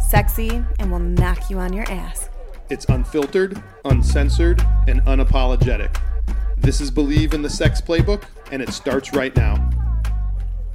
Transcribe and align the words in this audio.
sexy, 0.00 0.64
and 0.78 0.90
will 0.90 0.98
knock 0.98 1.50
you 1.50 1.58
on 1.58 1.72
your 1.72 1.84
ass. 1.90 2.28
It's 2.70 2.84
unfiltered, 2.86 3.62
uncensored, 3.84 4.60
and 4.86 5.00
unapologetic. 5.02 6.00
This 6.56 6.80
is 6.80 6.90
Bleav 6.90 7.34
in 7.34 7.42
the 7.42 7.50
Sex 7.50 7.80
Playbook, 7.80 8.24
and 8.50 8.62
it 8.62 8.70
starts 8.70 9.12
right 9.12 9.34
now. 9.36 9.56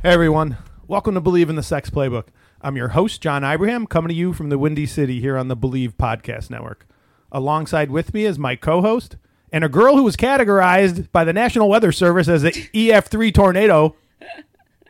Hey 0.03 0.11
everyone, 0.11 0.57
welcome 0.87 1.15
to 1.15 1.21
Bleav 1.21 1.49
in 1.49 1.55
the 1.55 1.63
Sex 1.63 1.89
Playbook. 1.89 2.25
I'm 2.61 2.77
your 2.77 2.89
host, 2.89 3.21
John 3.21 3.43
Ibrahim, 3.43 3.87
coming 3.87 4.09
to 4.09 4.15
you 4.15 4.33
from 4.33 4.49
the 4.49 4.57
Windy 4.57 4.85
City 4.85 5.19
here 5.19 5.37
on 5.37 5.47
the 5.47 5.57
Bleav 5.57 5.93
Podcast 5.95 6.49
Network. 6.49 6.87
Alongside 7.31 7.91
with 7.91 8.13
me 8.13 8.25
is 8.25 8.37
my 8.37 8.55
co 8.55 8.81
host 8.81 9.17
and 9.51 9.63
a 9.63 9.69
girl 9.69 9.95
who 9.95 10.03
was 10.03 10.15
categorized 10.15 11.11
by 11.11 11.23
the 11.23 11.33
National 11.33 11.69
Weather 11.69 11.91
Service 11.91 12.27
as 12.27 12.43
an 12.43 12.51
EF3 12.51 13.33
tornado, 13.33 13.95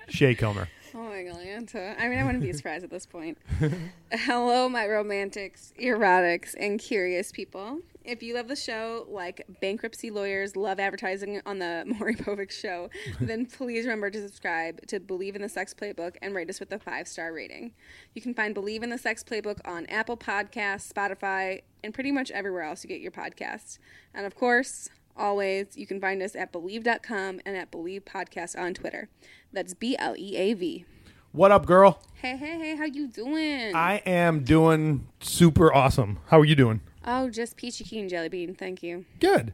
Shay 0.08 0.36
Kilmer. 0.36 0.68
God, 1.12 1.28
Atlanta. 1.28 1.94
I 2.00 2.08
mean, 2.08 2.20
I 2.20 2.24
wouldn't 2.24 2.42
be 2.42 2.54
surprised 2.54 2.86
at 2.86 2.90
this 2.90 3.06
point. 3.06 3.38
Hello, 4.12 4.70
my 4.70 4.88
romantics, 4.88 5.74
erotics, 5.78 6.56
and 6.58 6.80
curious 6.80 7.34
people. 7.34 7.80
If 8.06 8.24
you 8.24 8.34
love 8.34 8.48
the 8.48 8.56
show 8.56 9.06
like 9.10 9.46
bankruptcy 9.60 10.10
lawyers 10.10 10.56
love 10.56 10.80
advertising 10.80 11.42
on 11.46 11.60
the 11.60 11.84
Maury 12.00 12.16
Povich 12.16 12.52
show, 12.52 12.90
then 13.20 13.46
please 13.46 13.86
remember 13.86 14.10
to 14.10 14.22
subscribe 14.22 14.88
to 14.88 15.02
Bleav 15.02 15.36
in 15.36 15.42
the 15.42 15.50
Sex 15.50 15.74
Playbook 15.74 16.16
and 16.22 16.34
rate 16.34 16.50
us 16.50 16.62
with 16.62 16.72
a 16.72 16.80
five 16.80 17.10
star 17.10 17.34
rating. 17.34 17.74
You 18.16 18.22
can 18.22 18.34
find 18.34 18.56
Bleav 18.56 18.82
in 18.82 18.90
the 18.90 18.98
Sex 18.98 19.22
Playbook 19.22 19.60
on 19.66 19.86
Apple 19.88 20.16
Podcasts, 20.16 20.92
Spotify, 20.92 21.62
and 21.84 21.94
pretty 21.94 22.14
much 22.14 22.32
everywhere 22.32 22.64
else 22.64 22.86
you 22.86 22.88
get 22.88 23.02
your 23.02 23.12
podcasts. 23.12 23.80
And 24.14 24.26
of 24.26 24.36
course, 24.36 24.90
always, 25.18 25.76
you 25.76 25.86
can 25.86 26.00
find 26.00 26.24
us 26.24 26.38
at 26.38 26.54
Bleav.com 26.54 27.42
and 27.46 27.58
at 27.58 27.70
Bleav 27.70 28.04
Podcast 28.04 28.58
on 28.58 28.74
Twitter. 28.74 29.10
That's 29.52 29.74
B 29.74 29.98
L 30.00 30.16
E 30.18 30.38
A 30.38 30.54
V. 30.54 30.86
What 31.32 31.52
up, 31.52 31.66
girl? 31.66 32.02
Hey, 32.16 32.36
hey, 32.36 32.58
hey, 32.60 32.76
how 32.76 32.86
you 32.86 33.08
doing? 33.08 33.74
I 33.76 34.02
am 34.06 34.44
doing 34.44 35.08
super 35.22 35.74
awesome. 35.74 36.20
How 36.28 36.40
are 36.40 36.46
you 36.46 36.56
doing? 36.56 36.82
oh, 37.04 37.30
just 37.32 37.58
peachy 37.58 37.84
keen 37.84 38.08
jelly 38.08 38.30
bean. 38.30 38.54
Thank 38.54 38.84
you. 38.84 39.06
Good. 39.20 39.54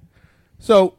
So, 0.60 0.96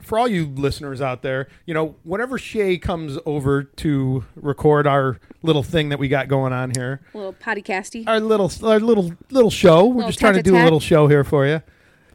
for 0.00 0.18
all 0.18 0.26
you 0.26 0.46
listeners 0.46 1.00
out 1.00 1.22
there, 1.22 1.46
you 1.64 1.74
know, 1.74 1.94
whenever 2.02 2.38
Shay 2.38 2.76
comes 2.76 3.18
over 3.24 3.62
to 3.62 4.24
record 4.34 4.86
our 4.86 5.20
little 5.42 5.62
thing 5.62 5.90
that 5.90 6.00
we 6.00 6.08
got 6.08 6.26
going 6.26 6.52
on 6.52 6.72
here, 6.74 7.02
A 7.14 7.16
little 7.18 7.32
potty 7.34 7.62
casty. 7.62 8.04
our 8.08 8.18
little 8.18 8.50
our 8.66 8.80
little 8.80 9.12
little 9.30 9.50
show. 9.50 9.84
We're 9.86 9.96
Little 9.96 10.08
just 10.08 10.18
trying 10.18 10.34
to 10.34 10.42
do 10.42 10.50
a 10.50 10.52
tete-a-tete. 10.54 10.64
little 10.64 10.80
show 10.80 11.06
here 11.06 11.22
for 11.24 11.46
you. 11.46 11.62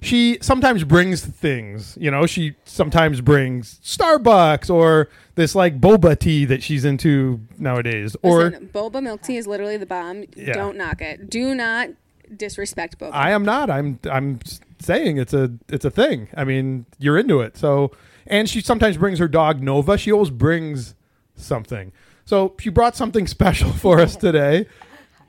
She 0.02 0.38
sometimes 0.42 0.84
brings 0.84 1.26
things, 1.26 1.98
you 2.00 2.12
know. 2.12 2.26
She 2.26 2.56
sometimes 2.66 3.22
brings 3.22 3.80
Starbucks 3.84 4.70
or 4.70 5.10
this 5.36 5.56
like 5.56 5.82
boba 5.82 6.18
tea 6.18 6.46
that 6.46 6.62
she's 6.62 6.86
into 6.86 7.42
nowadays. 7.58 8.16
Or 8.22 8.46
Listen, 8.46 8.70
boba 8.74 9.02
milk 9.02 9.22
tea 9.24 9.38
is 9.38 9.48
literally 9.48 9.78
the 9.78 9.86
bomb. 9.86 10.26
Yeah. 10.36 10.54
Don't 10.54 10.78
knock 10.78 11.02
it. 11.02 11.30
Do 11.30 11.56
not 11.56 11.90
disrespect 12.36 13.00
boba. 13.00 13.12
I 13.14 13.32
am 13.32 13.44
not. 13.44 13.70
I'm 13.70 14.00
I'm 14.10 14.40
saying 14.80 15.18
it's 15.18 15.34
a 15.34 15.52
it's 15.70 15.86
a 15.86 15.92
thing. 15.92 16.28
I 16.36 16.44
mean, 16.44 16.86
you're 17.00 17.18
into 17.18 17.42
it. 17.42 17.58
So, 17.58 17.92
and 18.28 18.50
she 18.50 18.62
sometimes 18.62 18.98
brings 18.98 19.20
her 19.20 19.28
dog 19.28 19.62
Nova. 19.62 19.98
She 19.98 20.12
always 20.12 20.30
brings 20.30 20.96
something. 21.36 21.92
So 22.26 22.56
she 22.60 22.70
brought 22.70 22.96
something 22.96 23.26
special 23.38 23.72
for 23.72 24.00
us 24.00 24.16
today. 24.28 24.68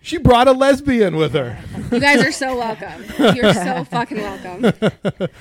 She 0.00 0.16
brought 0.16 0.48
a 0.48 0.52
lesbian 0.52 1.16
with 1.16 1.32
her. 1.34 1.58
you 1.92 2.00
guys 2.00 2.22
are 2.24 2.32
so 2.32 2.56
welcome. 2.56 3.04
You're 3.36 3.52
so 3.52 3.84
fucking 3.90 4.18
welcome. 4.18 4.90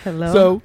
Hello. 0.03 0.33
So, 0.33 0.61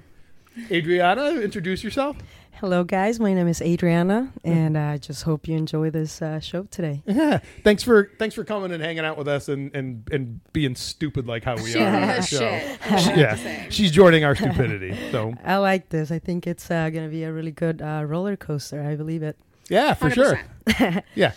Adriana, 0.70 1.40
introduce 1.40 1.84
yourself. 1.84 2.16
Hello, 2.54 2.84
guys. 2.84 3.18
My 3.18 3.34
name 3.34 3.48
is 3.48 3.60
Adriana, 3.60 4.32
and 4.44 4.78
I 4.78 4.96
just 4.96 5.24
hope 5.24 5.48
you 5.48 5.56
enjoy 5.56 5.90
this 5.90 6.22
uh, 6.22 6.38
show 6.40 6.62
today. 6.64 7.02
Yeah. 7.12 7.40
Thanks 7.64 7.82
for 7.82 8.10
thanks 8.18 8.34
for 8.34 8.44
coming 8.44 8.72
and 8.72 8.82
hanging 8.82 9.04
out 9.04 9.18
with 9.18 9.26
us 9.28 9.48
and 9.48 9.74
and, 9.74 10.08
and 10.12 10.40
being 10.52 10.74
stupid 10.76 11.26
like 11.26 11.42
how 11.44 11.56
we 11.56 11.72
She 11.72 11.80
are. 11.80 11.86
on 11.94 12.00
the 12.08 12.22
show. 12.22 12.38
shit. 12.38 12.80
I 12.82 12.98
have 12.98 13.14
to 13.14 13.20
Yeah, 13.20 13.66
she's 13.68 13.90
joining 13.90 14.24
our 14.24 14.34
stupidity. 14.36 14.96
So 15.10 15.34
I 15.44 15.56
like 15.56 15.88
this. 15.90 16.10
I 16.12 16.18
think 16.20 16.46
it's 16.46 16.70
uh, 16.70 16.88
going 16.90 17.04
to 17.04 17.10
be 17.10 17.24
a 17.24 17.32
really 17.32 17.50
good 17.50 17.82
uh, 17.82 18.04
roller 18.06 18.36
coaster. 18.36 18.82
I 18.82 18.94
believe 18.96 19.22
it. 19.22 19.36
yeah, 19.68 19.94
for 19.94 20.10
sure. 20.10 20.40
100%. 20.66 21.02
Yeah. 21.14 21.32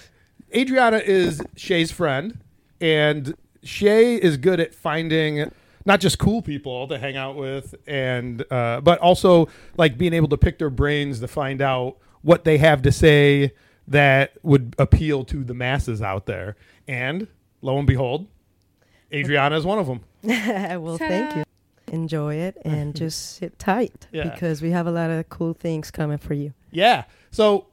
Adriana 0.55 0.97
is 0.97 1.41
Shay's 1.57 1.91
friend, 1.91 2.37
and 2.81 3.35
Shay 3.63 4.15
is 4.15 4.37
good 4.37 4.59
at 4.59 4.73
finding 4.73 5.51
not 5.85 5.99
just 5.99 6.17
cool 6.17 6.41
people 6.41 6.87
to 6.87 6.97
hang 6.97 7.15
out 7.15 7.35
with, 7.35 7.75
and 7.87 8.43
uh, 8.51 8.81
but 8.81 8.99
also 8.99 9.47
like 9.77 9.97
being 9.97 10.13
able 10.13 10.27
to 10.29 10.37
pick 10.37 10.57
their 10.59 10.69
brains 10.69 11.19
to 11.19 11.27
find 11.27 11.61
out 11.61 11.97
what 12.21 12.43
they 12.43 12.57
have 12.57 12.81
to 12.81 12.91
say 12.91 13.53
that 13.87 14.33
would 14.41 14.75
appeal 14.79 15.23
to 15.25 15.43
the 15.43 15.53
masses 15.53 16.01
out 16.01 16.25
there. 16.25 16.55
And 16.87 17.27
lo 17.61 17.77
and 17.77 17.85
behold, 17.85 18.27
Adriana 19.13 19.57
is 19.57 19.65
one 19.65 19.77
of 19.79 19.85
them. 19.87 20.01
well, 20.23 20.97
thank 20.97 21.35
you. 21.35 21.43
Enjoy 21.91 22.33
it 22.35 22.57
and 22.65 22.95
just 23.03 23.35
sit 23.35 23.59
tight 23.59 24.07
Yeah. 24.11 24.23
because 24.29 24.61
we 24.61 24.71
have 24.71 24.87
a 24.87 24.91
lot 24.91 25.11
of 25.11 25.29
cool 25.29 25.53
things 25.53 25.91
coming 25.91 26.17
for 26.17 26.33
you. 26.33 26.53
Yeah. 26.71 27.03
So, 27.29 27.67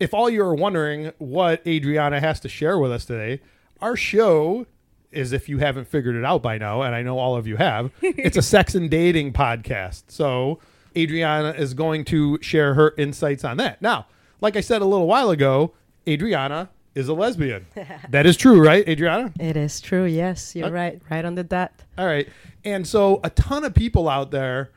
if 0.00 0.14
all 0.14 0.30
you're 0.30 0.54
wondering 0.54 1.12
what 1.18 1.64
Adriana 1.66 2.18
has 2.18 2.40
to 2.40 2.48
share 2.48 2.78
with 2.78 2.90
us 2.90 3.04
today, 3.04 3.40
our 3.82 3.96
show 3.96 4.66
is, 5.10 5.32
if 5.32 5.48
you 5.48 5.58
haven't 5.58 5.86
figured 5.88 6.16
it 6.16 6.24
out 6.24 6.42
by 6.42 6.56
now, 6.56 6.80
and 6.82 6.94
I 6.94 7.02
know 7.02 7.18
all 7.18 7.36
of 7.36 7.46
you 7.46 7.56
have, 7.56 7.90
it's 8.00 8.36
a 8.38 8.42
sex 8.42 8.74
and 8.74 8.90
dating 8.90 9.34
podcast. 9.34 10.04
So, 10.08 10.58
Adriana 10.96 11.50
is 11.50 11.74
going 11.74 12.04
to 12.06 12.38
share 12.42 12.74
her 12.74 12.94
insights 12.96 13.44
on 13.44 13.56
that. 13.58 13.82
Now, 13.82 14.06
like 14.40 14.56
I 14.56 14.60
said 14.60 14.80
a 14.82 14.84
little 14.86 15.06
while 15.06 15.30
ago, 15.30 15.72
Adriana 16.08 16.70
is 16.94 17.08
a 17.08 17.14
lesbian. 17.14 17.66
that 18.10 18.26
is 18.26 18.36
true, 18.36 18.62
right, 18.62 18.86
Adriana? 18.88 19.32
It 19.40 19.56
is 19.56 19.80
true. 19.80 20.04
Yes, 20.04 20.54
you're 20.54 20.66
Uh, 20.68 20.70
right. 20.70 21.02
Right 21.10 21.24
on 21.24 21.34
the 21.34 21.44
dot. 21.44 21.72
All 21.96 22.06
right. 22.06 22.28
And 22.64 22.86
so 22.86 23.20
a 23.24 23.30
ton 23.30 23.64
of 23.64 23.74
people 23.74 24.08
out 24.08 24.30
there, 24.30 24.70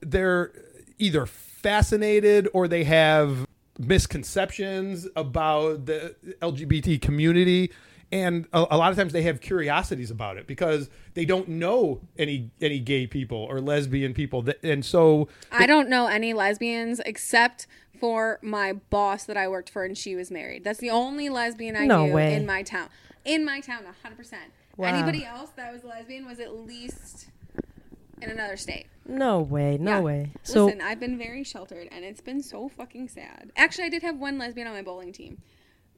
they're 0.00 0.52
either 0.98 1.26
fascinated 1.26 2.48
or 2.54 2.66
they 2.68 2.84
have 2.84 3.46
misconceptions 3.78 5.06
about 5.16 5.84
the 5.86 6.14
LGBT 6.40 7.00
community. 7.02 7.70
And 8.12 8.46
a, 8.52 8.66
a 8.72 8.76
lot 8.76 8.90
of 8.90 8.96
times 8.98 9.12
they 9.12 9.22
have 9.22 9.40
curiosities 9.40 10.10
about 10.10 10.36
it 10.36 10.46
because 10.48 10.90
they 11.14 11.24
don't 11.24 11.48
know 11.48 12.00
any 12.18 12.50
any 12.60 12.80
gay 12.80 13.06
people 13.06 13.38
or 13.38 13.60
lesbian 13.60 14.14
people. 14.14 14.42
That, 14.42 14.62
and 14.64 14.84
so 14.84 15.28
I 15.52 15.66
don't 15.66 15.88
know 15.88 16.06
any 16.08 16.32
lesbians 16.32 17.00
except 17.06 17.66
for 18.00 18.38
my 18.42 18.72
boss 18.72 19.24
that 19.24 19.36
I 19.36 19.46
worked 19.46 19.70
for 19.70 19.84
and 19.84 19.96
she 19.96 20.16
was 20.16 20.30
married. 20.30 20.64
That's 20.64 20.78
the 20.80 20.90
only 20.90 21.28
lesbian 21.28 21.76
I 21.76 21.86
No 21.86 22.06
knew 22.06 22.14
way. 22.14 22.34
in 22.34 22.46
my 22.46 22.62
town. 22.62 22.88
In 23.24 23.44
my 23.44 23.60
town, 23.60 23.84
100%. 24.04 24.32
Wow. 24.76 24.88
Anybody 24.88 25.24
else 25.26 25.50
that 25.56 25.72
was 25.72 25.84
a 25.84 25.86
lesbian 25.86 26.24
was 26.26 26.40
at 26.40 26.54
least 26.54 27.28
in 28.22 28.30
another 28.30 28.56
state. 28.56 28.86
No 29.06 29.40
way. 29.40 29.76
No 29.78 29.92
Yeah. 29.96 30.00
way. 30.00 30.32
So 30.42 30.64
Listen, 30.66 30.80
I've 30.80 30.98
been 30.98 31.18
very 31.18 31.44
sheltered 31.44 31.88
and 31.92 32.04
it's 32.04 32.20
been 32.22 32.42
so 32.42 32.68
fucking 32.70 33.08
sad. 33.08 33.52
Actually, 33.56 33.84
I 33.84 33.88
did 33.90 34.02
have 34.02 34.16
one 34.18 34.38
lesbian 34.38 34.66
on 34.66 34.72
my 34.72 34.82
bowling 34.82 35.12
team, 35.12 35.42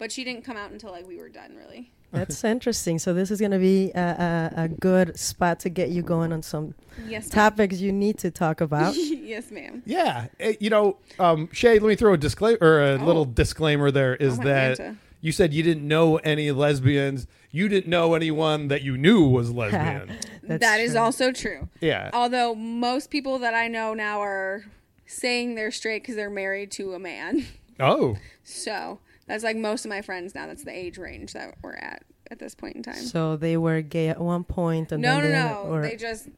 but 0.02 0.10
she 0.10 0.24
didn't 0.24 0.42
come 0.44 0.56
out 0.56 0.72
until 0.72 0.90
like 0.90 1.06
we 1.06 1.16
were 1.18 1.28
done, 1.28 1.54
really. 1.56 1.92
that's 2.10 2.42
interesting. 2.42 2.98
So 2.98 3.14
this 3.14 3.30
is 3.30 3.38
going 3.38 3.52
to 3.52 3.58
be 3.60 3.92
a, 3.94 4.50
a, 4.56 4.62
a 4.64 4.68
good 4.68 5.16
spot 5.16 5.60
to 5.60 5.68
get 5.68 5.90
you 5.90 6.02
going 6.02 6.32
on 6.32 6.42
some 6.42 6.74
Yes, 7.06 7.28
topics 7.30 7.78
you 7.78 7.92
need 7.92 8.18
to 8.18 8.30
talk 8.32 8.60
about. 8.60 8.96
yes, 8.96 9.52
ma'am. 9.52 9.82
yeah, 9.86 10.26
eh, 10.40 10.54
you 10.58 10.70
know, 10.70 10.96
um, 11.20 11.48
Shay, 11.52 11.78
let 11.78 11.86
me 11.88 11.94
throw 11.94 12.14
a 12.14 12.16
disclaimer 12.18 12.58
or 12.60 12.82
a 12.82 12.98
Oh. 13.00 13.04
little 13.06 13.24
disclaimer. 13.24 13.92
There 13.92 14.16
is 14.16 14.40
Oh, 14.40 14.42
that 14.42 14.72
Atlanta. 14.72 14.96
you 15.20 15.30
said 15.30 15.54
you 15.54 15.62
didn't 15.62 15.86
know 15.86 16.16
any 16.16 16.50
lesbians. 16.50 17.28
You 17.52 17.68
didn't 17.68 17.88
know 17.88 18.14
anyone 18.14 18.66
that 18.68 18.82
you 18.82 18.98
knew 18.98 19.22
was 19.28 19.52
lesbian. 19.60 20.18
That's 20.42 20.60
That 20.60 20.80
is 20.80 20.92
true. 20.92 21.00
also 21.00 21.30
true. 21.32 21.68
yeah. 21.80 22.10
Although 22.12 22.56
most 22.56 23.08
people 23.08 23.38
that 23.38 23.54
I 23.54 23.68
know 23.68 23.94
now 23.94 24.20
are 24.20 24.64
saying 25.06 25.54
they're 25.54 25.70
straight 25.70 26.02
because 26.02 26.16
they're 26.16 26.28
married 26.44 26.72
to 26.72 26.94
a 26.94 26.98
man. 26.98 27.46
Oh. 27.80 28.16
So 28.44 28.98
that's 29.26 29.44
like 29.44 29.56
most 29.56 29.84
of 29.84 29.88
my 29.88 30.02
friends 30.02 30.34
now. 30.34 30.46
That's 30.46 30.64
the 30.64 30.76
age 30.76 30.98
range 30.98 31.32
that 31.34 31.56
we're 31.62 31.74
at 31.74 32.02
at 32.30 32.38
this 32.38 32.54
point 32.54 32.76
in 32.76 32.82
time. 32.82 32.94
So 32.96 33.36
they 33.36 33.56
were 33.56 33.80
gay 33.82 34.08
at 34.08 34.20
one 34.20 34.44
point, 34.44 34.92
and 34.92 35.02
no, 35.02 35.16
no, 35.16 35.22
they 35.22 35.32
no. 35.32 35.62
or- 35.68 35.82
they 35.82 35.96
just 35.96 36.28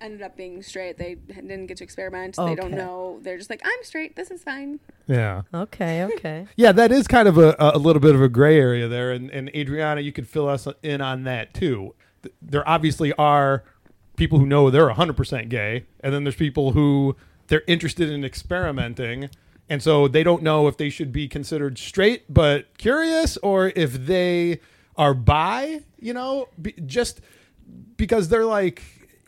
ended 0.00 0.20
up 0.22 0.36
being 0.36 0.62
straight. 0.62 0.98
They 0.98 1.14
didn't 1.14 1.66
get 1.66 1.78
to 1.78 1.84
experiment. 1.84 2.36
They 2.36 2.54
don't 2.54 2.72
know. 2.72 3.18
They're 3.22 3.38
just 3.38 3.48
like, 3.48 3.62
I'm 3.64 3.82
straight. 3.82 4.14
This 4.14 4.30
is 4.30 4.42
fine. 4.42 4.78
Yeah. 5.06 5.42
Okay, 5.54 6.04
okay. 6.04 6.46
Yeah, 6.56 6.72
that 6.72 6.92
is 6.92 7.08
kind 7.08 7.26
of 7.26 7.38
a, 7.38 7.56
a 7.58 7.78
little 7.78 8.00
bit 8.00 8.14
of 8.14 8.20
a 8.20 8.28
gray 8.28 8.58
area 8.60 8.88
there. 8.88 9.10
And, 9.10 9.30
and 9.30 9.48
Adriana, 9.56 10.02
you 10.02 10.12
could 10.12 10.28
fill 10.28 10.48
us 10.50 10.68
in 10.82 11.00
on 11.00 11.24
that 11.24 11.54
too. 11.54 11.94
Th- 12.22 12.34
There 12.42 12.68
obviously 12.68 13.12
are 13.14 13.64
people 14.16 14.38
who 14.38 14.44
know 14.46 14.68
they're 14.70 14.90
100% 14.90 15.48
gay, 15.48 15.86
and 16.00 16.12
then 16.12 16.24
there's 16.24 16.36
people 16.36 16.72
who 16.72 17.16
they're 17.46 17.62
interested 17.66 18.10
in 18.10 18.22
experimenting. 18.22 19.30
And 19.68 19.82
so 19.82 20.06
they 20.08 20.22
don't 20.22 20.42
know 20.42 20.68
if 20.68 20.76
they 20.76 20.90
should 20.90 21.12
be 21.12 21.26
considered 21.28 21.78
straight 21.78 22.32
but 22.32 22.76
curious 22.78 23.36
or 23.38 23.72
if 23.74 23.92
they 24.06 24.60
are 24.96 25.12
bi, 25.12 25.80
you 25.98 26.14
know, 26.14 26.48
be, 26.60 26.72
just 26.86 27.20
because 27.96 28.28
they're 28.28 28.44
like, 28.44 28.82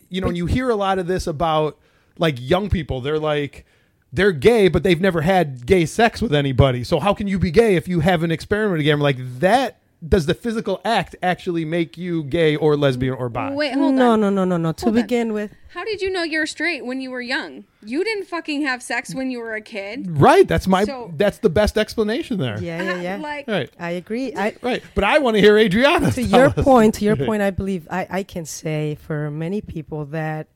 you 0.09 0.21
know, 0.21 0.29
you 0.29 0.45
hear 0.45 0.69
a 0.69 0.75
lot 0.75 0.99
of 0.99 1.07
this 1.07 1.27
about 1.27 1.77
like 2.17 2.35
young 2.39 2.69
people. 2.69 3.01
They're 3.01 3.19
like, 3.19 3.65
they're 4.11 4.31
gay, 4.31 4.67
but 4.69 4.83
they've 4.83 4.99
never 4.99 5.21
had 5.21 5.65
gay 5.65 5.85
sex 5.85 6.21
with 6.21 6.33
anybody. 6.33 6.83
So 6.83 6.99
how 6.99 7.13
can 7.13 7.27
you 7.27 7.37
be 7.37 7.51
gay 7.51 7.75
if 7.75 7.87
you 7.87 7.99
haven't 7.99 8.31
experimented 8.31 8.81
again? 8.81 8.99
Like 8.99 9.17
that. 9.39 9.78
Does 10.07 10.27
the 10.27 10.33
physical 10.33 10.79
act 10.85 11.17
actually 11.21 11.65
make 11.65 11.97
you 11.97 12.23
gay 12.23 12.55
or 12.55 12.77
lesbian 12.77 13.15
or 13.15 13.27
bi? 13.27 13.51
Wait, 13.53 13.73
hold 13.73 13.95
no, 13.95 14.11
on. 14.11 14.21
no, 14.21 14.29
no, 14.29 14.45
no, 14.45 14.55
no. 14.55 14.57
No. 14.57 14.71
To 14.71 14.85
Hold 14.85 14.95
on. 14.95 15.01
begin 15.01 15.33
with, 15.33 15.51
How 15.73 15.83
did 15.83 16.01
you 16.01 16.09
know 16.09 16.23
you're 16.23 16.45
straight 16.45 16.85
when 16.85 17.01
you 17.01 17.11
were 17.11 17.19
young? 17.19 17.65
You 17.85 18.01
didn't 18.05 18.23
fucking 18.25 18.61
have 18.61 18.81
sex 18.81 19.13
when 19.13 19.29
you 19.29 19.39
were 19.41 19.55
a 19.55 19.61
kid. 19.61 20.07
Right. 20.09 20.47
That's 20.47 20.67
my. 20.67 20.85
So- 20.85 21.11
that's 21.17 21.39
the 21.39 21.49
best 21.49 21.77
explanation 21.77 22.37
there. 22.39 22.57
yeah, 22.63 22.81
yeah, 22.81 23.01
yeah. 23.01 23.17
Like, 23.21 23.47
Right. 23.49 23.69
I 23.77 23.91
agree. 23.91 24.33
I 24.33 24.55
Right. 24.61 24.81
But 24.95 25.03
I 25.03 25.17
want 25.19 25.35
to 25.35 25.41
hear 25.41 25.57
Adriana. 25.57 26.11
to 26.11 26.23
your 26.23 26.45
us. 26.47 26.63
point, 26.63 26.95
to 26.95 27.03
your 27.05 27.15
point, 27.27 27.41
I 27.41 27.49
believe 27.51 27.85
I, 27.91 28.07
I 28.09 28.23
can 28.23 28.45
say 28.45 28.95
for 29.01 29.29
many 29.29 29.59
people 29.59 30.05
that 30.05 30.47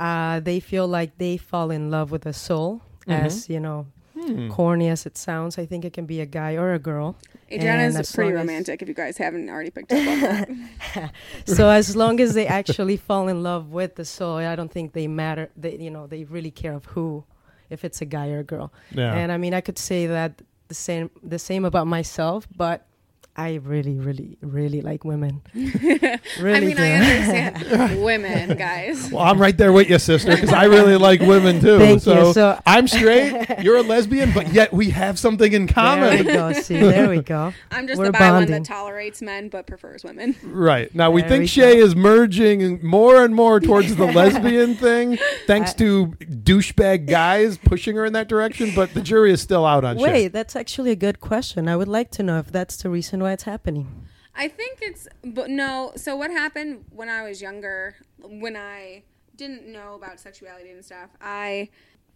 uh, 0.00 0.40
they 0.40 0.60
feel 0.60 0.88
like 0.88 1.18
they 1.18 1.36
fall 1.36 1.70
in 1.70 1.90
love 1.90 2.10
with 2.10 2.24
a 2.24 2.32
soul, 2.32 2.80
Mm-hmm. 3.06 3.26
as 3.26 3.48
you 3.50 3.58
know, 3.60 3.86
Hmm. 4.24 4.48
corny 4.50 4.88
as 4.88 5.04
it 5.06 5.16
sounds. 5.18 5.58
I 5.58 5.66
think 5.66 5.84
it 5.84 5.92
can 5.92 6.06
be 6.06 6.20
a 6.20 6.26
guy 6.26 6.56
or 6.56 6.72
a 6.74 6.78
girl. 6.78 7.16
Adriana 7.50 7.82
And 7.82 7.98
is 8.00 8.12
pretty 8.12 8.30
long 8.32 8.42
as- 8.42 8.46
romantic. 8.48 8.82
If 8.82 8.88
you 8.88 8.94
guys 8.94 9.18
haven't 9.18 9.48
already 9.50 9.70
picked 9.70 9.92
up 9.92 9.98
on 9.98 10.20
that. 10.20 11.12
So 11.46 11.68
as 11.68 11.94
long 11.96 12.20
as 12.20 12.34
they 12.34 12.46
actually 12.46 12.96
fall 12.96 13.28
in 13.28 13.42
love 13.42 13.70
with 13.72 13.96
the 13.96 14.04
soul, 14.04 14.36
I 14.36 14.54
don't 14.56 14.70
think 14.72 14.92
they 14.92 15.06
matter. 15.08 15.50
They 15.56 15.76
you 15.76 15.90
know 15.90 16.06
they 16.06 16.24
really 16.24 16.50
care 16.50 16.72
of 16.74 16.84
who, 16.86 17.24
if 17.70 17.84
it's 17.84 18.00
a 18.00 18.06
guy 18.06 18.28
or 18.30 18.38
a 18.40 18.44
girl. 18.44 18.72
Yeah. 18.90 19.14
And 19.14 19.30
I 19.32 19.36
mean, 19.38 19.54
I 19.54 19.60
could 19.60 19.78
say 19.78 20.06
that 20.06 20.40
the 20.68 20.74
same 20.74 21.10
the 21.22 21.38
same 21.38 21.64
about 21.64 21.86
myself, 21.86 22.46
but 22.56 22.86
I 23.34 23.54
really, 23.54 23.94
really, 23.98 24.36
really 24.42 24.82
like 24.82 25.04
women. 25.04 25.40
really 25.54 25.74
I 25.74 26.60
mean, 26.60 26.76
do. 26.76 26.82
I 26.82 26.90
understand 26.92 28.02
women, 28.04 28.58
guys. 28.58 29.10
Well, 29.10 29.22
I'm 29.22 29.40
right 29.40 29.56
there 29.56 29.72
with 29.72 29.88
you, 29.88 29.98
sister, 29.98 30.32
because 30.34 30.52
I 30.52 30.64
really 30.64 30.96
like 30.96 31.20
women 31.20 31.58
too. 31.58 31.78
Thank 31.78 32.02
so, 32.02 32.28
you. 32.28 32.32
So- 32.34 32.60
I'm 32.66 32.86
straight. 32.86 33.46
You're 33.62 33.78
a 33.78 33.82
lesbian, 33.82 34.32
but 34.32 34.52
yet 34.52 34.70
we 34.70 34.90
have 34.90 35.18
something 35.18 35.50
in 35.50 35.66
common. 35.66 36.00
there 36.10 36.18
common. 36.18 36.48
we 36.48 36.54
go. 36.54 36.60
See, 36.60 36.78
there 36.78 37.08
we 37.08 37.22
go. 37.22 37.54
I'm 37.70 37.86
just 37.86 37.98
We're 37.98 38.06
the 38.06 38.12
bi 38.12 38.30
one 38.32 38.50
that 38.50 38.66
tolerates 38.66 39.22
men 39.22 39.48
but 39.48 39.66
prefers 39.66 40.04
women. 40.04 40.36
Right. 40.42 40.94
Now 40.94 41.10
we 41.10 41.22
There 41.22 41.30
think 41.30 41.40
we 41.42 41.46
Shay 41.46 41.76
go. 41.76 41.84
is 41.86 41.96
merging 41.96 42.84
more 42.84 43.24
and 43.24 43.34
more 43.34 43.60
towards 43.60 43.96
the 43.96 44.04
lesbian 44.06 44.74
thing, 44.74 45.18
thanks 45.46 45.72
to 45.74 46.08
douchebag 46.20 47.06
guys 47.06 47.56
pushing 47.56 47.96
her 47.96 48.04
in 48.04 48.12
that 48.12 48.28
direction, 48.28 48.72
but 48.76 48.92
the 48.92 49.00
jury 49.00 49.32
is 49.32 49.40
still 49.40 49.64
out 49.64 49.84
on 49.84 49.96
Shay. 49.96 50.02
Wait, 50.02 50.28
that's 50.28 50.54
actually 50.54 50.90
a 50.90 50.96
good 50.96 51.20
question. 51.20 51.66
I 51.66 51.76
would 51.76 51.88
like 51.88 52.10
to 52.12 52.22
know 52.22 52.38
if 52.38 52.52
that's 52.52 52.76
the 52.76 52.90
reason 52.90 53.21
why 53.22 53.32
it's 53.32 53.44
happening. 53.44 54.06
I 54.34 54.48
think 54.48 54.78
it's, 54.82 55.06
but 55.24 55.50
no. 55.50 55.92
So 55.96 56.16
what 56.16 56.30
happened 56.30 56.84
when 56.90 57.08
I 57.08 57.22
was 57.22 57.42
younger, 57.42 57.96
when 58.18 58.56
I 58.56 59.02
didn't 59.36 59.66
know 59.66 59.94
about 59.94 60.20
sexuality 60.20 60.70
and 60.70 60.84
stuff, 60.84 61.10
I 61.20 61.68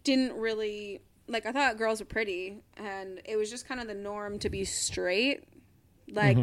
didn't 0.03 0.33
really 0.33 1.01
like. 1.27 1.45
I 1.45 1.51
thought 1.51 1.77
girls 1.77 1.99
were 1.99 2.05
pretty, 2.05 2.57
and 2.75 3.21
it 3.25 3.37
was 3.37 3.49
just 3.49 3.67
kind 3.67 3.79
of 3.79 3.87
the 3.87 3.93
norm 3.93 4.39
to 4.39 4.49
be 4.49 4.65
straight. 4.65 5.43
Like, 6.09 6.37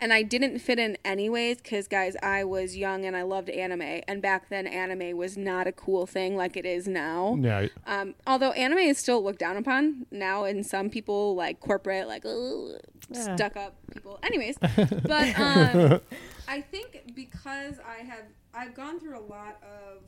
and 0.00 0.12
I 0.12 0.22
didn't 0.22 0.58
fit 0.58 0.78
in 0.78 0.98
anyways 1.04 1.56
because, 1.58 1.88
guys, 1.88 2.16
I 2.22 2.44
was 2.44 2.76
young 2.76 3.04
and 3.06 3.16
I 3.16 3.22
loved 3.22 3.48
anime, 3.48 4.02
and 4.06 4.20
back 4.20 4.48
then 4.50 4.66
anime 4.66 5.16
was 5.16 5.36
not 5.38 5.66
a 5.66 5.72
cool 5.72 6.06
thing 6.06 6.36
like 6.36 6.56
it 6.56 6.66
is 6.66 6.86
now. 6.86 7.38
Yeah. 7.40 7.68
Um, 7.86 8.14
although 8.26 8.52
anime 8.52 8.78
is 8.78 8.98
still 8.98 9.22
looked 9.24 9.38
down 9.38 9.56
upon 9.56 10.06
now 10.10 10.44
in 10.44 10.62
some 10.64 10.90
people 10.90 11.34
like 11.34 11.60
corporate 11.60 12.06
like 12.08 12.24
"Ugh," 12.26 12.78
Yeah. 13.08 13.34
stuck 13.36 13.56
up 13.56 13.76
people. 13.92 14.18
Anyways, 14.22 14.58
but 14.60 15.38
um, 15.38 16.00
I 16.48 16.60
think 16.60 17.12
because 17.14 17.76
I 17.78 18.02
have 18.04 18.24
I've 18.52 18.74
gone 18.74 19.00
through 19.00 19.18
a 19.18 19.20
lot 19.20 19.62
of 19.62 20.02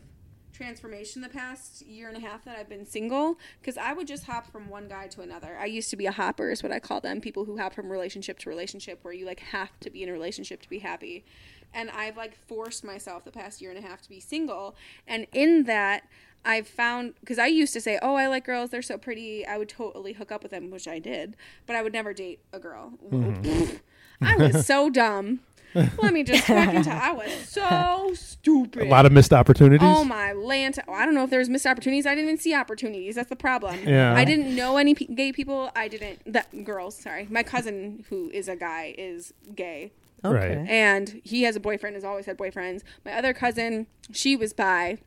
transformation 0.59 1.23
the 1.23 1.29
past 1.29 1.87
year 1.87 2.09
and 2.09 2.17
a 2.17 2.21
half 2.21 2.45
that 2.45 2.59
I've 2.59 2.69
been 2.69 2.85
single 2.85 3.39
because 3.61 3.79
I 3.79 3.93
would 3.93 4.09
just 4.09 4.25
hop 4.25 4.51
from 4.51 4.69
one 4.69 4.89
guy 4.89 5.07
to 5.07 5.21
another. 5.21 5.57
I 5.59 5.67
used 5.67 5.89
to 5.91 5.97
be 5.97 6.07
a 6.07 6.13
hopper 6.13 6.51
is 6.51 6.65
what 6.65 6.73
I 6.73 6.81
call 6.81 7.01
them, 7.01 7.21
people 7.21 7.45
who 7.45 7.59
hop 7.59 7.75
from 7.75 7.89
relationship 7.89 8.41
to 8.41 8.49
relationship 8.49 8.99
where 9.03 9.15
you 9.15 9.25
like 9.25 9.41
have 9.41 9.79
to 9.81 9.91
be 9.91 10.03
in 10.03 10.09
a 10.09 10.13
relationship 10.13 10.61
to 10.63 10.69
be 10.69 10.81
happy. 10.81 11.25
And 11.73 11.91
I've 11.91 12.17
like 12.17 12.37
forced 12.49 12.83
myself 12.83 13.25
the 13.25 13.31
past 13.31 13.61
year 13.63 13.71
and 13.71 13.79
a 13.83 13.87
half 13.87 14.03
to 14.03 14.09
be 14.09 14.19
single. 14.19 14.75
And 15.07 15.29
in 15.33 15.65
that 15.65 16.09
I've 16.45 16.67
found 16.67 17.15
because 17.21 17.39
I 17.39 17.47
used 17.47 17.73
to 17.75 17.81
say, 17.81 17.99
"Oh, 18.01 18.15
I 18.15 18.27
like 18.27 18.45
girls; 18.45 18.71
they're 18.71 18.81
so 18.81 18.97
pretty." 18.97 19.45
I 19.45 19.59
would 19.59 19.69
totally 19.69 20.13
hook 20.13 20.33
up 20.33 20.43
with 20.43 20.53
them, 20.53 20.71
which 20.71 20.87
I 20.87 20.99
did, 20.99 21.37
but 21.67 21.75
I 21.77 21.83
would 21.83 21.93
never 21.93 22.15
date 22.15 22.41
a 22.53 22.59
girl. 22.59 22.93
Mm-hmm. 23.11 23.77
I 24.21 24.37
was 24.37 24.65
so 24.65 24.89
dumb. 24.89 25.41
Let 25.75 26.13
me 26.13 26.23
just 26.25 26.45
fucking 26.47 26.83
tell. 26.83 26.99
I 27.01 27.13
was 27.13 27.33
so 27.49 28.13
stupid. 28.15 28.83
A 28.87 28.91
lot 28.91 29.07
of 29.07 29.13
missed 29.13 29.33
opportunities. 29.33 29.87
Oh 29.89 30.05
my 30.05 30.33
land! 30.33 30.79
Oh, 30.89 30.93
I 30.93 31.05
don't 31.05 31.15
know 31.15 31.25
if 31.25 31.31
there 31.31 31.39
was 31.39 31.49
missed 31.49 31.67
opportunities. 31.67 32.07
I 32.07 32.15
didn't 32.15 32.25
even 32.31 32.39
see 32.39 32.55
opportunities. 32.55 33.15
That's 33.17 33.29
the 33.29 33.37
problem. 33.37 33.77
Yeah. 33.87 34.15
I 34.15 34.25
didn't 34.25 34.55
know 34.57 34.77
any 34.79 34.95
p- 34.95 35.07
gay 35.15 35.33
people. 35.33 35.71
I 35.77 35.89
didn't 35.89 36.21
that 36.33 36.65
girls. 36.65 36.97
Sorry, 36.97 37.27
my 37.31 37.43
cousin 37.43 38.05
who 38.09 38.31
is 38.33 38.49
a 38.49 38.57
guy 38.57 38.95
is 38.97 39.33
gay, 39.55 39.93
Right. 40.25 40.53
Okay. 40.53 40.67
and 40.69 41.21
he 41.25 41.43
has 41.43 41.55
a 41.57 41.61
boyfriend. 41.61 41.95
Has 41.97 42.05
always 42.05 42.27
had 42.27 42.39
boyfriends. 42.39 42.83
My 43.05 43.13
other 43.13 43.33
cousin, 43.35 43.87
she 44.11 44.37
was 44.37 44.53
bi, 44.55 44.99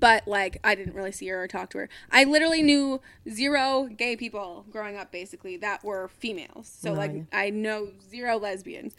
but 0.00 0.26
like 0.26 0.58
I 0.64 0.74
didn't 0.74 0.94
really 0.94 1.12
see 1.12 1.28
her 1.28 1.42
or 1.42 1.46
talk 1.48 1.70
to 1.70 1.78
her. 1.78 1.88
I 2.10 2.24
literally 2.24 2.62
knew 2.62 3.00
zero 3.28 3.88
gay 3.96 4.16
people 4.16 4.64
growing 4.70 4.96
up, 4.96 5.12
basically 5.12 5.56
that 5.58 5.84
were 5.84 6.08
females. 6.08 6.74
So 6.80 6.92
like 6.94 7.12
Right. 7.12 7.26
I 7.32 7.50
know 7.50 7.88
zero 8.10 8.38
lesbians, 8.38 8.96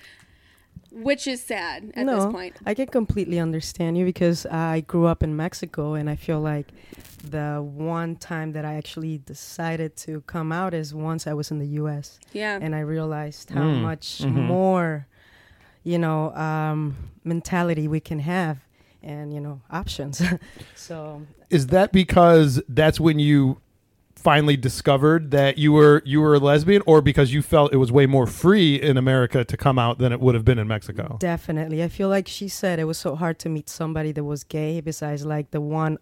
which 0.96 1.28
is 1.28 1.44
sad 1.44 1.92
at 1.96 2.06
no, 2.06 2.16
this 2.16 2.32
point. 2.32 2.56
I 2.66 2.74
can 2.74 2.88
completely 2.88 3.38
understand 3.40 3.98
you 3.98 4.06
because 4.06 4.46
I 4.46 4.80
grew 4.82 5.06
up 5.06 5.22
in 5.22 5.36
Mexico 5.36 5.94
and 5.94 6.10
I 6.10 6.16
feel 6.16 6.40
like 6.40 6.68
the 7.24 7.62
one 7.62 8.16
time 8.16 8.54
that 8.54 8.64
I 8.66 8.76
actually 8.76 9.18
decided 9.18 9.96
to 9.98 10.22
come 10.22 10.52
out 10.52 10.74
is 10.74 10.94
once 10.94 11.28
I 11.28 11.34
was 11.34 11.52
in 11.52 11.60
the 11.60 11.68
US 11.82 12.20
Yeah. 12.32 12.58
and 12.62 12.74
I 12.76 12.80
realized 12.80 13.50
how 13.50 13.66
Mm, 13.66 13.82
much 13.82 14.20
mhm. 14.22 14.34
more, 14.34 15.08
you 15.84 15.98
know, 15.98 16.34
um, 16.36 16.96
mentality 17.24 17.88
we 17.88 18.00
can 18.00 18.20
have 18.20 18.60
and, 19.04 19.34
you 19.34 19.40
know, 19.42 19.62
options. 19.70 20.22
so 20.76 21.22
Is 21.50 21.68
that 21.68 21.92
because 21.92 22.62
that's 22.70 23.00
when 23.00 23.20
you 23.20 23.60
finally 24.26 24.58
discovered 24.58 25.30
that 25.30 25.60
you 25.60 25.72
were 25.72 26.02
you 26.04 26.20
were 26.20 26.34
a 26.34 26.40
lesbian 26.40 26.82
or 26.88 27.00
because 27.00 27.32
you 27.32 27.44
felt 27.44 27.72
it 27.72 27.78
was 27.78 27.92
way 27.92 28.08
more 28.08 28.26
free 28.26 28.74
in 28.90 28.98
America 28.98 29.46
to 29.46 29.56
come 29.56 29.78
out 29.78 30.00
than 30.00 30.12
it 30.12 30.20
would 30.20 30.34
have 30.34 30.44
been 30.44 30.58
in 30.58 30.68
Mexico? 30.68 31.18
Definitely. 31.20 31.84
I 31.84 31.90
feel 31.90 32.10
like 32.10 32.28
she 32.28 32.48
said 32.48 32.80
it 32.80 32.86
was 32.86 32.98
so 32.98 33.16
hard 33.16 33.38
to 33.44 33.50
meet 33.50 33.70
somebody 33.70 34.12
that 34.14 34.24
was 34.24 34.44
gay 34.44 34.82
besides 34.82 35.22
like 35.28 35.52
the 35.52 35.62
one, 35.62 36.00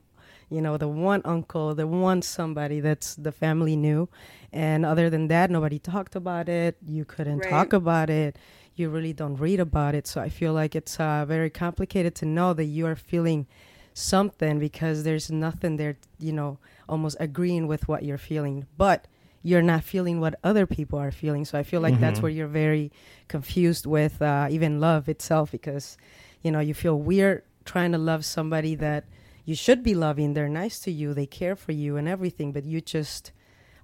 you 0.49 0.61
know, 0.61 0.77
the 0.77 0.87
one 0.87 1.21
uncle, 1.25 1.75
the 1.75 1.85
one 1.85 2.21
somebody 2.21 2.79
that's 2.79 3.09
the 3.15 3.33
family 3.33 3.75
knew. 3.75 4.07
And 4.53 4.85
other 4.85 5.09
than 5.09 5.27
that, 5.27 5.51
nobody 5.51 5.77
talked 5.77 6.15
about 6.15 6.47
it. 6.47 6.77
You 6.87 7.03
couldn't 7.03 7.39
Right. 7.39 7.49
talk 7.49 7.73
about 7.73 8.09
it. 8.09 8.37
You 8.79 8.85
really 8.89 9.11
don't 9.11 9.35
read 9.35 9.59
about 9.59 9.95
it. 9.95 10.07
So 10.07 10.21
I 10.21 10.29
feel 10.29 10.53
like 10.53 10.73
it's 10.79 10.97
uh, 10.97 11.25
very 11.27 11.49
complicated 11.49 12.15
to 12.21 12.25
know 12.25 12.53
that 12.53 12.65
you 12.77 12.87
are 12.87 12.95
feeling 12.95 13.47
something 13.93 14.59
because 14.59 15.03
there's 15.03 15.29
nothing 15.29 15.75
there, 15.77 15.97
you 16.19 16.33
know, 16.33 16.57
almost 16.89 17.17
agreeing 17.19 17.67
with 17.67 17.87
what 17.87 18.03
you're 18.03 18.17
feeling. 18.17 18.65
But 18.77 19.07
you're 19.41 19.61
not 19.61 19.83
feeling 19.83 20.19
what 20.21 20.35
other 20.43 20.65
people 20.65 20.97
are 20.99 21.11
feeling. 21.11 21.43
So 21.45 21.57
I 21.59 21.63
feel 21.63 21.81
like 21.81 21.99
that's 21.99 22.19
Mhm. 22.19 22.23
where 22.23 22.31
you're 22.31 22.47
very 22.47 22.91
confused 23.27 23.85
with 23.85 24.21
uh, 24.21 24.47
even 24.49 24.79
love 24.79 25.09
itself 25.09 25.51
because, 25.51 25.97
you 26.41 26.51
know, 26.51 26.59
you 26.59 26.73
feel 26.73 26.97
weird 26.99 27.43
trying 27.65 27.91
to 27.91 27.97
love 27.97 28.23
somebody 28.25 28.75
that 28.75 29.03
you 29.45 29.55
should 29.55 29.83
be 29.83 29.93
loving. 29.95 30.33
They're 30.33 30.47
nice 30.49 30.79
to 30.81 30.91
you, 30.91 31.13
they 31.13 31.25
care 31.25 31.55
for 31.55 31.71
you 31.73 31.97
and 31.97 32.07
everything, 32.07 32.51
but 32.53 32.63
you 32.65 32.79
just 32.79 33.31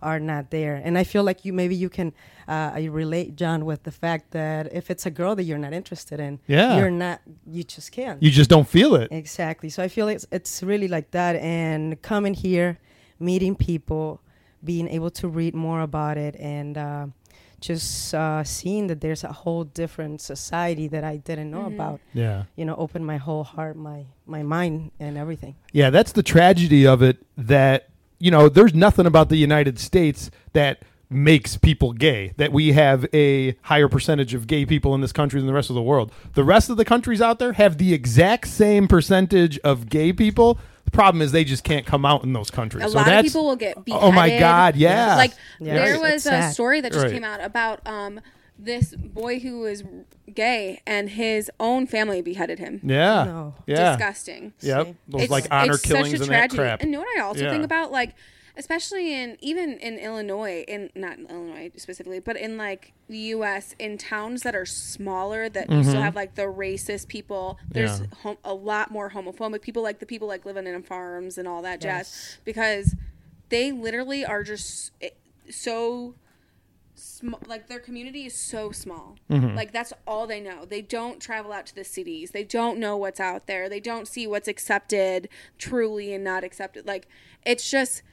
are 0.01 0.19
not 0.19 0.49
there. 0.49 0.75
And 0.81 0.97
I 0.97 1.03
feel 1.03 1.23
like 1.23 1.43
you 1.43 1.51
maybe 1.51 1.75
you 1.75 1.89
can 1.89 2.13
uh, 2.47 2.71
I 2.73 2.85
relate 2.85 3.35
John 3.35 3.65
with 3.65 3.83
the 3.83 3.91
fact 3.91 4.31
that 4.31 4.73
if 4.73 4.89
it's 4.89 5.05
a 5.05 5.11
girl 5.11 5.35
that 5.35 5.43
you're 5.43 5.57
not 5.59 5.73
interested 5.73 6.19
in, 6.21 6.39
Yeah. 6.47 6.77
you're 6.77 6.89
not. 6.89 7.19
You 7.45 7.63
just 7.63 7.91
can't. 7.91 8.23
You 8.23 8.31
just 8.31 8.49
don't 8.49 8.67
feel 8.67 8.95
it. 8.95 9.09
Exactly. 9.11 9.67
So 9.69 9.83
I 9.83 9.89
feel 9.89 10.07
it's 10.07 10.25
it's 10.31 10.63
really 10.63 10.87
like 10.87 11.11
that. 11.11 11.35
And 11.35 12.01
coming 12.01 12.33
here, 12.33 12.79
meeting 13.19 13.55
people, 13.55 14.21
being 14.63 14.87
able 14.87 15.09
to 15.11 15.27
read 15.27 15.53
more 15.55 15.81
about 15.81 16.17
it, 16.17 16.35
and 16.39 16.77
uh, 16.77 17.07
just 17.61 18.13
uh, 18.13 18.43
seeing 18.43 18.87
that 18.87 19.01
there's 19.01 19.23
a 19.23 19.31
whole 19.31 19.63
different 19.65 20.21
society 20.21 20.87
that 20.87 21.03
I 21.03 21.17
didn't 21.17 21.51
know 21.51 21.63
Mhm. 21.63 21.73
about. 21.75 21.99
Yeah. 22.13 22.43
You 22.55 22.65
know, 22.65 22.75
opened 22.75 23.05
my 23.05 23.17
whole 23.17 23.43
heart, 23.43 23.75
my 23.77 24.05
my 24.25 24.43
mind, 24.43 24.91
and 24.99 25.17
everything. 25.17 25.55
Yeah, 25.73 25.89
that's 25.89 26.11
the 26.13 26.23
tragedy 26.23 26.85
of 26.87 27.01
it 27.01 27.17
that 27.37 27.87
you 28.21 28.31
know, 28.31 28.49
there's 28.49 28.73
nothing 28.73 29.05
about 29.05 29.29
the 29.29 29.37
United 29.37 29.79
States 29.79 30.29
that 30.51 30.79
makes 31.09 31.57
people 31.57 31.91
gay. 31.93 32.33
That 32.37 32.51
we 32.51 32.71
have 32.73 33.05
a 33.13 33.55
higher 33.63 33.87
percentage 33.87 34.33
of 34.33 34.47
gay 34.47 34.65
people 34.65 34.93
in 34.95 35.01
this 35.01 35.11
country 35.11 35.39
than 35.39 35.47
the 35.47 35.53
rest 35.53 35.69
of 35.69 35.75
the 35.75 35.81
world. 35.81 36.11
The 36.33 36.43
rest 36.43 36.69
of 36.69 36.77
the 36.77 36.85
countries 36.85 37.21
out 37.21 37.39
there 37.39 37.53
have 37.53 37.77
the 37.77 37.93
exact 37.93 38.47
same 38.47 38.87
percentage 38.87 39.57
of 39.59 39.89
gay 39.89 40.13
people. 40.13 40.59
The 40.85 40.91
problem 40.91 41.21
is 41.21 41.31
they 41.31 41.43
just 41.43 41.63
can't 41.63 41.85
come 41.85 42.05
out 42.05 42.23
in 42.23 42.33
those 42.33 42.49
countries. 42.51 42.83
A 42.85 42.89
So 42.89 42.97
lot 42.97 43.07
of 43.11 43.23
people 43.23 43.45
will 43.45 43.55
get 43.55 43.83
beheaded. 43.85 44.03
Oh 44.07 44.11
my 44.11 44.37
God, 44.39 44.75
yeah. 44.75 45.15
Like 45.15 45.33
Yeah. 45.59 45.73
there 45.75 45.93
Right. 45.93 46.01
was 46.01 46.11
It's 46.13 46.25
a 46.27 46.29
sad. 46.29 46.53
story 46.53 46.81
that 46.81 46.91
just 46.91 47.03
Right. 47.05 47.13
came 47.13 47.23
out 47.23 47.43
about 47.43 47.79
um 47.87 48.19
this 48.61 48.93
boy 48.93 49.39
who 49.39 49.59
was 49.61 49.83
gay 50.33 50.81
and 50.85 51.09
his 51.11 51.49
own 51.61 51.87
family 51.87 52.21
beheaded 52.21 52.59
him. 52.59 52.81
Yeah. 52.83 53.23
No. 53.23 53.53
Yeah. 53.67 53.95
Disgusting. 53.95 54.53
Yep. 54.61 54.95
Those 55.07 55.21
It's- 55.23 55.29
like 55.29 55.47
honor 55.49 55.73
it's 55.73 55.81
killings 55.83 56.09
such 56.09 56.19
a 56.19 56.23
and 56.23 56.31
that 56.31 56.37
tragedy. 56.49 56.57
crap. 56.57 56.81
And 56.81 56.89
you 56.91 56.97
know 56.97 56.99
what 57.03 57.17
I 57.17 57.21
also 57.21 57.43
Yeah. 57.45 57.51
think 57.51 57.63
about 57.63 57.91
like 57.91 58.15
especially 58.59 59.13
in 59.13 59.37
even 59.39 59.77
in 59.79 59.97
Illinois 59.97 60.63
in 60.67 60.91
not 60.93 61.17
in 61.17 61.25
Illinois 61.27 61.71
specifically, 61.77 62.19
but 62.19 62.37
in 62.37 62.57
like 62.57 62.93
the 63.07 63.17
US 63.33 63.73
in 63.79 63.97
towns 63.97 64.43
that 64.43 64.53
are 64.55 64.65
smaller 64.67 65.49
that 65.49 65.71
you 65.71 65.83
still 65.83 66.01
have 66.01 66.15
like 66.15 66.35
the 66.35 66.43
racist 66.43 67.07
people. 67.07 67.57
There's 67.67 68.01
Mm-hmm. 68.01 68.03
Yeah. 68.03 68.19
hom- 68.21 68.37
a 68.43 68.53
lot 68.53 68.91
more 68.91 69.09
homophobic 69.11 69.61
people 69.61 69.81
like 69.81 69.99
the 69.99 70.05
people 70.05 70.27
like 70.27 70.45
living 70.45 70.67
in 70.67 70.83
farms 70.83 71.37
and 71.39 71.47
all 71.47 71.61
that 71.63 71.81
jazz 71.81 72.37
because 72.45 72.95
they 73.49 73.71
literally 73.71 74.23
are 74.25 74.43
just 74.43 74.91
so 75.49 76.13
sm- 76.95 77.33
like 77.47 77.67
their 77.67 77.79
community 77.79 78.25
is 78.25 78.35
so 78.35 78.71
small. 78.71 79.15
Mm-hmm. 79.31 79.55
Like 79.55 79.71
that's 79.71 79.93
all 80.05 80.27
they 80.27 80.39
know. 80.39 80.65
They 80.65 80.81
don't 80.81 81.19
travel 81.21 81.51
out 81.51 81.65
to 81.67 81.75
the 81.75 81.83
cities. 81.83 82.31
They 82.31 82.43
don't 82.43 82.77
know 82.79 82.97
what's 82.97 83.19
out 83.19 83.47
there. 83.47 83.69
They 83.69 83.79
don't 83.79 84.07
see 84.07 84.27
what's 84.27 84.47
accepted 84.47 85.29
truly 85.57 86.13
and 86.13 86.23
not 86.23 86.43
accepted. 86.43 86.85
Like 86.85 87.07
it's 87.45 87.69
just 87.71 88.03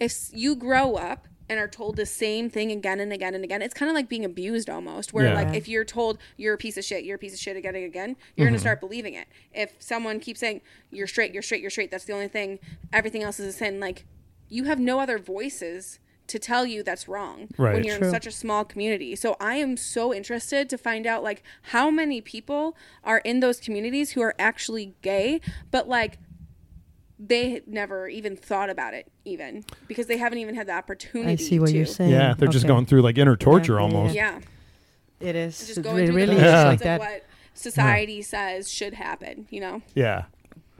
if 0.00 0.28
you 0.32 0.54
grow 0.56 0.94
up 0.96 1.26
and 1.48 1.60
are 1.60 1.68
told 1.68 1.94
the 1.96 2.04
same 2.06 2.50
thing 2.50 2.72
again 2.72 2.98
and 2.98 3.12
again 3.12 3.32
and 3.34 3.44
again, 3.44 3.62
it's 3.62 3.72
kind 3.74 3.88
of 3.88 3.94
like 3.94 4.08
being 4.08 4.24
abused 4.24 4.68
almost. 4.68 5.12
Where 5.12 5.26
Yeah. 5.26 5.34
like 5.34 5.54
if 5.54 5.68
you're 5.68 5.84
told 5.84 6.18
you're 6.36 6.54
a 6.54 6.58
piece 6.58 6.76
of 6.76 6.84
shit, 6.84 7.04
you're 7.04 7.14
a 7.16 7.18
piece 7.20 7.32
of 7.34 7.38
shit 7.38 7.56
again 7.56 7.76
and 7.76 7.84
again, 7.84 8.16
you're 8.36 8.46
Mm-hmm. 8.46 8.54
gonna 8.54 8.58
start 8.58 8.80
believing 8.80 9.14
it. 9.14 9.28
If 9.54 9.74
someone 9.78 10.18
keeps 10.18 10.40
saying 10.40 10.60
you're 10.90 11.06
straight, 11.06 11.32
you're 11.32 11.42
straight, 11.42 11.60
you're 11.60 11.70
straight, 11.70 11.90
that's 11.92 12.04
the 12.04 12.12
only 12.14 12.26
thing. 12.28 12.58
Everything 12.92 13.22
else 13.22 13.38
is 13.38 13.46
a 13.54 13.56
sin. 13.56 13.78
Like 13.78 14.04
you 14.48 14.64
have 14.64 14.80
no 14.80 14.98
other 14.98 15.18
voices 15.18 16.00
to 16.26 16.40
tell 16.40 16.66
you 16.66 16.82
that's 16.82 17.06
wrong 17.06 17.46
Right. 17.56 17.74
when 17.74 17.84
you're 17.84 17.98
True. 17.98 18.08
in 18.08 18.12
such 18.12 18.26
a 18.26 18.32
small 18.32 18.64
community. 18.64 19.14
So 19.14 19.36
I 19.38 19.56
am 19.58 19.76
so 19.76 20.12
interested 20.12 20.68
to 20.70 20.76
find 20.76 21.06
out 21.06 21.22
like 21.22 21.44
how 21.70 21.88
many 21.92 22.20
people 22.20 22.76
are 23.04 23.18
in 23.18 23.38
those 23.38 23.60
communities 23.60 24.10
who 24.12 24.22
are 24.22 24.34
actually 24.36 24.96
gay, 25.02 25.40
but 25.70 25.88
like 25.88 26.18
they 27.18 27.62
never 27.66 28.08
even 28.08 28.36
thought 28.36 28.68
about 28.70 28.92
it 28.94 29.10
even 29.24 29.64
because 29.88 30.06
they 30.06 30.18
haven't 30.18 30.38
even 30.38 30.54
had 30.54 30.66
the 30.66 30.72
opportunity 30.74 31.32
I 31.32 31.36
see 31.36 31.58
what 31.58 31.70
to. 31.70 31.76
you're 31.76 31.86
saying. 31.86 32.10
Yeah, 32.10 32.34
they're 32.34 32.48
just 32.48 32.66
going 32.66 32.86
through 32.86 33.02
like 33.02 33.16
inner 33.18 33.36
torture 33.36 33.74
Yeah, 33.74 33.78
yeah, 33.78 33.82
almost. 33.96 34.14
Yeah. 34.14 34.40
It 35.20 35.34
is. 35.36 35.58
Just 35.66 35.78
It 35.78 35.82
going 35.82 35.96
re- 35.96 36.06
through 36.06 36.14
really 36.16 36.34
the 36.34 36.40
is 36.40 36.46
Yeah. 36.52 36.64
like 36.64 36.80
that. 36.80 37.00
of 37.00 37.06
what 37.06 37.24
society 37.54 38.20
says 38.22 38.70
should 38.70 38.92
happen, 38.94 39.46
you 39.50 39.60
know? 39.60 39.80
Yeah. 39.94 40.24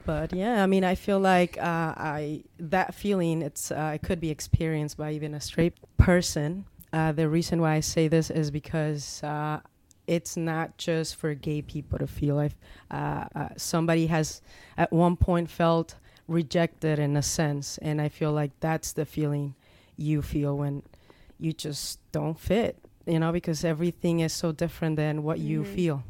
But 0.05 0.33
yeah, 0.35 0.63
I 0.63 0.67
mean, 0.67 0.85
I 0.85 0.95
feel 0.95 1.19
like 1.19 1.57
uh, 1.59 1.63
I 1.97 2.45
that 2.61 2.95
feeling 2.95 3.43
it's 3.43 3.73
uh, 3.73 3.93
it 3.95 4.03
could 4.07 4.21
be 4.21 4.31
experienced 4.31 4.97
by 4.99 5.13
even 5.13 5.35
a 5.35 5.41
straight 5.41 5.75
person. 5.97 6.67
Uh, 6.93 7.13
the 7.13 7.29
reason 7.29 7.61
why 7.61 7.75
I 7.75 7.81
say 7.81 8.07
this 8.09 8.31
is 8.31 8.51
because 8.53 9.23
uh, 9.25 9.61
it's 10.07 10.37
not 10.37 10.77
just 10.79 11.17
for 11.17 11.35
gay 11.35 11.61
people 11.63 11.99
to 11.99 12.07
feel. 12.07 12.39
If 12.39 12.55
uh, 12.91 13.25
uh, 13.35 13.49
somebody 13.57 14.07
has 14.07 14.43
at 14.77 14.93
one 14.93 15.17
point 15.17 15.51
felt 15.51 15.97
rejected 16.29 16.99
in 16.99 17.17
a 17.17 17.23
sense, 17.23 17.79
and 17.79 18.01
I 18.01 18.09
feel 18.09 18.33
like 18.33 18.53
that's 18.61 18.93
the 18.93 19.05
feeling 19.05 19.55
you 19.97 20.23
feel 20.23 20.57
when 20.57 20.83
you 21.39 21.53
just 21.53 22.01
don't 22.13 22.39
fit. 22.39 22.79
You 23.07 23.21
know, 23.21 23.31
because 23.31 23.65
everything 23.65 24.19
is 24.19 24.33
so 24.33 24.51
different 24.51 24.97
than 24.97 25.23
what 25.23 25.39
you 25.39 25.63
mm-hmm. 25.63 25.75
feel. 25.75 26.05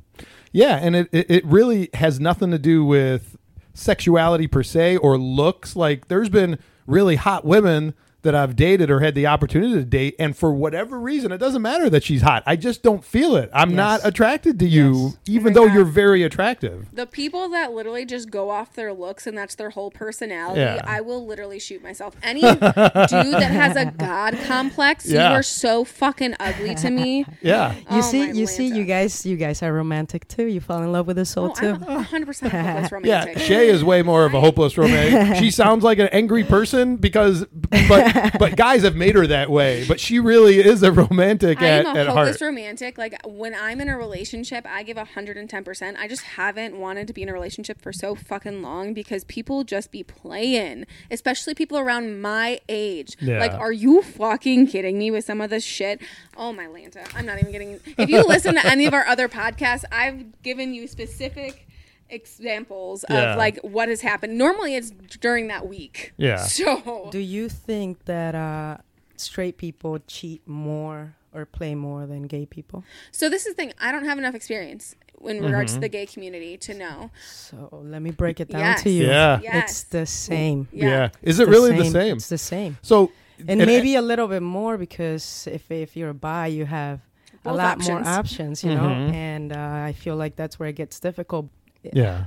Yeah, 0.50 0.78
and 0.80 0.96
it, 0.96 1.08
it, 1.12 1.30
it 1.30 1.44
really 1.44 1.90
has 1.92 2.18
nothing 2.18 2.50
to 2.52 2.58
do 2.58 2.84
with 2.84 3.36
sexuality 3.74 4.46
per 4.46 4.62
se 4.62 4.96
or 4.96 5.18
looks. 5.18 5.76
Like 5.76 6.08
there's 6.08 6.30
been 6.30 6.58
really 6.86 7.16
hot 7.16 7.44
women 7.44 7.94
that 8.26 8.34
I've 8.34 8.54
dated 8.54 8.90
or 8.90 9.00
had 9.00 9.14
the 9.14 9.26
opportunity 9.26 9.72
to 9.74 9.84
date, 9.84 10.14
and 10.18 10.36
for 10.36 10.52
whatever 10.52 11.00
reason, 11.00 11.32
it 11.32 11.38
doesn't 11.38 11.62
matter 11.62 11.88
that 11.90 12.04
she's 12.04 12.22
hot. 12.22 12.42
I 12.46 12.56
just 12.56 12.82
don't 12.82 13.02
feel 13.04 13.34
it. 13.36 13.48
I'm 13.54 13.70
Yes. 13.70 13.76
not 13.76 14.00
attracted 14.04 14.58
to 14.58 14.66
you, 14.68 14.92
Yes. 15.06 15.16
even 15.26 15.44
my 15.44 15.50
though 15.52 15.66
God. 15.66 15.74
you're 15.74 15.84
very 15.86 16.22
attractive. 16.22 16.86
The 16.92 17.06
people 17.06 17.48
that 17.48 17.72
literally 17.72 18.04
just 18.04 18.30
go 18.30 18.50
off 18.50 18.74
their 18.74 18.92
looks 18.92 19.26
and 19.26 19.36
that's 19.36 19.54
their 19.54 19.70
whole 19.70 19.90
personality, 19.90 20.60
Yeah. 20.60 20.82
I 20.86 21.00
will 21.00 21.24
literally 21.26 21.58
shoot 21.58 21.82
myself. 21.82 22.14
Any 22.22 22.42
dude 22.42 22.60
that 22.60 23.50
has 23.50 23.76
a 23.76 23.86
god 23.98 24.36
complex, 24.46 25.06
Yeah. 25.06 25.30
you 25.30 25.34
are 25.36 25.42
so 25.42 25.84
fucking 25.84 26.34
ugly 26.38 26.74
to 26.76 26.90
me. 26.90 27.24
Yeah. 27.42 27.72
You 27.74 27.82
Oh, 27.90 28.00
see, 28.00 28.26
my 28.26 28.32
you 28.32 28.46
see, 28.46 28.66
you 28.66 28.84
guys, 28.84 29.24
you 29.24 29.36
guys 29.36 29.62
are 29.62 29.72
romantic 29.72 30.26
too. 30.28 30.46
You 30.46 30.60
fall 30.60 30.82
in 30.82 30.90
love 30.92 31.06
with 31.06 31.16
the 31.16 31.24
soul 31.24 31.52
Oh, 31.56 31.60
too. 31.60 31.68
I'm 31.86 32.04
100% 32.04 32.50
hopeless 32.50 32.90
Yeah. 33.04 33.38
Shay 33.38 33.68
is 33.68 33.84
way 33.84 34.02
more 34.02 34.24
of 34.24 34.34
a 34.34 34.40
hopeless 34.40 34.76
romantic. 34.76 35.36
she 35.38 35.50
sounds 35.50 35.84
like 35.84 35.98
an 35.98 36.08
angry 36.08 36.42
person 36.44 36.96
because, 36.96 37.46
but 37.88 38.15
but 38.38 38.56
guys 38.56 38.82
have 38.82 38.96
made 38.96 39.14
her 39.14 39.26
that 39.26 39.50
way. 39.50 39.86
But 39.86 40.00
she 40.00 40.18
really 40.18 40.58
is 40.58 40.82
a 40.82 40.92
romantic 40.92 41.60
I 41.60 41.68
at, 41.68 41.86
a 41.86 41.88
at 42.00 42.06
heart. 42.08 42.40
romantic. 42.40 42.98
Like 42.98 43.14
when 43.24 43.54
I'm 43.54 43.80
in 43.80 43.88
a 43.88 43.96
relationship, 43.96 44.66
I 44.68 44.82
give 44.82 44.96
110%. 44.96 45.96
I 45.96 46.08
just 46.08 46.22
haven't 46.22 46.78
wanted 46.78 47.06
to 47.06 47.12
be 47.12 47.22
in 47.22 47.28
a 47.28 47.32
relationship 47.32 47.80
for 47.80 47.92
so 47.92 48.14
fucking 48.14 48.62
long 48.62 48.94
because 48.94 49.24
people 49.24 49.64
just 49.64 49.90
be 49.90 50.02
playing, 50.02 50.86
especially 51.10 51.54
people 51.54 51.78
around 51.78 52.20
my 52.20 52.60
age. 52.68 53.16
Yeah. 53.20 53.38
Like, 53.38 53.52
are 53.52 53.72
you 53.72 54.02
fucking 54.02 54.68
kidding 54.68 54.98
me 54.98 55.10
with 55.10 55.24
some 55.24 55.40
of 55.40 55.50
this 55.50 55.64
shit? 55.64 56.00
Oh 56.36 56.52
my 56.52 56.66
Lanta. 56.66 57.06
I'm 57.14 57.26
not 57.26 57.38
even 57.38 57.52
getting. 57.52 57.80
If 57.98 58.08
you 58.08 58.24
listen 58.26 58.54
to 58.54 58.66
any 58.66 58.86
of 58.86 58.94
our 58.94 59.06
other 59.06 59.28
podcasts, 59.28 59.84
I've 59.90 60.42
given 60.42 60.74
you 60.74 60.86
specific 60.86 61.65
examples 62.10 63.04
Yeah. 63.08 63.32
of 63.32 63.38
like 63.38 63.58
what 63.62 63.88
has 63.88 64.00
happened. 64.00 64.36
Normally 64.38 64.74
it's 64.74 64.90
during 65.20 65.48
that 65.48 65.66
week. 65.68 66.12
Yeah. 66.16 66.44
So 66.56 67.08
Do 67.10 67.18
you 67.18 67.48
think 67.48 68.04
that 68.06 68.34
uh, 68.34 68.78
straight 69.16 69.56
people 69.58 69.98
cheat 70.06 70.46
more 70.46 71.14
or 71.34 71.44
play 71.44 71.74
more 71.74 72.06
than 72.06 72.22
gay 72.24 72.46
people? 72.46 72.84
so 73.12 73.28
this 73.28 73.46
is 73.46 73.54
the 73.54 73.56
thing. 73.62 73.72
I 73.80 73.92
don't 73.92 74.04
have 74.04 74.18
enough 74.18 74.34
experience 74.34 74.94
in 75.24 75.42
regards 75.42 75.72
to 75.74 75.80
the 75.80 75.88
gay 75.88 76.06
community 76.06 76.56
to 76.58 76.74
know. 76.74 77.10
So 77.26 77.68
let 77.84 78.02
me 78.02 78.10
break 78.10 78.38
it 78.40 78.48
down 78.50 78.60
Yes. 78.60 78.82
to 78.82 78.90
you. 78.90 79.06
Yeah. 79.06 79.40
Yes. 79.42 79.70
It's 79.70 79.82
the 79.84 80.06
same. 80.06 80.68
Yeah. 80.72 80.88
Yeah. 80.88 81.08
Is 81.22 81.40
it 81.40 81.46
The 81.46 81.50
really 81.50 81.76
the 81.76 81.84
same? 81.90 82.16
It's 82.16 82.28
the 82.28 82.38
same. 82.38 82.76
So, 82.82 83.10
And 83.48 83.58
maybe 83.66 83.96
a 83.96 84.02
little 84.02 84.28
bit 84.28 84.42
more 84.42 84.78
because 84.78 85.46
if 85.50 85.70
if 85.70 85.96
you're 85.96 86.10
a 86.10 86.14
bi, 86.28 86.46
you 86.46 86.64
have 86.66 87.00
a 87.44 87.48
Both 87.50 87.58
lot 87.58 87.78
more 87.88 87.98
options. 88.00 88.18
options, 88.18 88.64
you 88.64 88.74
know. 88.74 88.88
And 89.32 89.52
uh, 89.52 89.88
I 89.88 89.92
feel 89.92 90.16
like 90.16 90.36
that's 90.36 90.58
where 90.58 90.68
it 90.70 90.76
gets 90.76 91.00
difficult. 91.00 91.46
Yeah. 91.92 92.26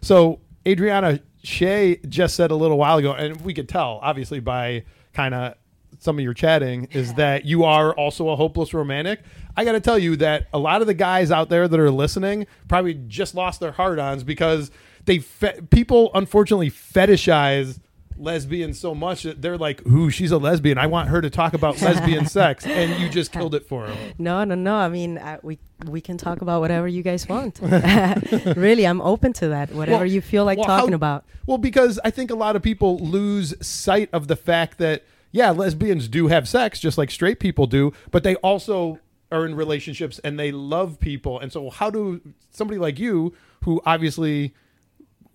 So 0.00 0.40
Adriana 0.66 1.20
Shay 1.42 2.00
just 2.08 2.36
said 2.36 2.50
a 2.50 2.54
little 2.56 2.78
while 2.78 2.98
ago, 2.98 3.12
and 3.12 3.40
we 3.42 3.54
could 3.54 3.68
tell 3.68 3.98
obviously 4.02 4.40
by 4.40 4.84
kind 5.12 5.34
of 5.34 5.54
some 5.98 6.18
of 6.18 6.24
your 6.24 6.34
chatting 6.34 6.88
is 6.92 7.14
that 7.14 7.44
you 7.44 7.64
are 7.64 7.92
also 7.94 8.28
a 8.30 8.36
hopeless 8.36 8.72
romantic. 8.72 9.20
I 9.56 9.64
got 9.64 9.72
to 9.72 9.80
tell 9.80 9.98
you 9.98 10.16
that 10.16 10.46
a 10.52 10.58
lot 10.58 10.80
of 10.80 10.86
the 10.86 10.94
guys 10.94 11.30
out 11.30 11.50
there 11.50 11.68
that 11.68 11.78
are 11.78 11.90
listening 11.90 12.46
probably 12.68 12.94
just 12.94 13.34
lost 13.34 13.60
their 13.60 13.72
hard-ons 13.72 14.24
because 14.24 14.70
they 15.04 15.18
fe- 15.18 15.60
people 15.70 16.10
unfortunately 16.14 16.70
fetishize 16.70 17.80
lesbians 18.20 18.78
so 18.78 18.94
much 18.94 19.22
that 19.22 19.40
they're 19.42 19.58
like, 19.58 19.86
"Ooh, 19.86 20.10
she's 20.10 20.30
a 20.30 20.38
lesbian. 20.38 20.78
I 20.78 20.86
want 20.86 21.08
her 21.08 21.20
to 21.20 21.30
talk 21.30 21.54
about 21.54 21.80
lesbian 21.82 22.26
sex," 22.26 22.66
and 22.66 23.00
you 23.00 23.08
just 23.08 23.32
killed 23.32 23.54
it 23.54 23.66
for 23.66 23.86
them. 23.86 23.96
No, 24.18 24.44
no, 24.44 24.54
no. 24.54 24.74
I 24.76 24.88
mean, 24.88 25.18
uh, 25.18 25.38
we 25.42 25.58
we 25.86 26.00
can 26.00 26.16
talk 26.18 26.42
about 26.42 26.60
whatever 26.60 26.86
you 26.86 27.02
guys 27.02 27.28
want. 27.28 27.58
really, 28.56 28.86
I'm 28.86 29.00
open 29.00 29.32
to 29.34 29.48
that. 29.48 29.72
Whatever 29.72 30.04
Well- 30.04 30.06
you 30.12 30.20
feel 30.20 30.44
like 30.44 30.58
well, 30.58 30.66
talking 30.66 30.90
how- 30.90 30.96
about. 30.96 31.24
Well, 31.46 31.58
because 31.58 31.98
I 32.04 32.10
think 32.10 32.30
a 32.30 32.34
lot 32.36 32.54
of 32.56 32.62
people 32.62 32.98
lose 32.98 33.54
sight 33.66 34.08
of 34.12 34.28
the 34.28 34.36
fact 34.36 34.78
that 34.78 35.04
yeah, 35.32 35.50
lesbians 35.50 36.08
do 36.08 36.26
have 36.28 36.48
sex 36.48 36.80
just 36.80 36.98
like 36.98 37.10
straight 37.10 37.38
people 37.40 37.66
do, 37.66 37.92
but 38.10 38.22
they 38.24 38.34
also 38.36 38.98
are 39.32 39.46
in 39.46 39.54
relationships 39.54 40.18
and 40.24 40.38
they 40.38 40.50
love 40.50 40.98
people. 40.98 41.38
And 41.38 41.52
so 41.52 41.70
how 41.70 41.88
do 41.88 42.20
somebody 42.50 42.78
like 42.78 42.98
you 42.98 43.32
who 43.62 43.80
obviously 43.86 44.52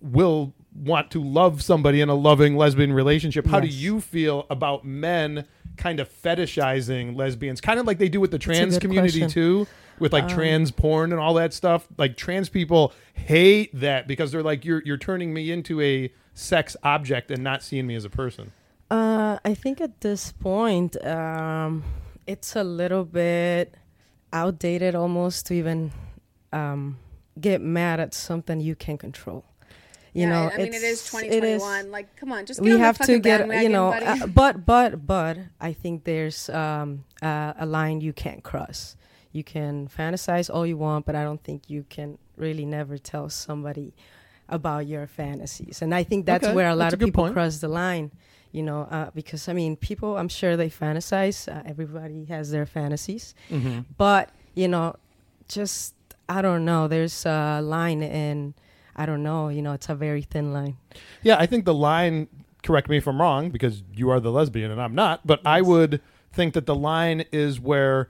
will 0.00 0.52
want 0.82 1.10
to 1.12 1.22
love 1.22 1.62
somebody 1.62 2.00
in 2.00 2.08
a 2.08 2.14
loving 2.14 2.56
lesbian 2.56 2.92
relationship, 2.92 3.46
how 3.46 3.60
do 3.60 3.68
you 3.68 4.00
feel 4.00 4.46
about 4.50 4.84
men 4.84 5.46
kind 5.76 6.00
of 6.00 6.08
fetishizing 6.10 7.16
lesbians? 7.16 7.60
Kind 7.60 7.80
of 7.80 7.86
like 7.86 7.98
they 7.98 8.08
do 8.08 8.20
with 8.20 8.30
the 8.30 8.38
trans 8.38 8.78
community 8.78 9.20
question. 9.20 9.30
too 9.30 9.66
with 9.98 10.12
like 10.12 10.28
trans 10.28 10.70
porn 10.70 11.12
and 11.12 11.20
all 11.20 11.34
that 11.34 11.52
stuff. 11.52 11.86
Like 11.96 12.16
trans 12.16 12.48
people 12.48 12.92
hate 13.14 13.70
that 13.78 14.06
because 14.06 14.32
they're 14.32 14.42
like 14.42 14.64
you're 14.64 14.82
you're 14.84 14.96
turning 14.96 15.32
me 15.32 15.50
into 15.50 15.80
a 15.80 16.12
sex 16.34 16.76
object 16.82 17.30
and 17.30 17.42
not 17.42 17.62
seeing 17.62 17.86
me 17.86 17.94
as 17.94 18.04
a 18.04 18.10
person. 18.10 18.52
Uh, 18.90 19.38
I 19.44 19.54
think 19.54 19.80
at 19.80 20.00
this 20.00 20.32
point, 20.32 21.02
um, 21.04 21.82
it's 22.26 22.54
a 22.54 22.62
little 22.62 23.04
bit 23.04 23.74
outdated 24.32 24.94
almost 24.94 25.46
to 25.46 25.54
even 25.54 25.90
um, 26.52 26.98
get 27.40 27.60
mad 27.60 27.98
at 27.98 28.14
something 28.14 28.60
you 28.60 28.76
can 28.76 28.96
control. 28.96 29.44
You 30.16 30.22
yeah, 30.22 30.28
know, 30.34 30.44
I 30.54 30.56
mean, 30.56 30.72
it 30.72 30.82
is 30.92 30.98
it's- 31.12 31.22
it 31.38 31.44
is- 31.44 31.60
2021. 31.60 31.90
Like, 31.96 32.08
come 32.20 32.32
on, 32.32 32.46
just 32.46 32.58
get 32.62 32.72
we 32.72 32.78
have 32.86 32.98
to 33.10 33.18
get 33.18 33.38
you 33.62 33.68
know 33.76 33.88
uh, 33.92 34.26
but 34.40 34.54
but 34.64 34.90
but 35.14 35.34
i 35.60 35.72
think 35.82 35.94
there's 36.10 36.48
um 36.62 36.88
uh, 37.30 37.52
a 37.64 37.66
line 37.78 38.00
you 38.06 38.12
can't 38.24 38.42
cross 38.50 38.96
you 39.36 39.44
can 39.44 39.74
fantasize 39.98 40.46
all 40.54 40.66
you 40.72 40.78
want 40.86 41.04
but 41.06 41.14
i 41.14 41.22
don't 41.28 41.42
think 41.48 41.68
you 41.74 41.84
can 41.96 42.08
really 42.44 42.64
never 42.78 42.96
tell 43.12 43.28
somebody 43.28 43.88
about 44.48 44.82
your 44.92 45.06
fantasies 45.06 45.82
and 45.82 45.90
i 46.00 46.02
think 46.08 46.24
that's 46.24 46.46
Okay, 46.46 46.54
where 46.56 46.70
a 46.76 46.78
lot 46.82 46.92
a 46.92 46.96
of 46.96 47.00
people 47.06 47.24
point. 47.24 47.34
cross 47.34 47.58
the 47.66 47.68
line 47.84 48.06
you 48.56 48.62
know 48.68 48.80
uh, 48.96 49.10
because 49.14 49.42
i 49.50 49.52
mean 49.60 49.76
people 49.76 50.16
i'm 50.20 50.28
sure 50.40 50.56
they 50.56 50.70
fantasize 50.70 51.38
uh, 51.54 51.62
everybody 51.72 52.24
has 52.34 52.50
their 52.54 52.64
fantasies 52.76 53.34
Mm-hmm. 53.50 53.80
but 53.98 54.24
you 54.60 54.68
know 54.68 54.86
just 55.56 55.92
i 56.36 56.40
don't 56.46 56.64
know 56.64 56.88
there's 56.88 57.26
a 57.26 57.60
line 57.76 58.02
in 58.02 58.54
i 58.96 59.06
don't 59.06 59.22
know 59.22 59.48
you 59.48 59.62
know 59.62 59.72
it's 59.72 59.88
a 59.88 59.94
very 59.94 60.22
thin 60.22 60.52
line 60.52 60.76
Yeah, 61.22 61.36
I 61.38 61.46
think 61.46 61.64
the 61.64 61.74
line. 61.74 62.28
Correct 62.62 62.88
me 62.88 62.96
if 62.96 63.06
I'm 63.06 63.20
wrong, 63.20 63.50
because 63.50 63.84
you 63.94 64.10
are 64.10 64.18
the 64.18 64.32
lesbian 64.32 64.72
and 64.72 64.80
I'm 64.82 64.94
not. 64.94 65.24
But 65.24 65.40
I 65.46 65.60
would 65.60 66.00
think 66.32 66.54
that 66.54 66.66
the 66.66 66.74
line 66.74 67.24
is 67.30 67.60
where 67.60 68.08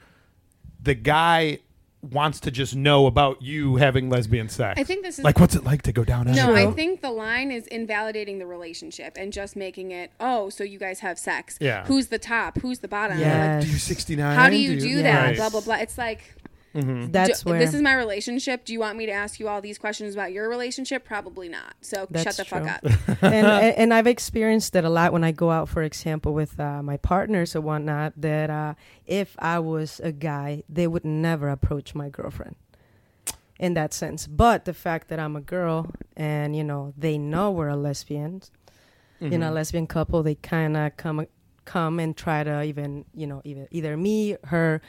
the 0.82 0.94
guy 0.94 1.58
wants 2.00 2.40
to 2.40 2.50
just 2.50 2.74
know 2.74 3.06
about 3.06 3.42
you 3.42 3.76
having 3.76 4.08
lesbian 4.08 4.48
sex. 4.48 4.80
I 4.80 4.84
think 4.84 5.04
this 5.04 5.18
is 5.18 5.24
like, 5.24 5.38
what's 5.40 5.54
it 5.54 5.64
like 5.64 5.82
to 5.82 5.92
go 5.92 6.04
down? 6.04 6.30
No, 6.32 6.54
I 6.54 6.70
think 6.70 7.02
the 7.02 7.10
line 7.10 7.50
is 7.50 7.66
invalidating 7.66 8.38
the 8.38 8.46
relationship 8.46 9.16
and 9.18 9.32
just 9.32 9.56
making 9.56 9.90
it, 9.90 10.10
oh, 10.20 10.48
so 10.48 10.64
you 10.64 10.78
guys 10.78 11.00
have 11.00 11.18
sex. 11.18 11.58
Yeah. 11.60 11.84
Who's 11.86 12.06
the 12.06 12.18
top? 12.18 12.58
Who's 12.62 12.78
the 12.78 12.88
bottom? 12.88 13.18
Yes. 13.18 13.64
Do 13.64 13.70
you 13.70 13.78
69? 13.78 14.36
How 14.36 14.48
do 14.48 14.56
you 14.56 14.80
do 14.80 15.02
that? 15.02 15.24
Right. 15.24 15.36
Blah 15.36 15.50
blah 15.50 15.60
blah. 15.60 15.76
It's 15.76 15.98
like 15.98 16.34
that's 17.10 17.42
do- 17.42 17.50
where 17.50 17.58
this 17.58 17.74
is 17.74 17.82
my 17.82 17.94
relationship. 17.94 18.64
Do 18.64 18.72
you 18.72 18.80
want 18.80 18.96
me 18.98 19.06
to 19.06 19.12
ask 19.12 19.40
you 19.40 19.48
all 19.48 19.60
these 19.60 19.78
questions 19.78 20.14
about 20.14 20.32
your 20.32 20.48
relationship? 20.48 21.04
Probably 21.04 21.48
not. 21.48 21.74
So 21.80 22.00
shut 22.00 22.10
That's 22.12 22.36
the 22.36 22.44
fuck 22.44 22.66
up. 22.68 22.84
and, 23.22 23.46
and 23.46 23.76
and 23.76 23.94
I've 23.94 24.06
experienced 24.06 24.72
that 24.74 24.84
a 24.84 24.90
lot 24.90 25.12
when 25.12 25.24
I 25.24 25.32
go 25.32 25.50
out, 25.50 25.68
for 25.68 25.82
example, 25.82 26.34
with 26.34 26.58
uh, 26.60 26.82
my 26.82 26.96
partners 26.96 27.56
or 27.56 27.60
whatnot. 27.60 28.12
That 28.16 28.50
uh, 28.50 28.74
if 29.06 29.36
I 29.38 29.58
was 29.58 30.00
a 30.02 30.12
guy, 30.12 30.62
they 30.68 30.86
would 30.86 31.04
never 31.04 31.48
approach 31.48 31.94
my 31.94 32.08
girlfriend. 32.08 32.56
In 33.58 33.72
that 33.72 33.94
sense, 33.94 34.26
but 34.26 34.66
the 34.66 34.74
fact 34.74 35.08
that 35.08 35.18
I'm 35.18 35.34
a 35.34 35.40
girl 35.40 35.90
and 36.14 36.54
you 36.54 36.62
know 36.62 36.92
they 36.94 37.16
know 37.16 37.50
we're 37.50 37.68
a 37.68 37.76
lesbian, 37.76 38.42
you 39.18 39.28
Mm-hmm. 39.30 39.40
know, 39.40 39.50
lesbian 39.50 39.86
couple, 39.86 40.22
they 40.22 40.34
kind 40.34 40.76
of 40.76 40.94
come 40.98 41.26
come 41.64 41.98
and 41.98 42.14
try 42.14 42.44
to 42.44 42.62
even 42.64 43.06
you 43.14 43.26
know 43.26 43.40
either 43.44 43.66
either 43.70 43.96
me 43.96 44.36
her. 44.44 44.82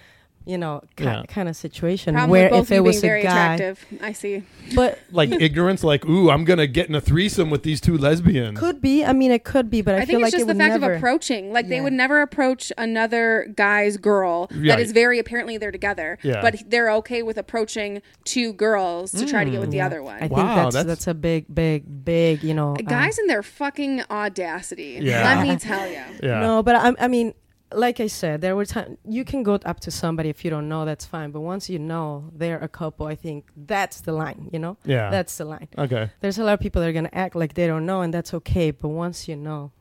You 0.48 0.58
know, 0.58 0.82
Yeah. 0.98 1.24
kind 1.28 1.50
of 1.50 1.58
situation 1.58 2.14
Problem 2.14 2.30
where 2.32 2.44
with 2.46 2.52
both 2.52 2.60
if 2.60 2.68
of 2.68 2.72
you 2.72 2.76
it 2.76 2.84
being 2.84 2.86
was 2.86 3.02
very 3.02 3.20
a 3.20 3.24
guy, 3.24 3.54
attractive. 3.56 3.86
I 4.02 4.14
see. 4.14 4.44
but 4.76 4.98
like 5.12 5.30
ignorance, 5.30 5.84
like, 5.84 6.06
ooh, 6.06 6.30
I'm 6.32 6.46
gonna 6.46 6.68
get 6.68 6.88
in 6.88 6.96
a 6.96 7.02
threesome 7.02 7.50
with 7.50 7.64
these 7.64 7.82
two 7.82 7.98
lesbians. 7.98 8.58
could 8.58 8.80
be. 8.82 9.04
I 9.04 9.12
mean, 9.12 9.32
it 9.32 9.44
could 9.44 9.70
be, 9.70 9.82
but 9.82 9.96
I, 9.96 9.98
I, 9.98 10.00
feel 10.02 10.08
think 10.08 10.22
like 10.22 10.28
it's 10.28 10.32
just 10.36 10.44
it 10.44 10.48
the 10.48 10.54
would 10.54 10.58
fact 10.58 10.80
never. 10.80 10.94
of 10.94 10.98
approaching. 11.00 11.52
Like 11.52 11.68
they 11.68 11.76
Yeah. 11.76 11.82
would 11.84 11.92
never 11.94 12.22
approach 12.22 12.72
another 12.78 13.52
guy's 13.58 13.98
girl 13.98 14.50
Yeah. 14.56 14.76
that 14.76 14.82
is 14.82 14.94
very 14.94 15.20
apparently 15.20 15.58
they're 15.58 15.72
together. 15.72 16.18
Yeah. 16.24 16.42
But 16.42 16.64
they're 16.66 16.92
okay 16.92 17.24
with 17.24 17.38
approaching 17.38 18.02
two 18.24 18.54
girls 18.54 19.12
to 19.12 19.26
try 19.26 19.44
to 19.44 19.52
get 19.52 19.60
with 19.60 19.72
the 19.72 19.78
Yeah. 19.78 19.88
other 19.88 20.02
one. 20.02 20.16
I 20.16 20.28
think 20.30 20.36
that's, 20.38 20.76
that's- 20.76 20.86
that's 20.86 21.08
a 21.08 21.14
big, 21.14 21.46
big, 21.54 22.06
big. 22.06 22.42
You 22.44 22.54
know, 22.54 22.72
uh, 22.74 22.82
Guys 22.84 23.18
and 23.18 23.30
their 23.30 23.44
fucking 23.44 24.04
audacity. 24.10 25.00
Yeah. 25.02 25.36
Let 25.36 25.46
me 25.46 25.58
tell 25.58 25.88
you. 25.90 26.02
Yeah. 26.24 26.40
No, 26.40 26.64
but 26.64 26.76
I, 26.76 26.94
I 27.00 27.08
mean, 27.10 27.34
like 27.74 28.00
I 28.00 28.08
said, 28.08 28.42
there 28.42 28.56
were 28.56 28.66
times 28.66 28.98
you 29.08 29.26
can 29.26 29.44
go 29.44 29.56
up 29.66 29.80
to 29.82 29.92
somebody 29.92 30.30
if 30.30 30.44
you 30.46 30.50
don't 30.50 30.70
know, 30.70 30.86
that's 30.86 31.06
fine. 31.06 31.32
But 31.32 31.42
once 31.42 31.70
you 31.70 31.80
know 31.80 32.30
they're 32.34 32.60
a 32.60 32.68
couple, 32.70 33.06
I 33.08 33.16
think 33.16 33.50
that's 33.56 34.02
the 34.02 34.14
line. 34.14 34.50
You 34.54 34.60
know, 34.60 34.78
Yeah. 34.86 35.10
that's 35.10 35.38
the 35.38 35.46
line. 35.46 35.68
okay. 35.78 36.10
There's 36.22 36.38
a 36.38 36.44
lot 36.44 36.54
of 36.54 36.60
people 36.60 36.82
that 36.82 36.88
are 36.88 36.94
gonna 36.94 37.10
act 37.14 37.36
like 37.36 37.54
they 37.56 37.68
don't 37.68 37.86
know, 37.86 38.02
and 38.02 38.14
that's 38.14 38.34
okay. 38.34 38.72
But 38.72 38.90
once 38.90 39.28
you 39.28 39.36
know, 39.36 39.72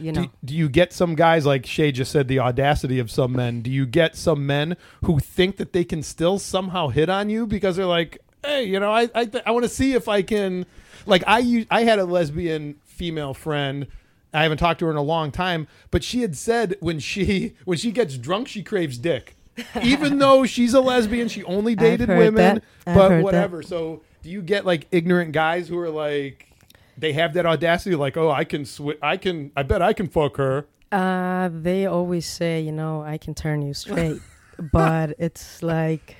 you 0.00 0.10
know, 0.12 0.22
Do, 0.22 0.30
do 0.46 0.54
you 0.54 0.68
get 0.68 0.92
some 0.92 1.14
guys 1.14 1.46
like 1.46 1.64
Shay 1.64 1.92
just 1.92 2.10
said 2.10 2.26
the 2.28 2.40
audacity 2.40 2.98
of 2.98 3.10
some 3.10 3.32
men? 3.32 3.62
Do 3.62 3.70
you 3.70 3.86
get 3.86 4.16
some 4.16 4.44
men 4.46 4.76
who 5.04 5.18
think 5.20 5.56
that 5.58 5.72
they 5.72 5.84
can 5.84 6.02
still 6.02 6.38
somehow 6.38 6.88
hit 6.88 7.08
on 7.08 7.30
you 7.30 7.46
because 7.46 7.76
they're 7.76 7.86
like, 7.86 8.18
hey, 8.44 8.64
you 8.64 8.80
know, 8.80 8.90
I 8.92 9.08
I, 9.14 9.24
th- 9.26 9.44
I 9.46 9.50
want 9.52 9.62
to 9.64 9.68
see 9.68 9.92
if 9.94 10.08
I 10.08 10.22
can. 10.22 10.66
Like 11.06 11.22
I 11.26 11.66
I 11.70 11.84
had 11.84 11.98
a 11.98 12.04
lesbian 12.04 12.76
female 12.84 13.32
friend. 13.34 13.86
I 14.32 14.42
haven't 14.42 14.58
talked 14.58 14.80
to 14.80 14.86
her 14.86 14.90
in 14.90 14.96
a 14.96 15.02
long 15.02 15.30
time, 15.30 15.68
but 15.90 16.02
she 16.02 16.22
had 16.22 16.36
said 16.36 16.76
when 16.80 16.98
she 16.98 17.54
when 17.64 17.78
she 17.78 17.90
gets 17.90 18.16
drunk, 18.16 18.48
she 18.48 18.62
craves 18.62 18.98
dick. 18.98 19.36
Even 19.82 20.18
though 20.18 20.46
she's 20.46 20.72
a 20.72 20.80
lesbian, 20.80 21.28
she 21.28 21.44
only 21.44 21.74
dated 21.74 22.08
women, 22.08 22.62
but 22.86 22.94
heard 22.94 23.10
that. 23.18 23.22
whatever. 23.22 23.62
So, 23.62 24.02
do 24.22 24.30
you 24.30 24.40
get 24.40 24.64
like 24.64 24.86
ignorant 24.90 25.32
guys 25.32 25.68
who 25.68 25.78
are 25.78 25.90
like 25.90 26.48
they 26.96 27.12
have 27.12 27.34
that 27.34 27.44
audacity 27.44 27.94
like, 27.94 28.16
"Oh, 28.16 28.30
I 28.30 28.44
can 28.44 28.62
swi 28.62 28.96
I 29.02 29.18
can 29.18 29.52
I 29.54 29.62
bet 29.62 29.82
I 29.82 29.92
can 29.92 30.08
fuck 30.08 30.38
her." 30.38 30.66
uh, 30.92 31.48
they 31.50 31.86
always 31.86 32.26
say, 32.26 32.60
you 32.60 32.70
know, 32.70 33.02
I 33.02 33.16
can 33.18 33.34
turn 33.34 33.62
you 33.62 33.72
straight, 33.74 34.20
but 34.72 35.14
it's 35.18 35.62
like, 35.62 36.16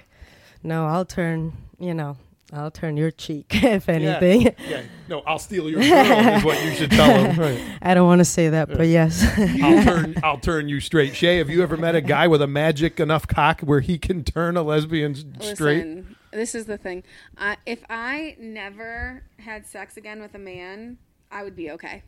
no, 0.63 0.87
I'll 0.87 1.05
turn, 1.05 1.53
you 1.79 1.93
know, 1.93 2.17
I'll 2.53 2.71
turn 2.71 2.99
your 2.99 3.11
cheek 3.11 3.47
if 3.65 3.89
anything. 3.89 4.55
Yeah. 4.69 4.83
No, 5.09 5.21
I'll 5.27 5.39
steal 5.39 5.71
your 5.71 5.81
girl 5.81 6.35
is 6.37 6.45
what 6.45 6.63
you 6.63 6.73
should 6.73 6.91
tell 6.91 7.25
him. 7.25 7.33
Right. 7.43 7.59
I 7.81 7.95
don't 7.95 8.07
want 8.07 8.19
to 8.19 8.25
say 8.27 8.51
that, 8.51 8.69
but 8.69 8.87
yes. 8.89 9.25
I'll 9.63 9.83
turn 9.83 10.15
I'll 10.23 10.39
turn 10.39 10.69
you 10.69 10.79
straight. 10.81 11.17
Shay, 11.17 11.39
have 11.39 11.49
you 11.49 11.63
ever 11.63 11.77
met 11.79 11.95
a 11.95 12.01
guy 12.03 12.29
with 12.29 12.43
a 12.43 12.47
magic 12.47 13.01
enough 13.01 13.27
cock 13.27 13.63
where 13.63 13.81
he 13.81 13.97
can 13.99 14.23
turn 14.23 14.57
a 14.59 14.63
lesbian 14.63 15.13
s- 15.13 15.25
straight? 15.55 15.87
Listen, 15.87 16.17
this 16.31 16.55
is 16.55 16.67
the 16.67 16.77
thing. 16.77 17.05
I 17.39 17.57
if 17.65 17.83
I 17.89 18.37
never 18.39 19.23
had 19.39 19.67
sex 19.67 19.97
again 19.97 20.21
with 20.21 20.35
a 20.35 20.39
man, 20.39 20.99
I 21.31 21.43
would 21.45 21.57
be 21.57 21.71
okay. 21.71 22.03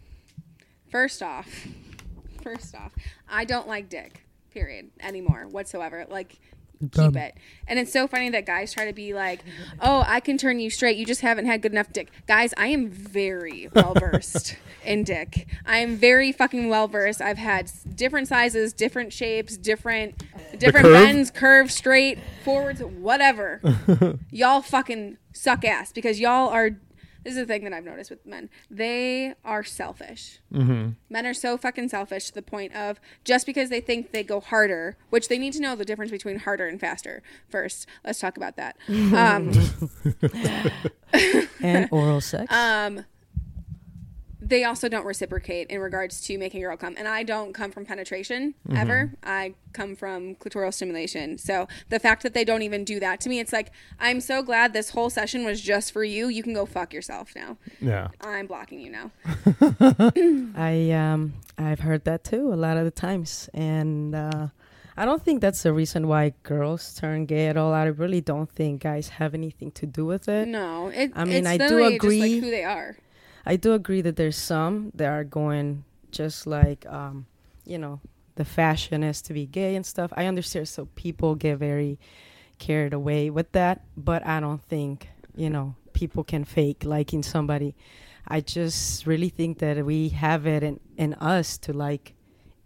First 0.91 1.23
off, 1.23 1.49
first 2.43 2.75
off, 2.75 2.93
I 3.29 3.45
don't 3.47 3.67
like 3.67 3.89
dick. 3.89 4.21
Period. 4.53 4.91
Anymore 5.01 5.47
whatsoever. 5.51 6.05
Like. 6.09 6.39
Keep 6.93 7.17
it. 7.17 7.35
And 7.67 7.79
it's 7.79 7.93
so 7.93 8.07
funny 8.07 8.31
that 8.31 8.47
guys 8.47 8.73
try 8.73 8.85
to 8.87 8.93
be 8.93 9.15
like, 9.15 9.41
"Oh, 9.81 10.05
I 10.07 10.21
can 10.21 10.37
turn 10.37 10.61
you 10.61 10.71
straight. 10.71 10.97
You 10.97 11.07
just 11.07 11.21
haven't 11.23 11.47
had 11.47 11.63
good 11.63 11.73
enough 11.73 11.93
dick." 11.93 12.11
Guys, 12.27 12.53
I 12.57 12.69
am 12.69 12.91
very 12.91 13.69
well 13.75 13.95
versed 13.95 14.57
in 14.85 15.05
dick. 15.05 15.47
I 15.65 15.79
am 15.79 15.97
very 15.97 16.33
fucking 16.33 16.69
well 16.69 16.89
versed. 16.89 17.21
I've 17.21 17.39
had 17.39 17.71
different 17.95 18.29
sizes, 18.29 18.73
different 18.73 19.13
shapes, 19.13 19.57
different 19.57 20.23
different 20.59 20.87
curve? 20.87 20.95
bends, 20.95 21.31
curves, 21.31 21.75
straight, 21.75 22.19
forwards, 22.45 22.83
whatever. 22.83 23.61
y'all 24.31 24.63
fucking 24.63 25.19
suck 25.33 25.65
ass 25.65 25.93
because 25.93 26.21
y'all 26.21 26.49
are. 26.49 26.71
This 27.25 27.33
is 27.33 27.39
the 27.39 27.47
thing 27.47 27.65
that 27.65 27.73
I've 27.73 27.85
noticed 27.85 28.11
with 28.11 28.25
men. 28.27 28.51
They 28.71 29.35
are 29.45 29.65
selfish. 29.65 30.41
Mm-hmm. 30.53 30.91
Men 31.09 31.27
are 31.27 31.35
so 31.35 31.57
fucking 31.57 31.89
selfish 31.89 32.27
to 32.27 32.35
the 32.35 32.43
point 32.43 32.75
of 32.77 33.01
just 33.25 33.47
because 33.47 33.71
they 33.71 33.81
think 33.81 34.13
they 34.13 34.23
go 34.23 34.41
harder, 34.41 34.97
which 35.11 35.29
they 35.29 35.39
need 35.39 35.55
to 35.55 35.61
know 35.61 35.75
the 35.75 35.85
difference 35.85 36.11
between 36.11 36.39
harder 36.41 36.67
and 36.69 36.79
faster. 36.79 37.23
First, 37.49 37.89
let's 38.05 38.19
talk 38.19 38.37
about 38.37 38.57
that. 38.57 38.77
Um, 38.89 39.53
and 41.63 41.89
oral 41.91 42.21
sex. 42.21 42.53
um, 42.53 43.05
they 44.49 44.65
also 44.65 44.89
don't 44.89 45.07
reciprocate 45.07 45.69
in 45.69 45.81
regards 45.81 46.21
to 46.23 46.39
making 46.39 46.63
a 46.63 46.67
girl 46.67 46.77
come. 46.77 46.95
And 46.97 47.09
I 47.09 47.23
don't 47.23 47.53
come 47.53 47.71
from 47.71 47.85
penetration 47.87 48.55
ever. 48.75 49.13
I 49.23 49.55
come 49.73 49.97
from 49.97 50.35
clitoral 50.37 50.73
stimulation. 50.73 51.39
So 51.39 51.67
the 51.89 51.99
fact 51.99 52.23
that 52.23 52.35
they 52.35 52.45
don't 52.45 52.63
even 52.63 52.85
do 52.85 53.01
that 53.01 53.21
to 53.23 53.29
me, 53.29 53.41
it's 53.41 53.53
like, 53.53 53.71
I'm 53.99 54.21
so 54.21 54.43
glad 54.43 54.73
this 54.73 54.91
whole 54.91 55.11
session 55.11 55.45
was 55.45 55.61
just 55.61 55.93
for 55.93 56.05
you. 56.05 56.29
You 56.29 56.43
can 56.43 56.55
go 56.55 56.67
fuck 56.67 56.93
yourself 56.93 57.33
now. 57.35 57.57
Yeah. 57.81 58.09
I'm 58.21 58.47
blocking 58.47 58.81
you 58.81 58.91
now. 58.91 59.11
I 60.57 60.91
um 60.91 61.35
I've 61.59 61.81
heard 61.81 62.05
that 62.05 62.25
too 62.25 62.53
a 62.53 62.57
lot 62.57 62.77
of 62.77 62.85
the 62.85 62.91
times, 62.91 63.49
and 63.55 64.15
uh, 64.15 64.49
I 64.97 65.05
don't 65.05 65.23
think 65.23 65.41
that's 65.41 65.63
the 65.63 65.73
reason 65.73 66.09
why 66.09 66.35
girls 66.43 66.95
turn 66.95 67.27
gay 67.27 67.47
at 67.47 67.57
all. 67.57 67.73
I 67.73 67.85
really 67.85 68.21
don't 68.21 68.51
think 68.51 68.83
guys 68.83 69.09
have 69.09 69.35
anything 69.35 69.71
to 69.73 69.87
do 69.87 70.05
with 70.05 70.29
it. 70.29 70.49
No, 70.49 70.89
it, 70.89 71.13
I 71.15 71.25
mean, 71.25 71.37
it's 71.37 71.49
I 71.49 71.57
do 71.57 71.65
literally 71.65 71.93
just 71.95 72.05
agree. 72.05 72.21
like 72.21 72.43
who 72.43 72.51
they 72.51 72.65
are. 72.65 72.97
I 73.47 73.57
do 73.57 73.73
agree 73.75 74.01
that 74.03 74.17
there's 74.17 74.37
some 74.37 74.91
that 74.95 75.09
are 75.09 75.25
going 75.25 75.85
just 76.11 76.47
like 76.47 76.87
um 76.87 77.27
you 77.67 77.79
know 77.79 78.01
the 78.37 78.45
fashion 78.45 79.03
is 79.05 79.23
to 79.23 79.33
be 79.33 79.47
gay 79.47 79.77
and 79.77 79.87
stuff. 79.87 80.13
I 80.17 80.27
understand, 80.27 80.69
so 80.69 80.87
people 80.97 81.35
get 81.37 81.59
very 81.59 81.99
carried 82.59 82.93
away 82.93 83.31
with 83.31 83.53
that, 83.53 83.83
but 83.97 84.27
I 84.27 84.41
don't 84.41 84.63
think 84.63 85.09
you 85.37 85.51
know 85.51 85.75
people 85.93 86.25
can 86.25 86.45
fake 86.45 86.85
liking 86.85 87.23
somebody. 87.23 87.75
I 88.27 88.41
just 88.41 89.07
really 89.07 89.29
think 89.29 89.59
that 89.59 89.85
we 89.85 90.09
have 90.09 90.47
it 90.47 90.63
in, 90.63 90.81
in 90.97 91.15
us 91.15 91.59
to 91.59 91.73
like 91.73 92.15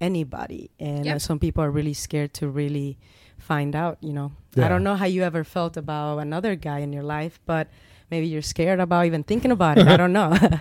anybody, 0.00 0.70
and 0.78 1.00
uh, 1.00 1.10
Yep. 1.12 1.20
some 1.20 1.38
people 1.38 1.62
are 1.64 1.70
really 1.70 1.94
scared 1.94 2.32
to 2.34 2.48
really 2.48 2.96
find 3.38 3.74
out. 3.74 3.98
You 4.00 4.12
know, 4.12 4.32
Yeah. 4.54 4.66
I 4.66 4.68
don't 4.68 4.84
know 4.84 4.94
how 4.96 5.06
you 5.06 5.22
ever 5.22 5.44
felt 5.44 5.76
about 5.76 6.18
another 6.18 6.54
guy 6.56 6.78
in 6.78 6.92
your 6.92 7.02
life, 7.02 7.40
but 7.44 7.68
maybe 8.10 8.26
you're 8.26 8.42
scared 8.42 8.80
about 8.80 9.06
even 9.06 9.22
thinking 9.22 9.50
about 9.52 9.78
it. 9.78 9.86
I 9.88 9.96
don't 9.96 10.12
know. 10.12 10.36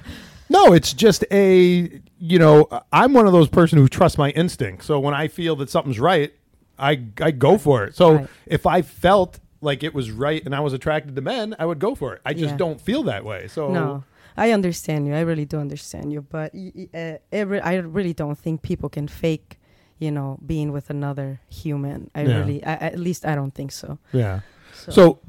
No, 0.49 0.71
it's 0.71 0.93
just 0.93 1.25
a 1.29 1.99
you 2.19 2.39
know, 2.39 2.69
I'm 2.93 3.11
one 3.11 3.27
of 3.27 3.33
those 3.33 3.49
person 3.49 3.77
who 3.77 3.89
trusts 3.89 4.17
my 4.17 4.29
instinct. 4.29 4.85
So 4.85 4.97
when 4.97 5.13
I 5.13 5.27
feel 5.27 5.57
that 5.57 5.69
something's 5.69 5.99
right, 5.99 6.31
I 6.79 7.01
I 7.19 7.31
go 7.31 7.57
for 7.57 7.83
it. 7.83 7.95
So 7.97 8.13
Right. 8.13 8.27
if 8.45 8.65
I 8.65 8.81
felt 8.81 9.39
like 9.59 9.83
it 9.83 9.93
was 9.93 10.09
right 10.09 10.41
and 10.45 10.55
I 10.55 10.61
was 10.61 10.71
attracted 10.71 11.15
to 11.17 11.21
men, 11.21 11.53
I 11.59 11.65
would 11.65 11.79
go 11.79 11.95
for 11.95 12.13
it. 12.13 12.21
I 12.25 12.31
just 12.33 12.51
Yeah. 12.53 12.57
don't 12.57 12.79
feel 12.79 13.03
that 13.03 13.25
way. 13.25 13.47
So 13.49 13.73
No. 13.73 14.03
I 14.37 14.51
understand 14.51 15.05
you. 15.05 15.15
I 15.15 15.19
really 15.21 15.43
do 15.43 15.57
understand 15.59 16.13
you. 16.13 16.21
But 16.21 16.53
uh, 16.93 17.17
every, 17.33 17.59
I 17.59 17.75
really 17.79 18.13
don't 18.13 18.37
think 18.37 18.61
people 18.61 18.87
can 18.87 19.09
fake, 19.09 19.59
you 19.99 20.11
know, 20.11 20.39
being 20.45 20.71
with 20.71 20.89
another 20.89 21.41
human. 21.49 22.09
I 22.15 22.21
Yeah. 22.21 22.37
really, 22.37 22.63
I, 22.63 22.73
at 22.75 22.99
least 22.99 23.25
I 23.25 23.35
don't 23.35 23.53
think 23.53 23.71
so. 23.73 23.97
Yeah. 24.13 24.41
So, 24.73 24.91
So 24.91 25.19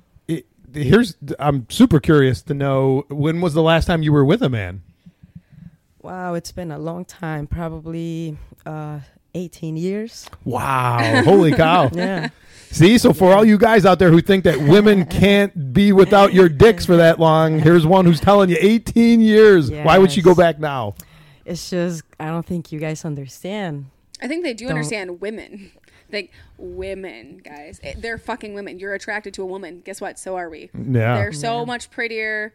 here's 0.74 1.16
I'm 1.38 1.66
super 1.70 2.00
curious 2.00 2.42
to 2.42 2.54
know 2.54 3.04
when 3.09 3.40
was 3.40 3.54
the 3.54 3.62
last 3.62 3.87
time 3.87 4.02
you 4.02 4.12
were 4.12 4.24
with 4.24 4.42
a 4.42 4.48
man? 4.48 4.83
wow, 6.00 6.35
it's 6.35 6.52
been 6.52 6.70
a 6.70 6.78
long 6.78 7.04
time. 7.04 7.46
Probably 7.46 8.37
uh, 8.64 9.00
18 9.35 9.76
years. 9.76 10.28
Wow. 10.44 11.22
Holy 11.24 11.52
cow. 11.52 11.90
Yeah. 11.94 12.28
See, 12.70 12.98
so 12.98 13.14
for 13.14 13.33
all 13.33 13.46
you 13.46 13.57
guys 13.57 13.87
out 13.87 13.98
there 13.98 14.11
who 14.11 14.20
think 14.20 14.44
that 14.44 14.59
women 14.59 15.07
can't 15.22 15.72
be 15.72 15.90
without 15.90 16.35
your 16.35 16.50
dicks 16.50 16.85
for 16.85 16.96
that 16.96 17.18
long, 17.18 17.59
here's 17.59 17.87
one 17.87 18.04
who's 18.04 18.20
telling 18.20 18.50
you 18.50 18.59
18 18.61 19.22
years. 19.22 19.70
Why 19.70 19.96
would 19.96 20.12
she 20.12 20.20
go 20.22 20.35
back 20.35 20.59
now? 20.59 20.94
it's 21.46 21.70
just 21.70 22.02
I 22.20 22.26
don't 22.26 22.44
think 22.44 22.70
you 22.72 22.78
guys 22.78 23.07
understand. 23.07 23.87
I 24.20 24.28
think 24.28 24.44
they 24.44 24.52
do 24.52 24.66
Don't- 24.66 24.76
understand 24.76 25.20
women. 25.22 25.70
Like 26.11 26.33
women, 26.57 27.38
guys, 27.44 27.81
Eh, 27.83 27.94
they're 27.99 28.18
fucking 28.18 28.55
women. 28.55 28.79
You're 28.79 28.94
attracted 28.94 29.35
to 29.35 29.42
a 29.42 29.47
woman. 29.47 29.83
Guess 29.85 30.01
what? 30.01 30.18
So 30.18 30.37
are 30.37 30.49
we. 30.49 30.71
Yeah. 30.75 31.16
They're 31.16 31.33
so 31.33 31.66
much 31.66 31.90
prettier. 31.90 32.53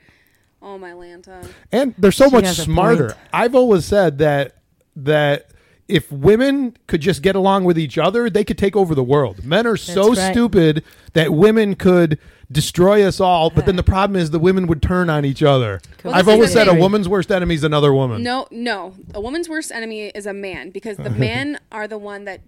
Oh 0.61 0.77
my 0.77 0.91
Lanta. 0.91 1.47
And 1.71 1.93
they're 1.97 2.11
so 2.11 2.29
She 2.29 2.35
much 2.35 2.45
has 2.45 2.59
a 2.59 2.63
smarter. 2.63 3.07
point. 3.09 3.17
I've 3.33 3.53
always 3.55 3.85
said 3.85 4.17
that 4.19 4.57
that 4.95 5.49
if 5.89 6.09
women 6.11 6.77
could 6.87 7.01
just 7.01 7.21
get 7.21 7.35
along 7.35 7.65
with 7.65 7.77
each 7.77 7.97
other, 7.97 8.29
they 8.29 8.43
could 8.45 8.57
take 8.57 8.75
over 8.75 8.95
the 8.95 9.03
world. 9.03 9.43
Men 9.43 9.67
are 9.67 9.75
so 9.75 10.13
right. 10.13 10.31
stupid 10.31 10.83
that 11.11 11.33
women 11.33 11.75
could 11.75 12.17
destroy 12.51 13.03
us 13.05 13.19
all, 13.19 13.49
but 13.49 13.65
then 13.65 13.75
the 13.75 13.83
problem 13.83 14.15
is 14.19 14.29
the 14.31 14.39
women 14.39 14.67
would 14.67 14.81
turn 14.81 15.09
on 15.09 15.25
each 15.25 15.43
other. 15.43 15.81
Well, 16.03 16.13
I've 16.13 16.25
this 16.25 16.31
is 16.31 16.33
always 16.35 16.49
the 16.49 16.53
said 16.59 16.67
a 16.67 16.71
thing. 16.71 16.79
woman's 16.79 17.09
worst 17.09 17.31
enemy 17.31 17.55
is 17.55 17.63
another 17.65 17.93
woman. 17.93 18.23
No, 18.23 18.47
no. 18.51 18.93
A 19.13 19.19
woman's 19.19 19.49
worst 19.49 19.71
enemy 19.71 20.07
is 20.09 20.25
a 20.25 20.33
man 20.33 20.69
because 20.69 20.95
the 20.97 21.09
men 21.29 21.59
are 21.71 21.87
the 21.87 21.97
one 21.97 22.23
that 22.25 22.39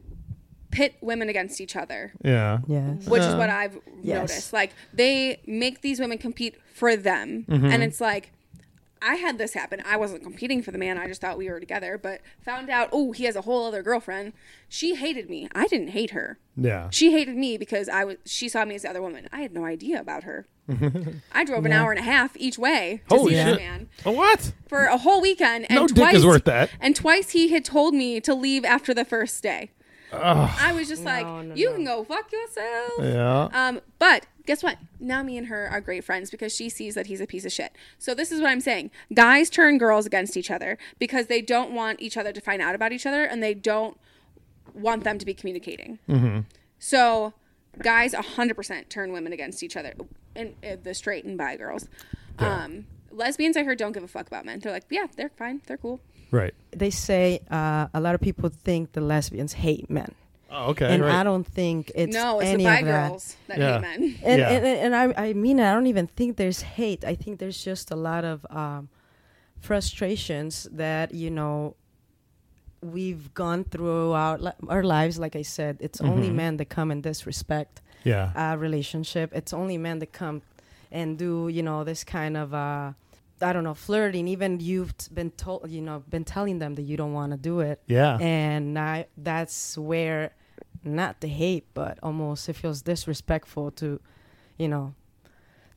pit 0.75 0.95
women 1.01 1.29
against 1.29 1.61
each 1.61 1.75
other. 1.75 2.11
Yeah. 2.23 2.59
Yes. 2.67 3.07
which 3.07 3.23
is 3.23 3.33
what 3.35 3.49
I've 3.49 3.77
Yes. 4.03 4.19
noticed. 4.29 4.53
Like 4.53 4.71
they 4.93 5.39
make 5.47 5.81
these 5.81 5.99
women 5.99 6.17
compete 6.17 6.55
for 6.73 6.95
them, 6.95 7.45
Mm-hmm. 7.49 7.65
and 7.67 7.81
it's 7.83 8.01
like 8.01 8.31
I 9.01 9.15
had 9.15 9.37
this 9.37 9.53
happen. 9.53 9.83
I 9.85 9.97
wasn't 9.97 10.23
competing 10.23 10.63
for 10.63 10.71
the 10.71 10.77
man. 10.79 10.97
I 10.97 11.05
just 11.07 11.21
thought 11.21 11.37
we 11.37 11.47
were 11.49 11.59
together, 11.59 11.99
but 12.01 12.21
found 12.43 12.69
out 12.69 12.89
oh 12.91 13.11
he 13.11 13.25
has 13.25 13.35
a 13.35 13.41
whole 13.41 13.65
other 13.67 13.83
girlfriend. 13.83 14.33
She 14.67 14.95
hated 14.95 15.29
me. 15.29 15.47
I 15.53 15.67
didn't 15.67 15.89
hate 15.89 16.11
her. 16.11 16.39
Yeah. 16.57 16.89
She 16.91 17.11
hated 17.11 17.35
me 17.35 17.57
because 17.57 17.87
I 17.87 18.03
was. 18.03 18.17
She 18.25 18.49
saw 18.49 18.65
me 18.65 18.75
as 18.75 18.81
the 18.81 18.89
other 18.89 19.01
woman. 19.01 19.27
I 19.31 19.41
had 19.41 19.53
no 19.53 19.63
idea 19.65 19.99
about 19.99 20.23
her. 20.23 20.47
I 21.31 21.43
drove 21.45 21.65
an 21.65 21.71
hour 21.71 21.91
and 21.91 21.99
a 21.99 22.03
half 22.03 22.35
each 22.37 22.57
way 22.57 23.01
to 23.09 23.15
Holy 23.15 23.33
see 23.33 23.37
shit. 23.37 23.45
this 23.45 23.57
man 23.59 23.87
Oh, 24.05 24.11
what? 24.11 24.51
for 24.67 24.85
a 24.85 24.97
whole 24.97 25.21
weekend, 25.21 25.67
and 25.69 25.75
No 25.79 25.87
dick 25.87 26.13
is 26.15 26.25
worth 26.25 26.45
that. 26.45 26.71
And 26.81 26.95
twice 26.95 27.29
he 27.31 27.49
had 27.49 27.63
told 27.63 27.93
me 27.93 28.19
to 28.21 28.33
leave 28.33 28.65
after 28.65 28.91
the 28.93 29.05
first 29.05 29.43
day. 29.43 29.69
I 30.23 30.73
was 30.73 30.87
just 30.87 31.03
like, 31.03 31.25
no, 31.25 31.53
"You 31.55 31.69
no. 31.69 31.75
can 31.75 31.85
go 31.85 32.03
fuck 32.03 32.31
yourself." 32.31 32.93
Yeah. 32.99 33.49
Um, 33.53 33.81
but 33.99 34.27
guess 34.45 34.63
what? 34.63 34.77
Now 34.99 35.23
me 35.23 35.37
and 35.37 35.47
her 35.47 35.67
are 35.67 35.81
great 35.81 36.03
friends 36.03 36.29
because 36.29 36.55
she 36.55 36.69
sees 36.69 36.95
that 36.95 37.07
he's 37.07 37.21
a 37.21 37.27
piece 37.27 37.45
of 37.45 37.51
shit. 37.51 37.73
So 37.97 38.13
this 38.13 38.31
is 38.31 38.41
what 38.41 38.49
I'm 38.49 38.61
saying. 38.61 38.91
Guys 39.13 39.49
turn 39.49 39.77
girls 39.77 40.05
against 40.05 40.37
each 40.37 40.51
other 40.51 40.77
because 40.99 41.27
they 41.27 41.41
don't 41.41 41.73
want 41.73 42.01
each 42.01 42.17
other 42.17 42.31
to 42.31 42.41
find 42.41 42.61
out 42.61 42.75
about 42.75 42.91
each 42.91 43.05
other 43.05 43.23
and 43.23 43.41
they 43.41 43.53
don't 43.53 43.97
want 44.73 45.03
them 45.03 45.17
to 45.17 45.25
be 45.25 45.33
communicating. 45.33 45.99
Mm-hmm. 46.07 46.41
So 46.79 47.33
guys 47.79 48.13
100% 48.13 48.89
turn 48.89 49.11
women 49.11 49.33
against 49.33 49.61
each 49.63 49.75
other 49.75 49.93
and 50.35 50.55
uh, 50.63 50.77
the 50.81 50.93
straight 50.93 51.25
and 51.25 51.37
bi 51.37 51.55
girls. 51.57 51.87
Um, 52.37 52.85
lesbians 53.11 53.57
I 53.57 53.63
heard 53.63 53.77
don't 53.77 53.93
give 53.93 54.03
a 54.03 54.07
fuck 54.07 54.27
about 54.27 54.45
men. 54.45 54.59
They're 54.59 54.71
like, 54.71 54.85
"Yeah, 54.89 55.07
they're 55.15 55.29
fine. 55.29 55.61
They're 55.67 55.77
cool." 55.77 56.01
Right. 56.35 56.53
They 56.71 56.89
say 56.91 57.39
uh, 57.49 57.87
a 57.93 57.99
lot 58.05 58.13
of 58.15 58.21
people 58.21 58.49
think 58.49 58.91
the 58.91 59.01
lesbians 59.01 59.53
hate 59.53 59.89
men, 59.89 60.11
Oh, 60.51 60.71
okay. 60.71 60.87
and 60.93 61.01
right. 61.03 61.19
I 61.19 61.23
don't 61.23 61.47
think 61.47 61.91
it's 61.95 62.13
no, 62.13 62.39
it's 62.41 62.49
any 62.49 62.63
the 62.63 62.69
bi 62.69 62.79
of 62.79 62.85
that. 62.85 63.09
girls 63.09 63.35
that 63.47 63.57
Yeah. 63.57 63.73
hate 63.73 63.81
men. 63.81 63.99
And, 64.29 64.39
Yeah. 64.41 64.49
and, 64.55 64.65
and 64.65 64.95
I, 64.95 65.03
I 65.29 65.33
mean, 65.33 65.59
I 65.59 65.73
don't 65.73 65.87
even 65.87 66.07
think 66.17 66.35
there's 66.37 66.61
hate. 66.77 67.01
I 67.05 67.15
think 67.15 67.39
there's 67.39 67.63
just 67.63 67.91
a 67.91 67.95
lot 68.09 68.23
of 68.25 68.45
um, 68.49 68.89
frustrations 69.69 70.67
that, 70.71 71.13
you 71.13 71.29
know, 71.31 71.75
we've 72.81 73.33
gone 73.33 73.63
through 73.63 74.11
our, 74.13 74.37
li- 74.37 74.59
our 74.69 74.83
lives. 74.83 75.17
Like 75.17 75.35
I 75.35 75.41
said, 75.43 75.77
it's 75.79 76.01
only 76.01 76.29
Mhm. 76.29 76.35
men 76.35 76.57
that 76.57 76.69
come 76.69 76.91
and 76.91 77.01
disrespect 77.01 77.81
yeah. 78.03 78.31
a 78.35 78.57
relationship. 78.57 79.31
It's 79.33 79.53
only 79.53 79.77
men 79.77 79.99
that 79.99 80.11
come 80.11 80.41
and 80.91 81.17
do, 81.17 81.47
you 81.49 81.63
know, 81.63 81.83
this 81.83 82.03
kind 82.03 82.37
of, 82.37 82.53
uh, 82.53 82.93
I 83.41 83.51
don't 83.53 83.63
know, 83.63 83.73
flirting. 83.73 84.27
Even 84.27 84.59
you've 84.59 84.93
been 85.13 85.31
told, 85.31 85.69
you 85.69 85.81
know, 85.81 86.03
been 86.09 86.23
telling 86.23 86.59
them 86.59 86.75
that 86.75 86.83
you 86.83 86.95
don't 86.97 87.13
want 87.13 87.31
to 87.33 87.37
do 87.37 87.59
it 87.59 87.81
Yeah. 87.87 88.17
and 88.19 88.77
I, 88.79 89.07
that's 89.17 89.77
where 89.77 90.33
not 90.83 91.19
the 91.21 91.27
hate 91.27 91.65
but 91.73 91.97
almost 92.03 92.47
it 92.47 92.53
feels 92.53 92.83
disrespectful 92.83 93.71
to 93.71 93.99
you 94.59 94.67
know 94.67 94.93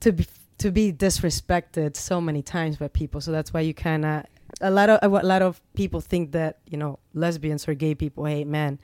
to 0.01 0.13
be 0.13 0.27
to 0.59 0.71
be 0.71 0.93
disrespected 0.93 1.97
so 1.97 2.21
many 2.21 2.43
times 2.43 2.77
by 2.77 2.89
people 2.89 3.19
so 3.23 3.33
that's 3.33 3.51
why 3.55 3.61
you 3.61 3.73
kind 3.73 4.05
of 4.05 4.25
a 4.61 4.71
lot 4.71 4.91
of 4.91 4.99
a 5.03 5.09
lot 5.27 5.41
of 5.41 5.63
people 5.73 6.03
think 6.03 6.33
that 6.33 6.59
you 6.67 6.77
know 6.77 6.99
lesbians 7.15 7.67
or 7.67 7.73
gay 7.73 7.95
people 7.95 8.27
hate 8.27 8.47
men 8.47 8.79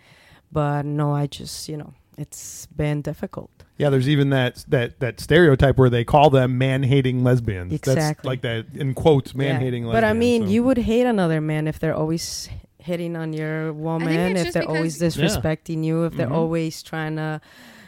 but 0.51 0.87
no 0.87 1.13
i 1.15 1.27
just 1.27 1.69
you 1.69 1.77
know 1.77 1.93
it's 2.19 2.67
been 2.67 3.03
difficult 3.03 3.51
Yeah, 3.79 3.91
there's 3.91 4.09
even 4.09 4.31
that 4.31 4.65
that 4.69 5.01
that 5.01 5.21
stereotype 5.21 5.77
where 5.79 5.91
they 5.91 6.05
call 6.05 6.31
them 6.31 6.59
man-hating 6.59 7.25
lesbians. 7.25 7.73
That's 7.73 7.89
Exactly. 7.89 8.29
like 8.29 8.43
that 8.43 8.67
in 8.75 8.95
quotes, 8.95 9.35
man-hating 9.35 9.85
lesbians. 9.85 9.97
but 10.03 10.05
i 10.05 10.13
mean 10.13 10.43
so- 10.45 10.49
you 10.49 10.63
would 10.63 10.79
hate 10.79 11.07
another 11.07 11.41
man 11.41 11.67
if 11.67 11.79
they're 11.81 11.95
always 11.97 12.49
hitting 12.79 13.17
on 13.17 13.33
your 13.33 13.73
woman 13.73 14.37
if 14.37 14.53
they're 14.53 14.69
always 14.69 14.99
because- 14.99 15.17
Yeah. 15.17 15.25
disrespecting 15.25 15.83
you 15.85 16.05
if 16.05 16.15
they're 16.17 16.29
Mhm. 16.29 16.33
always 16.43 16.83
trying 16.83 17.17
to 17.17 17.41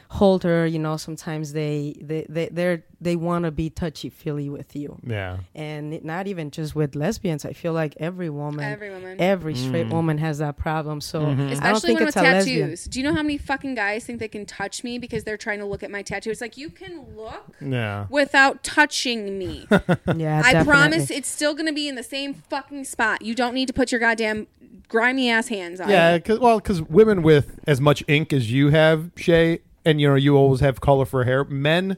hold 0.09 0.45
her 0.45 0.67
you 0.67 0.79
know 0.79 0.97
sometimes 0.97 1.53
they 1.53 1.95
they 2.01 2.25
they 2.29 2.49
they're, 2.53 2.85
they 3.01 3.17
want 3.17 3.45
to 3.45 3.51
be 3.51 3.69
touchy 3.69 4.09
feely 4.09 4.49
with 4.49 4.75
you 4.77 4.99
Yeah. 5.05 5.39
and 5.55 6.03
not 6.05 6.27
even 6.29 6.51
just 6.51 6.75
with 6.77 6.95
lesbians 6.95 7.45
i 7.45 7.53
feel 7.53 7.73
like 7.73 7.95
every 7.99 8.31
woman 8.31 8.65
Every 8.65 8.91
woman. 8.91 9.21
every 9.21 9.55
straight 9.55 9.87
Mm. 9.89 9.93
woman 9.93 10.19
has 10.19 10.39
that 10.39 10.57
problem 10.57 11.01
so 11.01 11.21
Mhm. 11.21 11.33
i 11.33 11.37
don't 11.37 11.53
Especially 11.53 11.81
think 11.89 11.99
when 12.01 12.09
it's 12.09 12.17
with 12.17 12.25
a 12.25 12.29
lesbian 12.31 12.61
tattoos. 12.69 12.85
Do 12.85 13.01
you 13.01 13.05
know 13.05 13.15
how 13.15 13.23
many 13.23 13.37
fucking 13.39 13.75
guys 13.75 14.05
think 14.05 14.21
they 14.21 14.29
can 14.29 14.47
touch 14.47 14.85
me 14.85 14.99
because 14.99 15.25
they're 15.25 15.37
trying 15.37 15.59
to 15.59 15.65
look 15.67 15.83
at 15.83 15.91
my 15.91 16.03
tattoo? 16.03 16.31
It's 16.31 16.41
like 16.41 16.57
you 16.57 16.71
can 16.71 17.05
look 17.17 17.57
Yeah. 17.61 18.07
without 18.09 18.63
touching 18.63 19.39
me. 19.39 19.67
yeah 19.71 20.43
I 20.45 20.53
definitely. 20.53 20.65
promise 20.65 21.11
it's 21.11 21.29
still 21.29 21.55
gonna 21.55 21.73
be 21.73 21.89
in 21.89 21.97
the 21.97 22.03
same 22.03 22.33
fucking 22.35 22.85
spot. 22.85 23.23
You 23.23 23.35
don't 23.35 23.55
need 23.55 23.67
to 23.67 23.73
put 23.75 23.91
your 23.93 23.99
goddamn 24.01 24.47
grimy 24.89 25.29
ass 25.31 25.49
hands 25.49 25.81
on 25.81 25.89
Yeah, 25.91 26.15
it. 26.15 26.25
cause, 26.25 26.39
well, 26.39 26.59
because 26.59 26.81
women 26.83 27.23
with 27.23 27.59
as 27.67 27.81
much 27.81 28.05
ink 28.07 28.33
as 28.33 28.53
you 28.53 28.69
have, 28.71 29.11
Shay, 29.17 29.59
and 29.87 30.01
you 30.01 30.09
know 30.09 30.15
you 30.17 30.37
always 30.37 30.61
have 30.61 30.81
color 30.83 31.07
for 31.07 31.25
hair. 31.25 31.45
Men 31.45 31.97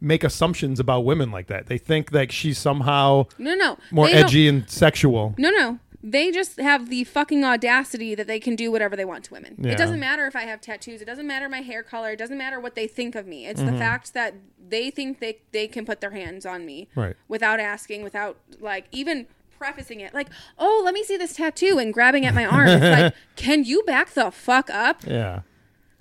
make 0.00 0.24
assumptions 0.24 0.80
about 0.80 1.04
women 1.04 1.30
like 1.30 1.46
that. 1.48 1.66
They 1.66 1.78
think 1.78 2.10
that 2.12 2.30
she's 2.32 2.58
somehow 2.58 3.26
No, 3.38 3.54
no. 3.54 3.78
more 3.90 4.06
They 4.06 4.12
don't- 4.14 4.24
edgy 4.24 4.48
and 4.48 4.68
sexual. 4.70 5.34
No, 5.36 5.50
no. 5.50 5.78
They 6.06 6.30
just 6.30 6.60
have 6.60 6.90
the 6.90 7.04
fucking 7.04 7.44
audacity 7.46 8.14
that 8.14 8.26
they 8.26 8.38
can 8.38 8.54
do 8.56 8.70
whatever 8.70 8.94
they 8.94 9.06
want 9.06 9.24
to 9.24 9.32
women. 9.32 9.54
Yeah. 9.58 9.72
It 9.72 9.78
doesn't 9.78 9.98
matter 9.98 10.26
if 10.26 10.36
I 10.36 10.42
have 10.42 10.60
tattoos. 10.60 11.00
It 11.00 11.06
doesn't 11.06 11.26
matter 11.26 11.48
my 11.48 11.62
hair 11.62 11.82
color. 11.82 12.10
It 12.10 12.18
doesn't 12.18 12.36
matter 12.36 12.60
what 12.60 12.74
they 12.74 12.86
think 12.86 13.14
of 13.14 13.26
me. 13.26 13.46
It's 13.46 13.58
Mm-hmm. 13.62 13.72
the 13.72 13.78
fact 13.78 14.12
that 14.12 14.34
they 14.68 14.90
think 14.90 15.20
they 15.20 15.38
they 15.52 15.66
can 15.66 15.86
put 15.86 16.02
their 16.02 16.10
hands 16.10 16.44
on 16.44 16.66
me 16.66 16.88
Right. 16.94 17.16
without 17.28 17.58
asking, 17.58 18.02
without 18.02 18.36
like 18.60 18.84
even 18.92 19.26
prefacing 19.58 20.00
it. 20.00 20.12
Like, 20.12 20.28
oh, 20.58 20.82
let 20.84 20.92
me 20.92 21.02
see 21.04 21.16
this 21.16 21.32
tattoo 21.36 21.78
and 21.78 21.94
grabbing 21.94 22.26
at 22.26 22.34
my 22.34 22.44
arm. 22.44 22.68
It's 22.68 22.82
like, 22.84 23.14
can 23.36 23.64
you 23.64 23.82
back 23.84 24.10
the 24.10 24.30
fuck 24.30 24.68
up? 24.68 25.06
Yeah. 25.06 25.40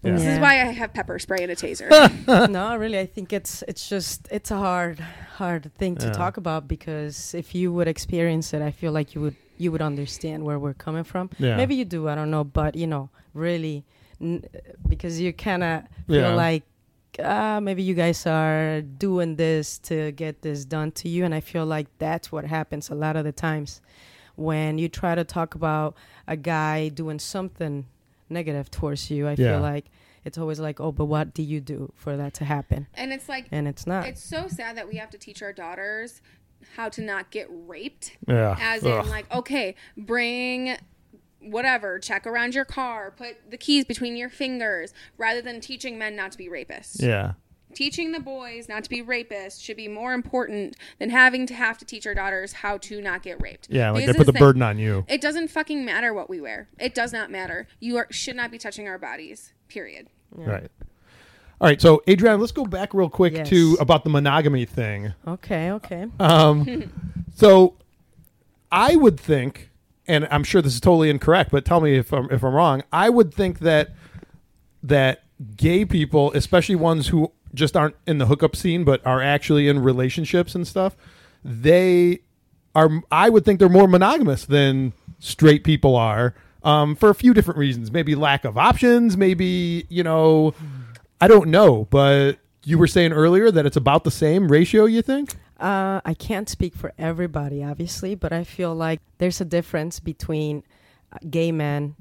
This 0.04 0.26
is 0.26 0.40
why 0.40 0.54
I 0.62 0.72
have 0.72 0.94
pepper 0.94 1.18
spray 1.20 1.40
and 1.44 1.52
a 1.52 1.56
taser. 1.56 1.90
no 2.50 2.76
really 2.76 3.00
i 3.00 3.06
think 3.06 3.32
it's 3.34 3.64
it's 3.68 3.88
just 3.88 4.28
it's 4.32 4.52
a 4.52 4.58
hard 4.58 5.00
hard 5.38 5.72
thing 5.80 5.96
to 5.98 6.08
Yeah. 6.08 6.12
talk 6.14 6.38
about 6.38 6.68
because 6.68 7.34
if 7.34 7.56
you 7.56 7.72
would 7.74 7.88
experience 7.88 8.54
it 8.54 8.62
i 8.62 8.72
feel 8.72 8.92
like 8.92 9.16
you 9.16 9.22
would 9.22 9.36
you 9.58 9.72
would 9.72 9.82
understand 9.82 10.44
where 10.44 10.60
we're 10.60 10.74
coming 10.86 11.04
from 11.06 11.30
Yeah. 11.40 11.56
maybe 11.58 11.76
you 11.76 11.86
do 11.86 12.08
i 12.10 12.16
don't 12.16 12.32
know 12.32 12.44
but 12.44 12.76
you 12.76 12.88
know 12.88 13.10
really 13.34 13.86
n- 14.22 14.44
because 14.88 15.20
you 15.22 15.32
kind 15.34 15.64
of 15.64 15.84
feel 16.08 16.30
Yeah. 16.32 16.36
like 16.36 16.64
ah 17.24 17.60
maybe 17.62 17.82
you 17.84 17.94
guys 17.94 18.26
are 18.28 18.82
doing 18.82 19.36
this 19.38 19.80
to 19.90 20.12
get 20.12 20.42
this 20.42 20.66
done 20.66 20.92
to 21.00 21.08
you 21.10 21.24
and 21.26 21.34
i 21.34 21.40
feel 21.40 21.66
like 21.66 21.88
that's 22.00 22.32
what 22.32 22.44
happens 22.46 22.90
a 22.90 22.96
lot 22.96 23.16
of 23.16 23.24
the 23.24 23.32
times 23.32 23.82
when 24.36 24.78
you 24.80 24.90
try 24.90 25.14
to 25.16 25.24
talk 25.24 25.56
about 25.56 25.96
a 26.28 26.36
guy 26.36 26.90
doing 26.90 27.20
something 27.20 27.86
negative 28.34 28.70
towards 28.72 29.10
you 29.12 29.28
i 29.28 29.32
Yeah. 29.32 29.54
feel 29.54 29.62
like 29.62 29.86
it's 30.26 30.38
always 30.38 30.60
like 30.60 30.80
oh 30.80 30.92
but 30.92 31.06
what 31.06 31.34
do 31.34 31.44
you 31.44 31.62
do 31.62 31.92
for 31.96 32.18
that 32.18 32.34
to 32.36 32.46
happen 32.46 32.88
and 32.96 33.14
it's 33.14 33.30
like, 33.30 33.46
and 33.52 33.68
it's 33.68 33.86
not 33.88 34.06
it's 34.08 34.24
so 34.24 34.48
sad 34.48 34.76
that 34.78 34.88
we 34.88 34.96
have 34.98 35.10
to 35.12 35.18
teach 35.18 35.42
our 35.42 35.54
daughters 35.54 36.22
how 36.78 36.88
to 36.88 37.02
not 37.02 37.30
get 37.30 37.48
raped. 37.50 38.16
Yeah. 38.28 38.56
as 38.60 38.86
Ugh. 38.86 39.04
in 39.04 39.10
like 39.10 39.34
okay 39.34 39.76
bring 39.98 40.78
whatever 41.42 42.00
check 42.00 42.26
around 42.26 42.56
your 42.56 42.64
car 42.64 43.12
put 43.12 43.52
the 43.52 43.58
keys 43.58 43.84
between 43.84 44.16
your 44.16 44.30
fingers 44.30 44.94
rather 45.18 45.42
than 45.42 45.60
teaching 45.60 45.98
men 45.98 46.16
not 46.16 46.32
to 46.32 46.38
be 46.38 46.48
rapists 46.48 47.02
Yeah. 47.02 47.34
Teaching 47.74 48.12
the 48.12 48.20
boys 48.20 48.70
not 48.70 48.84
to 48.84 48.90
be 48.90 49.02
rapists 49.02 49.62
should 49.64 49.78
be 49.78 49.88
more 49.88 50.14
important 50.14 50.76
than 51.00 51.10
having 51.10 51.46
to 51.48 51.54
have 51.54 51.78
to 51.80 51.86
teach 51.86 52.06
our 52.08 52.14
daughters 52.14 52.54
how 52.54 52.78
to 52.80 53.02
not 53.02 53.24
get 53.24 53.42
raped. 53.42 53.68
Yeah, 53.70 53.92
like 53.92 54.04
Because 54.04 54.16
they 54.16 54.18
put 54.20 54.26
the 54.28 54.34
thing- 54.34 54.40
burden 54.40 54.62
on 54.62 54.78
you. 54.78 55.06
It 55.08 55.22
doesn't 55.22 55.50
fucking 55.50 55.84
matter 55.84 56.14
what 56.14 56.30
we 56.30 56.40
wear. 56.40 56.70
It 56.80 56.94
does 56.94 57.12
not 57.14 57.32
matter. 57.32 57.68
You 57.80 57.98
are, 57.98 58.08
should 58.12 58.36
not 58.36 58.52
be 58.52 58.58
touching 58.58 58.88
our 58.88 58.98
bodies. 58.98 59.54
Period. 59.68 60.08
Right. 60.32 60.70
All 61.62 61.68
right. 61.68 61.80
So, 61.82 62.02
Adrian, 62.08 62.40
let's 62.40 62.52
go 62.52 62.66
back 62.66 62.94
real 62.94 63.10
quick 63.10 63.34
Yes. 63.34 63.50
to 63.50 63.78
about 63.80 64.04
the 64.04 64.10
monogamy 64.10 64.66
thing. 64.66 65.14
Okay, 65.28 65.72
okay. 65.72 66.06
Um, 66.20 66.92
so, 67.36 67.76
I 68.72 68.96
would 68.96 69.20
think, 69.20 69.70
and 70.08 70.28
I'm 70.32 70.44
sure 70.44 70.62
this 70.62 70.74
is 70.74 70.82
totally 70.82 71.10
incorrect, 71.10 71.52
but 71.52 71.64
tell 71.66 71.80
me 71.82 71.96
if 71.96 72.12
I'm 72.12 72.30
if 72.32 72.44
I'm 72.44 72.54
wrong. 72.54 72.84
I 72.92 73.10
would 73.10 73.34
think 73.34 73.60
that 73.60 73.92
that 74.82 75.24
gay 75.56 75.86
people, 75.86 76.32
especially 76.34 76.76
ones 76.76 77.08
who 77.10 77.32
just 77.54 77.76
aren't 77.76 77.96
in 78.08 78.18
the 78.18 78.26
hookup 78.26 78.56
scene 78.56 78.84
but 78.84 79.06
are 79.06 79.22
actually 79.22 79.68
in 79.68 79.80
relationships 79.80 80.56
and 80.56 80.68
stuff, 80.68 80.96
they 81.44 82.20
are. 82.76 82.90
I 83.12 83.30
would 83.30 83.46
think 83.46 83.60
they're 83.60 83.70
more 83.70 83.88
monogamous 83.88 84.46
than 84.46 84.94
straight 85.20 85.64
people 85.64 85.96
are. 85.96 86.34
Um, 86.64 86.96
for 86.96 87.10
a 87.10 87.16
few 87.16 87.34
different 87.34 87.58
reasons, 87.58 87.92
maybe 87.92 88.16
lack 88.16 88.46
of 88.46 88.58
options, 88.58 89.18
maybe 89.18 89.86
you 89.90 90.04
know, 90.04 90.54
I 91.20 91.28
don't 91.28 91.50
know, 91.50 91.88
but 91.90 92.38
you 92.64 92.78
were 92.78 92.88
saying 92.88 93.12
earlier 93.12 93.52
that 93.52 93.66
it's 93.66 93.76
about 93.76 94.04
the 94.06 94.12
same 94.12 94.50
ratio. 94.50 94.86
You 94.86 95.02
think? 95.02 95.36
Uh, 95.60 96.02
I 96.04 96.14
can't 96.14 96.50
speak 96.50 96.76
for 96.76 96.94
everybody, 96.98 97.64
obviously, 97.64 98.16
but 98.16 98.34
I 98.34 98.44
feel 98.44 98.74
like 98.74 99.02
there's 99.18 99.40
a 99.40 99.46
difference 99.46 100.00
between 100.00 100.64
uh, 101.12 101.18
gay 101.30 101.52
men 101.52 101.96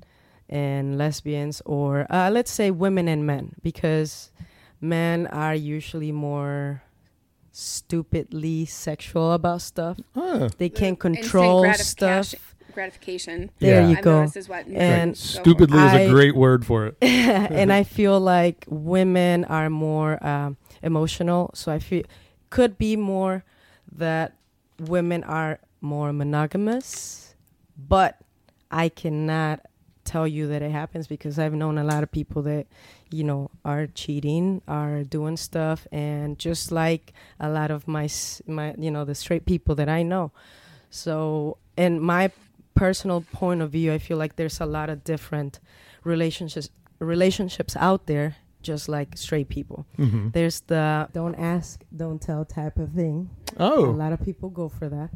and 0.49 0.99
lesbians, 0.99 1.63
or 1.65 2.07
uh, 2.11 2.31
let's 2.31 2.51
say 2.51 2.71
women 2.71 3.09
and 3.09 3.27
men, 3.27 3.55
because 3.63 4.31
men 4.83 5.27
are 5.29 5.55
usually 5.55 6.13
more 6.13 6.83
stupidly 7.53 8.65
sexual 8.67 9.33
about 9.33 9.63
stuff. 9.63 9.99
Huh. 10.15 10.49
They 10.59 10.69
can't 10.69 10.99
control 10.99 11.63
gratification- 11.63 12.25
stuff. 12.39 12.49
Gratification. 12.75 13.51
There 13.59 13.83
Yeah. 13.83 13.89
you 13.89 13.97
I've 13.99 14.03
go. 14.03 14.19
noticed 14.21 14.37
is 14.39 14.49
what 14.49 14.67
And 14.67 15.13
go 15.13 15.15
for. 15.15 15.27
Stupidly 15.27 15.79
is 15.79 15.93
a 15.93 16.09
great 16.11 16.35
word 16.35 16.65
for 16.65 16.87
it. 16.87 16.97
and 17.03 17.71
I 17.73 17.83
feel 17.85 18.19
like 18.19 18.65
women 18.69 19.45
are 19.45 19.69
more 19.69 20.25
um, 20.27 20.57
emotional. 20.83 21.51
So 21.55 21.71
I 21.71 21.79
feel 21.79 22.05
could 22.49 22.79
be 22.79 22.97
more 22.97 23.45
that 23.95 24.37
women 24.79 25.23
are 25.25 25.59
more 25.83 26.13
monogamous, 26.15 27.35
but 27.77 28.19
I 28.71 28.89
cannot 28.89 29.61
tell 30.05 30.27
you 30.27 30.47
that 30.49 30.63
it 30.63 30.71
happens 30.71 31.07
because 31.07 31.39
I've 31.39 31.53
known 31.55 31.77
a 31.77 31.85
lot 31.85 32.03
of 32.03 32.11
people 32.11 32.41
that 32.43 32.67
you 33.13 33.25
know 33.25 33.51
are 33.65 33.87
cheating, 33.87 34.63
are 34.67 35.03
doing 35.05 35.37
stuff, 35.37 35.87
and 35.93 36.39
just 36.39 36.73
like 36.73 37.13
a 37.39 37.49
lot 37.49 37.71
of 37.71 37.87
my 37.87 38.09
my 38.47 38.75
you 38.79 38.91
know 38.91 39.05
the 39.05 39.15
straight 39.15 39.47
people 39.47 39.75
that 39.77 39.89
I 39.89 40.03
know. 40.03 40.33
So 40.91 41.59
in 41.77 42.01
my 42.01 42.31
personal 42.75 43.25
point 43.33 43.63
of 43.63 43.71
view, 43.71 43.93
I 43.93 43.99
feel 43.99 44.17
like 44.17 44.37
there's 44.37 44.61
a 44.61 44.67
lot 44.67 44.91
of 44.91 45.05
different 45.05 45.61
relationships 46.05 46.71
relationships 46.99 47.75
out 47.77 48.07
there 48.07 48.37
just 48.63 48.89
like 48.89 49.17
straight 49.17 49.49
people. 49.49 49.87
Mm-hmm. 49.99 50.31
There's 50.31 50.61
the 50.61 51.09
don't 51.13 51.35
ask, 51.35 51.83
don't 51.95 52.21
tell 52.21 52.45
type 52.45 52.79
of 52.79 52.93
thing. 52.93 53.31
Oh, 53.59 53.87
a 53.87 53.91
lot 53.91 54.13
of 54.13 54.25
people 54.25 54.49
go 54.51 54.69
for 54.69 54.89
that. 54.89 55.11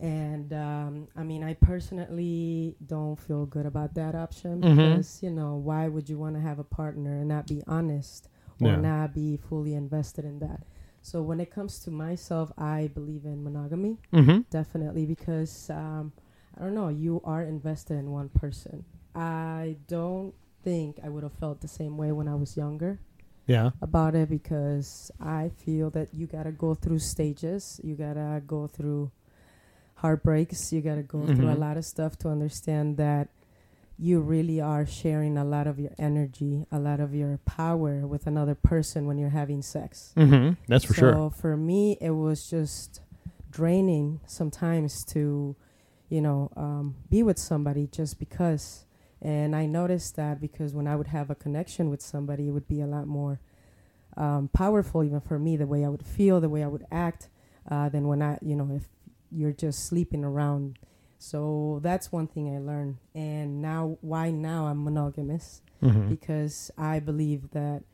And 0.00 0.52
um, 0.52 1.08
I 1.16 1.22
mean, 1.24 1.42
I 1.42 1.54
personally 1.54 2.76
don't 2.86 3.16
feel 3.16 3.46
good 3.46 3.66
about 3.66 3.94
that 3.94 4.14
option 4.14 4.60
Mhm. 4.62 4.76
because, 4.76 5.22
you 5.22 5.30
know, 5.30 5.56
why 5.56 5.88
would 5.88 6.08
you 6.08 6.18
want 6.18 6.36
to 6.36 6.40
have 6.40 6.58
a 6.58 6.64
partner 6.64 7.18
and 7.18 7.28
not 7.28 7.46
be 7.48 7.62
honest 7.66 8.28
or 8.60 8.68
Yeah. 8.68 8.80
not 8.80 9.14
be 9.14 9.36
fully 9.36 9.74
invested 9.74 10.24
in 10.24 10.38
that? 10.40 10.62
So 11.02 11.22
when 11.22 11.40
it 11.40 11.50
comes 11.50 11.78
to 11.80 11.90
myself, 11.90 12.52
I 12.58 12.88
believe 12.94 13.24
in 13.24 13.42
monogamy 13.42 13.98
mm-hmm. 14.12 14.40
definitely 14.50 15.06
because 15.06 15.70
um, 15.70 16.12
I 16.56 16.62
don't 16.62 16.74
know, 16.74 16.88
you 16.88 17.20
are 17.24 17.42
invested 17.42 17.94
in 17.98 18.10
one 18.10 18.28
person. 18.28 18.84
I 19.14 19.76
don't 19.88 20.34
think 20.62 20.98
I 21.02 21.08
would 21.08 21.22
have 21.22 21.32
felt 21.32 21.60
the 21.60 21.68
same 21.68 21.96
way 21.96 22.12
when 22.12 22.28
I 22.28 22.34
was 22.34 22.56
younger 22.56 22.98
yeah, 23.46 23.70
about 23.80 24.14
it 24.14 24.28
because 24.28 25.10
I 25.20 25.48
feel 25.48 25.90
that 25.90 26.12
you 26.14 26.26
gotta 26.26 26.52
go 26.52 26.74
through 26.74 26.98
stages, 26.98 27.80
you 27.82 27.94
gotta 27.94 28.42
go 28.46 28.66
through 28.66 29.10
heartbreaks, 29.98 30.72
you 30.72 30.80
gotta 30.80 31.02
go 31.02 31.26
through 31.26 31.48
a 31.50 31.54
Mhm. 31.54 31.58
lot 31.58 31.76
of 31.76 31.84
stuff 31.84 32.16
to 32.18 32.28
understand 32.28 32.96
that 32.96 33.28
you 34.00 34.20
really 34.20 34.60
are 34.60 34.86
sharing 34.86 35.36
a 35.36 35.44
lot 35.44 35.66
of 35.66 35.78
your 35.80 35.90
energy, 35.98 36.64
a 36.70 36.78
lot 36.78 37.00
of 37.00 37.14
your 37.14 37.38
power 37.44 38.06
with 38.06 38.26
another 38.28 38.54
person 38.54 39.06
when 39.08 39.18
you're 39.18 39.30
having 39.42 39.60
sex. 39.60 40.12
mm-hmm. 40.16 40.52
that's 40.68 40.84
for 40.84 40.94
so 40.94 41.00
sure. 41.00 41.12
So 41.14 41.30
for 41.30 41.56
me, 41.56 41.98
it 42.00 42.10
was 42.12 42.48
just 42.48 43.00
draining 43.50 44.20
sometimes 44.26 45.04
to, 45.06 45.56
you 46.08 46.20
know, 46.20 46.50
um, 46.56 46.94
be 47.10 47.22
with 47.24 47.38
somebody 47.38 47.88
just 47.88 48.18
because. 48.20 48.84
And 49.20 49.56
I 49.56 49.66
noticed 49.66 50.14
that 50.14 50.40
because 50.40 50.74
when 50.76 50.86
I 50.86 50.94
would 50.94 51.08
have 51.08 51.28
a 51.28 51.34
connection 51.34 51.90
with 51.90 52.00
somebody, 52.00 52.46
it 52.46 52.52
would 52.52 52.68
be 52.68 52.80
a 52.80 52.86
lot 52.86 53.06
more 53.08 53.40
um, 54.16 54.48
powerful, 54.52 55.02
even 55.04 55.20
for 55.20 55.38
me, 55.38 55.56
the 55.56 55.66
way 55.66 55.84
I 55.84 55.88
would 55.88 56.04
feel, 56.06 56.40
the 56.40 56.48
way 56.48 56.62
I 56.62 56.66
would 56.68 56.86
act, 56.90 57.28
uh, 57.70 57.88
than 57.88 58.06
when 58.08 58.22
I, 58.22 58.38
you 58.42 58.54
know, 58.56 58.68
if 58.72 58.88
you're 59.30 59.52
just 59.52 59.86
sleeping 59.86 60.24
around. 60.24 60.78
So 61.18 61.80
that's 61.82 62.12
one 62.12 62.26
thing 62.26 62.54
I 62.54 62.58
learned. 62.58 62.98
And 63.14 63.60
now, 63.60 63.98
why 64.00 64.30
now 64.30 64.66
I'm 64.66 64.84
monogamous? 64.84 65.62
Mm-hmm. 65.82 66.08
because 66.08 66.72
I 66.76 66.98
believe 66.98 67.52
that 67.52 67.84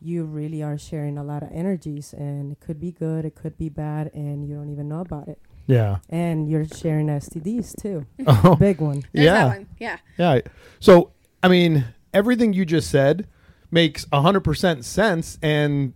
you 0.00 0.24
really 0.24 0.62
are 0.62 0.78
sharing 0.78 1.18
a 1.18 1.22
lot 1.22 1.42
of 1.42 1.50
energies 1.52 2.14
and 2.14 2.52
it 2.52 2.60
could 2.60 2.80
be 2.80 2.92
good, 2.92 3.26
it 3.26 3.34
could 3.34 3.58
be 3.58 3.68
bad, 3.68 4.10
and 4.14 4.48
you 4.48 4.54
don't 4.54 4.70
even 4.70 4.88
know 4.88 5.00
about 5.00 5.28
it. 5.28 5.38
Yeah. 5.66 5.98
And 6.08 6.48
you're 6.48 6.64
sharing 6.64 7.08
STDs 7.08 7.80
too. 7.80 8.06
Oh, 8.26 8.56
Big 8.56 8.80
one. 8.80 9.04
There's 9.12 9.26
yeah. 9.26 9.34
that 9.34 9.46
one. 9.48 9.68
Yeah. 9.78 9.98
Yeah. 10.16 10.40
So, 10.78 11.12
I 11.42 11.48
mean, 11.48 11.84
everything 12.14 12.54
you 12.54 12.64
just 12.64 12.90
said 12.90 13.26
makes 13.70 14.06
100% 14.06 14.82
sense. 14.82 15.38
And 15.42 15.92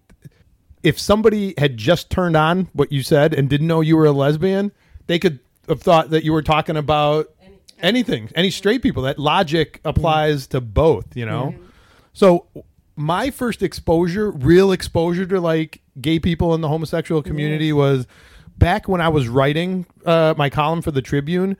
if 0.85 1.01
somebody 1.01 1.55
had 1.59 1.77
just 1.77 2.11
turned 2.11 2.37
on 2.37 2.69
what 2.75 2.93
you 2.93 3.03
said 3.03 3.33
and 3.35 3.49
didn't 3.49 3.67
know 3.67 3.81
you 3.81 3.97
were 3.97 4.05
a 4.05 4.13
lesbian, 4.13 4.71
they 5.07 5.19
could 5.19 5.41
have 5.67 5.81
thought 5.83 6.11
that 6.11 6.25
you 6.25 6.33
were 6.33 6.43
talking 6.43 6.77
about 6.77 7.31
anything, 7.81 8.31
any 8.35 8.51
straight 8.51 8.83
people. 8.83 9.03
That 9.05 9.19
logic 9.19 9.81
applies 9.85 10.47
to 10.49 10.61
both, 10.61 11.17
you 11.17 11.25
know? 11.25 11.55
So, 12.13 12.47
my 12.97 13.31
first 13.31 13.63
exposure, 13.63 14.31
real 14.31 14.71
exposure 14.71 15.27
to 15.27 15.41
like 15.41 15.81
gay 16.01 16.21
people 16.21 16.55
in 16.55 16.61
the 16.61 16.69
homosexual 16.69 17.23
community 17.23 17.73
was 17.73 18.07
back 18.59 18.89
when 18.89 19.01
I 19.01 19.09
was 19.09 19.29
writing 19.29 19.87
uh, 20.05 20.35
my 20.37 20.51
column 20.51 20.83
for 20.83 20.91
the 20.91 21.03
Tribune. 21.03 21.57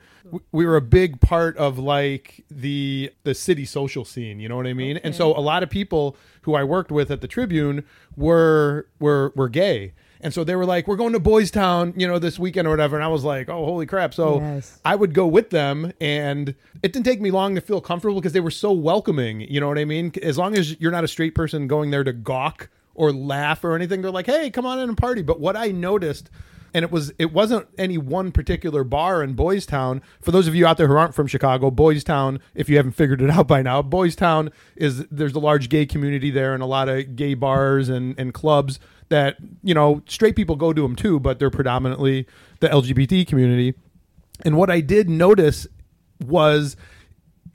We 0.51 0.65
were 0.65 0.75
a 0.75 0.81
big 0.81 1.21
part 1.21 1.55
of 1.57 1.77
like 1.77 2.43
the 2.49 3.11
the 3.23 3.35
city 3.35 3.65
social 3.65 4.03
scene, 4.05 4.39
you 4.39 4.49
know 4.49 4.55
what 4.55 4.67
I 4.67 4.73
mean? 4.73 4.97
And 4.97 5.13
so 5.15 5.37
a 5.37 5.39
lot 5.39 5.61
of 5.63 5.69
people 5.69 6.17
who 6.41 6.55
I 6.55 6.63
worked 6.63 6.91
with 6.91 7.11
at 7.11 7.21
the 7.21 7.27
Tribune 7.27 7.85
were 8.15 8.87
were 8.99 9.31
were 9.35 9.49
gay. 9.49 9.93
And 10.21 10.33
so 10.33 10.43
they 10.43 10.55
were 10.55 10.65
like, 10.65 10.87
"We're 10.87 10.95
going 10.95 11.13
to 11.13 11.19
Boys 11.19 11.51
Town, 11.51 11.93
you 11.95 12.07
know, 12.07 12.17
this 12.17 12.39
weekend 12.39 12.67
or 12.67 12.71
whatever." 12.71 12.95
And 12.95 13.05
I 13.05 13.09
was 13.09 13.23
like, 13.23 13.47
"Oh, 13.49 13.65
holy 13.65 13.85
crap!" 13.85 14.13
So 14.13 14.39
Yes. 14.39 14.79
I 14.83 14.95
would 14.95 15.13
go 15.13 15.27
with 15.27 15.51
them, 15.51 15.91
and 16.01 16.55
it 16.81 16.91
didn't 16.93 17.05
take 17.05 17.21
me 17.21 17.29
long 17.29 17.53
to 17.53 17.61
feel 17.61 17.79
comfortable 17.79 18.19
because 18.19 18.33
they 18.33 18.39
were 18.39 18.49
so 18.49 18.71
welcoming. 18.71 19.41
You 19.41 19.59
know 19.59 19.67
what 19.67 19.77
I 19.77 19.85
mean? 19.85 20.11
As 20.23 20.37
long 20.39 20.57
as 20.57 20.79
you're 20.81 20.91
not 20.91 21.03
a 21.03 21.07
straight 21.07 21.35
person 21.35 21.67
going 21.67 21.91
there 21.91 22.03
to 22.03 22.13
gawk 22.13 22.69
or 22.95 23.11
laugh 23.11 23.63
or 23.63 23.75
anything, 23.75 24.01
they're 24.01 24.09
like, 24.09 24.25
"Hey, 24.25 24.49
come 24.49 24.65
on 24.65 24.79
in 24.79 24.89
and 24.89 24.97
party." 24.97 25.21
But 25.21 25.39
what 25.39 25.55
I 25.55 25.67
noticed, 25.67 26.31
and 26.75 26.83
it 26.83 26.91
was 26.91 27.13
it 27.17 27.31
wasn't 27.31 27.65
any 27.77 27.97
one 27.97 28.33
particular 28.33 28.83
bar 28.83 29.23
in 29.23 29.33
Boys 29.33 29.65
Town. 29.65 30.01
For 30.21 30.31
those 30.31 30.45
of 30.45 30.55
you 30.55 30.67
out 30.67 30.75
there 30.75 30.89
who 30.89 30.97
aren't 30.97 31.15
from 31.15 31.25
Chicago, 31.25 31.71
Boys 31.71 32.03
Town, 32.03 32.41
if 32.53 32.67
you 32.67 32.75
haven't 32.75 32.91
figured 32.91 33.21
it 33.21 33.29
out 33.29 33.47
by 33.47 33.61
now, 33.61 33.81
Boys 33.81 34.13
Town 34.13 34.51
is 34.75 35.07
there's 35.07 35.33
a 35.33 35.39
large 35.39 35.69
gay 35.69 35.85
community 35.85 36.31
there 36.31 36.53
and 36.53 36.61
a 36.61 36.65
lot 36.65 36.89
of 36.89 37.15
gay 37.15 37.33
bars 37.33 37.87
and 37.87 38.13
and 38.19 38.33
clubs 38.33 38.77
that 39.07 39.37
you 39.63 39.73
know 39.73 40.03
straight 40.05 40.35
people 40.35 40.57
go 40.57 40.73
to 40.73 40.81
them 40.81 40.97
too, 40.97 41.17
but 41.17 41.39
they're 41.39 41.49
predominantly 41.49 42.27
the 42.59 42.67
LGBT 42.67 43.25
community. 43.25 43.73
And 44.43 44.57
what 44.57 44.69
I 44.69 44.81
did 44.81 45.09
notice 45.09 45.67
was 46.19 46.75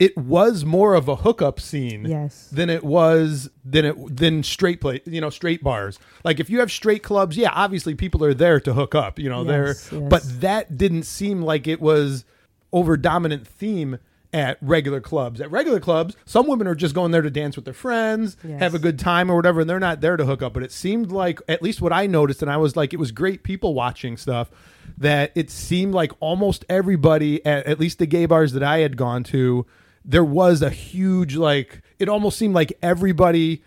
it 0.01 0.17
was 0.17 0.65
more 0.65 0.95
of 0.95 1.07
a 1.07 1.17
hookup 1.17 1.59
scene 1.59 2.05
Yes. 2.05 2.49
than 2.51 2.69
it 2.71 2.83
was 2.83 3.49
than 3.63 3.85
it 3.85 4.17
than 4.17 4.41
straight 4.41 4.81
play 4.81 4.99
you 5.05 5.21
know 5.21 5.29
straight 5.29 5.63
bars 5.63 5.99
like 6.23 6.39
if 6.39 6.49
you 6.49 6.59
have 6.59 6.71
straight 6.71 7.03
clubs 7.03 7.37
yeah 7.37 7.51
obviously 7.53 7.93
people 7.93 8.23
are 8.25 8.33
there 8.33 8.59
to 8.59 8.73
hook 8.73 8.95
up 8.95 9.19
you 9.19 9.29
know 9.29 9.43
Yes, 9.43 9.87
they're 9.89 9.99
yes. 10.01 10.09
but 10.09 10.23
that 10.41 10.77
didn't 10.77 11.03
seem 11.03 11.41
like 11.43 11.67
it 11.67 11.79
was 11.79 12.25
over 12.73 12.97
dominant 12.97 13.47
theme 13.47 13.99
at 14.33 14.57
regular 14.61 15.01
clubs 15.01 15.41
at 15.41 15.51
regular 15.51 15.79
clubs 15.81 16.15
some 16.25 16.47
women 16.47 16.65
are 16.65 16.73
just 16.73 16.95
going 16.95 17.11
there 17.11 17.21
to 17.21 17.29
dance 17.29 17.55
with 17.57 17.65
their 17.65 17.73
friends 17.73 18.37
Yes. 18.43 18.59
have 18.61 18.73
a 18.73 18.79
good 18.79 18.97
time 18.97 19.29
or 19.29 19.35
whatever 19.35 19.59
and 19.61 19.69
they're 19.69 19.77
not 19.79 19.99
there 20.01 20.15
to 20.17 20.25
hook 20.25 20.41
up 20.41 20.53
but 20.53 20.63
it 20.63 20.71
seemed 20.71 21.11
like 21.11 21.39
at 21.49 21.61
least 21.61 21.81
what 21.81 21.91
i 21.93 22.07
noticed 22.07 22.41
and 22.41 22.49
i 22.49 22.55
was 22.57 22.75
like 22.77 22.93
it 22.93 22.97
was 22.97 23.11
great 23.11 23.43
people 23.43 23.73
watching 23.73 24.15
stuff 24.17 24.49
that 24.97 25.31
it 25.35 25.51
seemed 25.51 25.93
like 25.93 26.11
almost 26.21 26.63
everybody 26.69 27.45
at, 27.45 27.65
at 27.67 27.79
least 27.79 27.99
the 27.99 28.05
gay 28.05 28.25
bars 28.25 28.53
that 28.53 28.63
i 28.63 28.79
had 28.79 28.95
gone 28.97 29.23
to 29.25 29.65
there 30.03 30.23
was 30.23 30.61
a 30.61 30.69
huge 30.69 31.35
like 31.35 31.81
it 31.99 32.09
almost 32.09 32.37
seemed 32.37 32.53
like 32.55 32.73
everybody 32.81 33.61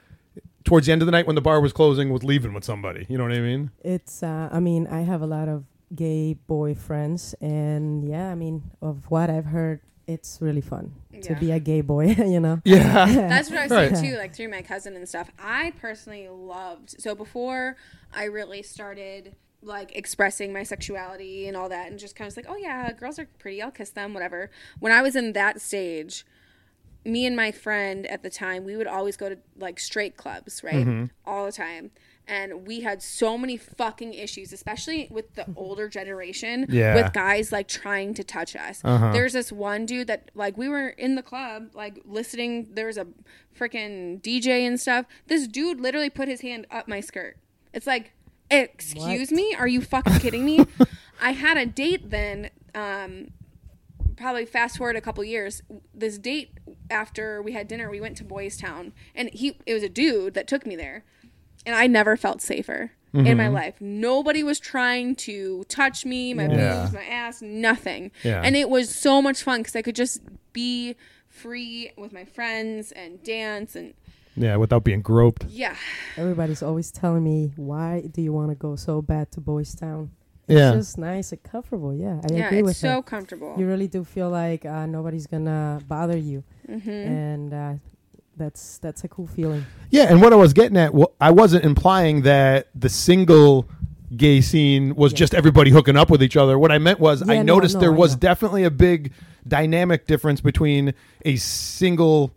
towards 0.64 0.86
the 0.86 0.92
end 0.92 1.02
of 1.02 1.06
the 1.06 1.12
night 1.12 1.26
when 1.26 1.34
the 1.36 1.42
bar 1.42 1.60
was 1.60 1.72
closing 1.72 2.10
was 2.10 2.24
leaving 2.24 2.52
with 2.54 2.64
somebody. 2.64 3.06
You 3.08 3.18
know 3.18 3.24
what 3.24 3.32
I 3.32 3.40
mean? 3.40 3.70
It's, 3.84 4.22
uh, 4.22 4.48
I 4.50 4.60
mean, 4.60 4.86
I 4.86 5.02
have 5.02 5.20
a 5.22 5.26
lot 5.26 5.48
of 5.48 5.64
gay 5.94 6.34
boy 6.34 6.74
friends, 6.74 7.34
and 7.40 8.08
yeah, 8.08 8.30
I 8.30 8.34
mean, 8.34 8.62
of 8.80 9.10
what 9.10 9.28
I've 9.30 9.44
heard, 9.44 9.80
it's 10.06 10.38
really 10.40 10.60
fun 10.62 10.92
to 11.22 11.34
be 11.36 11.50
a 11.52 11.60
gay 11.60 11.80
boy, 11.82 12.06
you 12.18 12.40
know? 12.40 12.60
Yeah. 12.64 13.04
That's 13.06 13.48
what 13.50 13.58
I 13.58 13.62
was 13.64 13.70
saying 13.70 13.92
Right. 13.94 14.04
too, 14.04 14.16
like 14.16 14.34
through 14.34 14.48
my 14.48 14.62
cousin 14.62 14.96
and 14.96 15.08
stuff. 15.08 15.30
I 15.38 15.72
personally 15.80 16.28
loved 16.28 16.96
so 17.00 17.14
before 17.14 17.76
I 18.14 18.24
really 18.24 18.62
started 18.62 19.34
like 19.64 19.94
expressing 19.96 20.52
my 20.52 20.62
sexuality 20.62 21.48
and 21.48 21.56
all 21.56 21.68
that 21.68 21.90
and 21.90 21.98
just 21.98 22.14
kind 22.16 22.30
of 22.30 22.36
like, 22.36 22.46
oh 22.48 22.56
yeah, 22.56 22.92
girls 22.92 23.18
are 23.18 23.28
pretty, 23.38 23.60
I'll 23.62 23.70
kiss 23.70 23.90
them, 23.90 24.14
whatever. 24.14 24.50
When 24.80 24.92
I 24.92 25.02
was 25.02 25.16
in 25.16 25.32
that 25.32 25.60
stage, 25.60 26.24
me 27.04 27.26
and 27.26 27.36
my 27.36 27.52
friend 27.52 28.06
at 28.06 28.22
the 28.22 28.30
time, 28.30 28.64
we 28.64 28.76
would 28.76 28.86
always 28.86 29.16
go 29.16 29.28
to 29.28 29.38
like 29.58 29.78
straight 29.78 30.16
clubs, 30.16 30.62
right? 30.64 30.74
Mm-hmm. 30.86 31.04
All 31.26 31.46
the 31.46 31.52
time. 31.52 31.90
And 32.26 32.66
we 32.66 32.80
had 32.80 33.02
so 33.02 33.36
many 33.36 33.58
fucking 33.58 34.14
issues, 34.14 34.50
especially 34.50 35.08
with 35.10 35.34
the 35.34 35.44
older 35.56 35.90
generation, 35.90 36.64
Yeah. 36.70 36.94
with 36.94 37.12
guys 37.12 37.52
like 37.52 37.68
trying 37.68 38.14
to 38.14 38.24
touch 38.24 38.56
us. 38.56 38.80
Uh-huh. 38.82 39.12
There's 39.12 39.34
this 39.34 39.52
one 39.52 39.84
dude 39.84 40.06
that 40.06 40.30
like 40.34 40.56
we 40.56 40.66
were 40.66 40.88
in 40.88 41.16
the 41.16 41.22
club, 41.22 41.72
like 41.74 42.00
listening. 42.06 42.68
There 42.72 42.86
was 42.86 42.96
a 42.96 43.06
freaking 43.54 44.22
DJ 44.22 44.66
and 44.66 44.80
stuff. 44.80 45.04
This 45.26 45.46
dude 45.46 45.80
literally 45.80 46.08
put 46.08 46.26
his 46.28 46.40
hand 46.40 46.66
up 46.70 46.88
my 46.88 47.00
skirt. 47.00 47.36
It's 47.74 47.86
like, 47.86 48.12
excuse 48.50 49.30
What? 49.30 49.36
me, 49.36 49.54
are 49.58 49.68
you 49.68 49.80
fucking 49.80 50.18
kidding 50.20 50.44
me? 50.44 50.64
I 51.20 51.32
had 51.32 51.56
a 51.56 51.66
date 51.66 52.10
then. 52.10 52.50
Um, 52.74 53.28
probably 54.16 54.44
fast 54.46 54.78
forward 54.78 54.96
a 54.96 55.00
couple 55.00 55.24
years. 55.24 55.62
This 55.94 56.18
date 56.18 56.50
after 56.90 57.40
we 57.42 57.52
had 57.52 57.66
dinner, 57.68 57.90
we 57.90 58.00
went 58.00 58.16
to 58.18 58.24
Boys 58.24 58.56
Town, 58.56 58.92
and 59.14 59.30
he 59.30 59.58
it 59.66 59.74
was 59.74 59.82
a 59.82 59.88
dude 59.88 60.34
that 60.34 60.46
took 60.46 60.66
me 60.66 60.76
there, 60.76 61.04
and 61.66 61.74
I 61.74 61.86
never 61.86 62.16
felt 62.16 62.42
safer 62.42 62.92
in 63.12 63.36
my 63.36 63.46
life. 63.46 63.76
Nobody 63.80 64.42
was 64.42 64.58
trying 64.58 65.14
to 65.14 65.62
touch 65.68 66.04
me, 66.04 66.34
my 66.34 66.48
Yeah. 66.48 66.80
boobs, 66.82 66.92
my 66.94 67.04
ass, 67.04 67.40
nothing. 67.40 68.10
Yeah. 68.24 68.42
And 68.44 68.56
it 68.56 68.68
was 68.68 68.92
so 68.92 69.22
much 69.22 69.40
fun 69.44 69.60
because 69.60 69.76
I 69.76 69.82
could 69.82 69.94
just 69.94 70.20
be 70.52 70.96
free 71.28 71.92
with 71.96 72.12
my 72.12 72.24
friends 72.24 72.90
and 72.90 73.22
dance 73.22 73.76
and 73.76 73.94
Yeah, 74.36 74.56
without 74.56 74.82
being 74.84 75.00
groped. 75.02 75.44
yeah. 75.48 75.76
Everybody's 76.16 76.62
always 76.62 76.90
telling 76.90 77.22
me, 77.24 77.52
why 77.56 78.02
do 78.12 78.20
you 78.20 78.32
want 78.32 78.50
to 78.50 78.54
go 78.56 78.74
so 78.76 79.00
bad 79.02 79.30
to 79.32 79.40
Boys 79.40 79.74
Town? 79.74 80.10
It's 80.48 80.58
Yeah. 80.58 80.72
just 80.72 80.98
nice 80.98 81.32
and 81.32 81.42
comfortable. 81.42 81.94
Yeah, 81.94 82.20
I 82.28 82.32
Yeah, 82.34 82.46
agree 82.46 82.58
it's 82.58 82.66
with 82.66 82.76
so 82.76 82.96
her. 82.96 83.02
comfortable. 83.02 83.54
You 83.56 83.66
really 83.66 83.88
do 83.88 84.04
feel 84.04 84.28
like 84.30 84.66
uh, 84.66 84.86
nobody's 84.86 85.26
gonna 85.26 85.80
bother 85.88 86.16
you, 86.18 86.42
Mm-hmm. 86.68 86.90
and 86.90 87.54
uh, 87.54 87.72
that's 88.36 88.78
that's 88.78 89.04
a 89.04 89.08
cool 89.08 89.26
feeling. 89.28 89.64
Yeah, 89.90 90.04
and 90.10 90.20
what 90.20 90.32
I 90.32 90.36
was 90.36 90.52
getting 90.52 90.76
at, 90.76 90.92
wa- 90.94 91.06
I 91.20 91.30
wasn't 91.30 91.64
implying 91.64 92.22
that 92.22 92.68
the 92.74 92.88
single 92.88 93.66
gay 94.16 94.40
scene 94.40 94.94
was 94.96 95.12
Yeah. 95.12 95.18
just 95.18 95.34
everybody 95.34 95.70
hooking 95.70 95.96
up 95.96 96.10
with 96.10 96.22
each 96.22 96.36
other. 96.36 96.58
What 96.58 96.70
I 96.72 96.78
meant 96.78 97.00
was 97.00 97.22
I 97.22 97.34
Yeah, 97.34 97.42
no, 97.42 97.54
noticed 97.54 97.74
no, 97.76 97.80
there 97.80 97.92
I 97.92 97.96
was 97.96 98.12
know. 98.14 98.18
definitely 98.20 98.64
a 98.64 98.70
big 98.70 99.12
dynamic 99.46 100.06
difference 100.06 100.40
between 100.40 100.92
a 101.24 101.36
single 101.36 102.32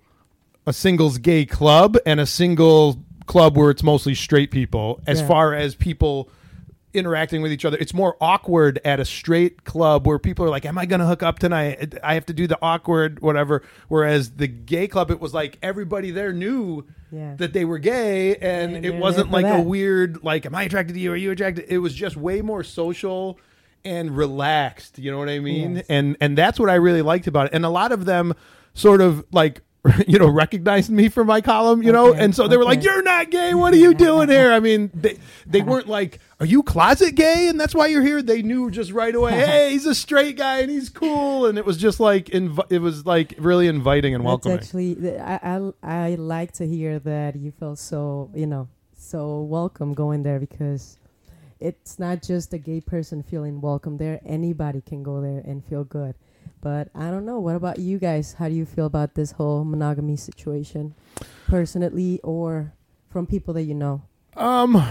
a 0.68 0.74
singles 0.74 1.18
gay 1.18 1.46
club 1.46 1.98
and 2.06 2.20
a 2.20 2.26
single 2.28 3.04
club 3.26 3.58
where 3.58 3.72
it's 3.72 3.82
mostly 3.84 4.14
straight 4.14 4.52
people 4.52 5.02
as 5.08 5.22
Yeah. 5.22 5.28
far 5.28 5.54
as 5.56 5.74
people 5.76 6.30
interacting 6.94 7.42
with 7.42 7.52
each 7.52 7.66
other. 7.66 7.78
It's 7.80 7.94
more 7.94 8.16
awkward 8.22 8.80
at 8.86 9.00
a 9.00 9.06
straight 9.06 9.64
club 9.66 10.08
where 10.08 10.18
people 10.18 10.46
are 10.46 10.50
like, 10.50 10.66
"Am 10.66 10.78
I 10.78 10.86
going 10.86 11.00
to 11.02 11.06
hook 11.06 11.22
up 11.22 11.38
tonight?" 11.38 11.96
I 12.04 12.14
have 12.16 12.26
to 12.28 12.34
do 12.34 12.48
the 12.48 12.58
awkward 12.62 13.20
whatever. 13.22 13.62
Whereas 13.88 14.32
the 14.32 14.48
gay 14.48 14.88
club, 14.88 15.12
it 15.12 15.20
was 15.20 15.34
like 15.34 15.58
everybody 15.62 16.12
there 16.12 16.32
knew 16.34 16.86
Yeah. 17.12 17.36
that 17.38 17.54
they 17.54 17.66
were 17.66 17.78
gay, 17.78 18.36
and 18.38 18.78
And 18.78 18.86
it 18.86 18.96
wasn't 18.96 19.32
like 19.32 19.46
for 19.46 19.58
a 19.58 19.62
weird 19.62 20.24
like, 20.24 20.46
"Am 20.46 20.56
I 20.56 20.64
attracted 20.64 20.94
to 20.94 21.00
you? 21.00 21.12
Are 21.12 21.16
you 21.18 21.32
attracted?" 21.32 21.66
It 21.68 21.80
was 21.80 21.94
just 21.94 22.18
way 22.18 22.42
more 22.42 22.64
social 22.64 23.38
and 23.86 24.16
relaxed. 24.18 24.98
You 24.98 25.12
know 25.12 25.18
what 25.20 25.30
I 25.30 25.40
mean? 25.40 25.76
Yes. 25.78 25.86
And 25.90 26.18
and 26.20 26.38
that's 26.38 26.60
what 26.60 26.70
I 26.70 26.76
really 26.76 27.02
liked 27.04 27.28
about 27.28 27.48
it. 27.48 27.54
And 27.54 27.64
a 27.66 27.70
lot 27.70 27.92
of 27.92 28.06
them 28.06 28.34
sort 28.74 29.02
of 29.02 29.24
like. 29.32 29.62
You 30.08 30.20
know, 30.20 30.28
recognized 30.28 30.90
me 30.90 31.10
for 31.10 31.24
my 31.24 31.42
column. 31.42 31.82
You 31.82 31.92
know, 31.92 32.14
and 32.14 32.36
so 32.36 32.48
they 32.48 32.58
were 32.58 32.66
like, 32.66 32.84
"You're 32.84 33.04
not 33.04 33.30
gay. 33.32 33.54
What 33.54 33.74
are 33.74 33.78
you 33.78 33.94
doing 33.94 34.30
here?" 34.30 34.52
I 34.52 34.60
mean, 34.60 34.92
they 34.94 35.18
they 35.46 35.62
weren't 35.62 35.88
like, 35.88 36.20
"Are 36.40 36.46
you 36.46 36.62
closet 36.64 37.16
gay?" 37.16 37.48
and 37.48 37.60
that's 37.60 37.74
why 37.74 37.88
you're 37.88 38.02
here. 38.04 38.22
They 38.22 38.42
knew 38.42 38.70
just 38.70 38.92
right 38.92 39.14
away. 39.14 39.32
Hey, 39.48 39.72
he's 39.72 39.86
a 39.86 39.96
straight 39.96 40.38
guy 40.38 40.60
and 40.60 40.70
he's 40.70 40.90
cool, 40.90 41.46
and 41.46 41.58
it 41.58 41.66
was 41.66 41.78
just 41.78 42.00
like 42.00 42.26
inv- 42.28 42.70
it 42.70 42.80
was 42.80 43.06
like 43.06 43.36
really 43.38 43.68
inviting 43.68 44.14
and 44.14 44.24
welcoming. 44.24 44.58
That's 44.58 44.68
actually, 44.68 45.18
I, 45.20 45.72
I, 45.84 46.06
I 46.06 46.16
like 46.16 46.52
to 46.54 46.68
hear 46.68 47.00
that 47.00 47.36
you 47.36 47.52
feel 47.52 47.76
so, 47.76 48.30
you 48.34 48.46
know, 48.48 48.68
so 48.96 49.42
welcome 49.42 49.94
going 49.94 50.24
there 50.24 50.40
because 50.40 50.98
it's 51.60 51.98
not 51.98 52.22
just 52.22 52.54
a 52.54 52.58
gay 52.58 52.82
person 52.82 53.24
feeling 53.24 53.62
welcome 53.62 53.98
there. 53.98 54.20
Anybody 54.26 54.82
can 54.82 55.02
go 55.04 55.22
there 55.22 55.42
and 55.46 55.64
feel 55.64 55.84
good. 55.84 56.16
But 56.68 56.90
I 56.94 57.10
don't 57.12 57.26
know. 57.26 57.40
What 57.40 57.56
about 57.56 57.80
you 57.80 57.98
guys? 57.98 58.34
How 58.34 58.50
do 58.50 58.54
you 58.54 58.66
feel 58.66 58.88
about 58.88 59.16
this 59.16 59.32
whole 59.32 59.64
monogamy 59.64 60.18
situation, 60.18 60.96
personally 61.48 62.20
or 62.26 62.74
from 63.10 63.26
people 63.26 63.54
that 63.54 63.62
you 63.62 63.74
know? 63.74 64.02
Um, 64.36 64.86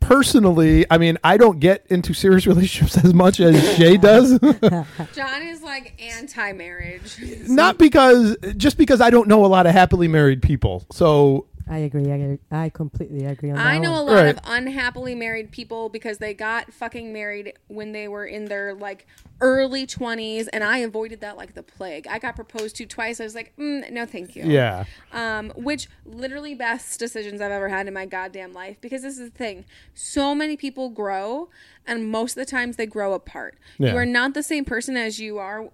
personally, 0.00 0.84
I 0.90 0.98
mean, 0.98 1.16
I 1.22 1.36
don't 1.36 1.60
get 1.60 1.86
into 1.90 2.12
serious 2.12 2.44
relationships 2.48 3.04
as 3.04 3.14
much 3.14 3.38
as 3.38 3.76
Shay 3.76 3.96
does. 4.08 4.36
John 5.14 5.42
is 5.42 5.62
like 5.62 6.02
anti-marriage. 6.02 7.18
Not 7.46 7.78
because, 7.78 8.36
just 8.56 8.76
because 8.76 9.00
I 9.00 9.10
don't 9.10 9.28
know 9.28 9.44
a 9.44 9.46
lot 9.46 9.68
of 9.68 9.72
happily 9.72 10.08
married 10.08 10.42
people. 10.42 10.84
So 10.90 11.46
I 11.68 11.78
agree. 11.78 12.10
I, 12.10 12.16
agree. 12.16 12.38
I 12.50 12.68
completely 12.68 13.24
agree 13.24 13.50
on 13.50 13.56
that. 13.56 13.66
I 13.66 13.78
know 13.78 13.92
a 14.00 14.02
lot 14.02 14.14
Right. 14.14 14.28
of 14.36 14.40
unhappily 14.44 15.14
married 15.14 15.50
people 15.50 15.88
because 15.88 16.18
they 16.18 16.34
got 16.34 16.72
fucking 16.72 17.12
married 17.12 17.54
when 17.68 17.92
they 17.92 18.08
were 18.08 18.26
in 18.26 18.46
their 18.46 18.74
like 18.74 19.06
early 19.40 19.86
20s 19.86 20.48
and 20.52 20.62
I 20.62 20.78
avoided 20.78 21.20
that 21.20 21.36
like 21.36 21.54
the 21.54 21.62
plague. 21.62 22.06
I 22.08 22.18
got 22.18 22.36
proposed 22.36 22.76
to 22.76 22.86
twice. 22.86 23.20
I 23.20 23.24
was 23.24 23.34
like, 23.34 23.54
mm, 23.56 23.90
no 23.90 24.06
thank 24.06 24.36
you. 24.36 24.44
yeah, 24.44 24.84
Um, 25.12 25.50
which 25.56 25.88
literally 26.04 26.54
best 26.54 26.98
decisions 26.98 27.40
I've 27.40 27.50
ever 27.52 27.68
had 27.68 27.86
in 27.88 27.94
my 27.94 28.06
goddamn 28.06 28.52
life 28.52 28.76
because 28.80 29.02
this 29.02 29.18
is 29.18 29.30
the 29.30 29.36
thing. 29.36 29.64
So 29.94 30.34
many 30.34 30.56
people 30.56 30.90
grow 30.90 31.48
and 31.86 32.08
most 32.10 32.36
of 32.36 32.44
the 32.44 32.50
times 32.50 32.76
they 32.76 32.86
grow 32.86 33.12
apart. 33.14 33.58
Yeah. 33.78 33.92
You 33.92 33.98
are 33.98 34.06
not 34.06 34.34
the 34.34 34.42
same 34.42 34.64
person 34.64 34.96
as 34.96 35.18
you 35.20 35.38
are 35.38 35.70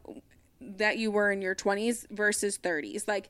that 0.61 0.99
you 0.99 1.11
were 1.11 1.31
in 1.31 1.41
your 1.43 1.55
20s 1.55 2.07
versus 2.11 2.59
30s. 2.59 3.07
Like 3.07 3.29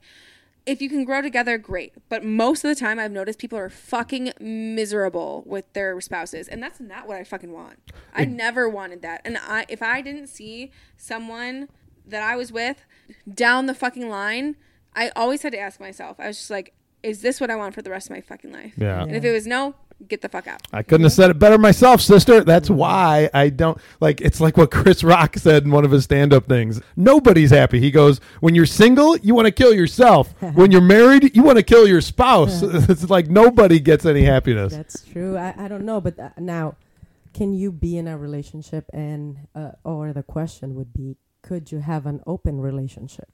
if 0.68 0.82
you 0.82 0.90
can 0.90 1.04
grow 1.04 1.22
together, 1.22 1.56
great. 1.56 1.94
But 2.10 2.22
most 2.22 2.62
of 2.62 2.68
the 2.68 2.74
time, 2.74 2.98
I've 2.98 3.10
noticed 3.10 3.38
people 3.38 3.58
are 3.58 3.70
fucking 3.70 4.34
miserable 4.38 5.42
with 5.46 5.72
their 5.72 5.98
spouses, 6.02 6.46
and 6.46 6.62
that's 6.62 6.78
not 6.78 7.08
what 7.08 7.16
I 7.16 7.24
fucking 7.24 7.50
want. 7.50 7.78
I 8.14 8.26
never 8.26 8.68
wanted 8.68 9.00
that. 9.00 9.22
And 9.24 9.38
I, 9.38 9.64
if 9.70 9.82
I 9.82 10.02
didn't 10.02 10.26
see 10.26 10.70
someone 10.98 11.68
that 12.06 12.22
I 12.22 12.36
was 12.36 12.52
with 12.52 12.84
down 13.32 13.64
the 13.64 13.74
fucking 13.74 14.10
line, 14.10 14.56
I 14.94 15.08
always 15.16 15.40
had 15.42 15.52
to 15.52 15.58
ask 15.58 15.80
myself. 15.80 16.20
I 16.20 16.26
was 16.26 16.36
just 16.36 16.50
like, 16.50 16.74
"Is 17.02 17.22
this 17.22 17.40
what 17.40 17.50
I 17.50 17.56
want 17.56 17.74
for 17.74 17.80
the 17.80 17.90
rest 17.90 18.08
of 18.08 18.10
my 18.10 18.20
fucking 18.20 18.52
life?" 18.52 18.74
Yeah. 18.76 19.02
And 19.02 19.16
if 19.16 19.24
it 19.24 19.32
was 19.32 19.46
no, 19.46 19.74
get 20.06 20.22
the 20.22 20.28
fuck 20.28 20.46
out. 20.46 20.60
I 20.72 20.82
couldn't 20.82 21.04
have 21.04 21.12
said 21.12 21.30
it 21.30 21.38
better 21.38 21.58
myself, 21.58 22.00
sister. 22.00 22.44
That's 22.44 22.70
why 22.70 23.28
I 23.34 23.48
don't 23.48 23.78
like. 24.00 24.20
It's 24.20 24.40
like 24.40 24.56
what 24.56 24.70
Chris 24.72 25.02
Rock 25.02 25.36
said 25.36 25.64
in 25.64 25.70
one 25.70 25.84
of 25.84 25.90
his 25.90 26.04
stand-up 26.04 26.46
things. 26.46 26.80
Nobody's 26.96 27.50
happy. 27.50 27.80
He 27.80 27.90
goes, 27.90 28.20
"When 28.40 28.54
you're 28.54 28.66
single, 28.66 29.16
you 29.18 29.34
want 29.34 29.46
to 29.46 29.52
kill 29.52 29.74
yourself. 29.74 30.34
when 30.54 30.70
you're 30.70 30.80
married, 30.80 31.34
you 31.34 31.42
want 31.42 31.58
to 31.58 31.64
kill 31.64 31.88
your 31.88 32.00
spouse." 32.00 32.62
it's 32.62 33.10
like 33.10 33.28
nobody 33.28 33.80
gets 33.80 34.06
any 34.06 34.22
happiness. 34.22 34.72
That's 34.74 35.02
true. 35.02 35.36
I, 35.36 35.54
I 35.56 35.68
don't 35.68 35.84
know, 35.84 36.00
but 36.00 36.18
uh, 36.18 36.30
now, 36.38 36.76
can 37.34 37.52
you 37.52 37.72
be 37.72 37.96
in 37.96 38.06
a 38.06 38.16
relationship 38.16 38.86
and 38.92 39.48
uh, 39.54 39.72
or 39.84 40.12
the 40.12 40.22
question 40.22 40.74
would 40.74 40.92
be, 40.92 41.16
could 41.42 41.72
you 41.72 41.78
have 41.78 42.06
an 42.06 42.20
open 42.26 42.60
relationship? 42.60 43.28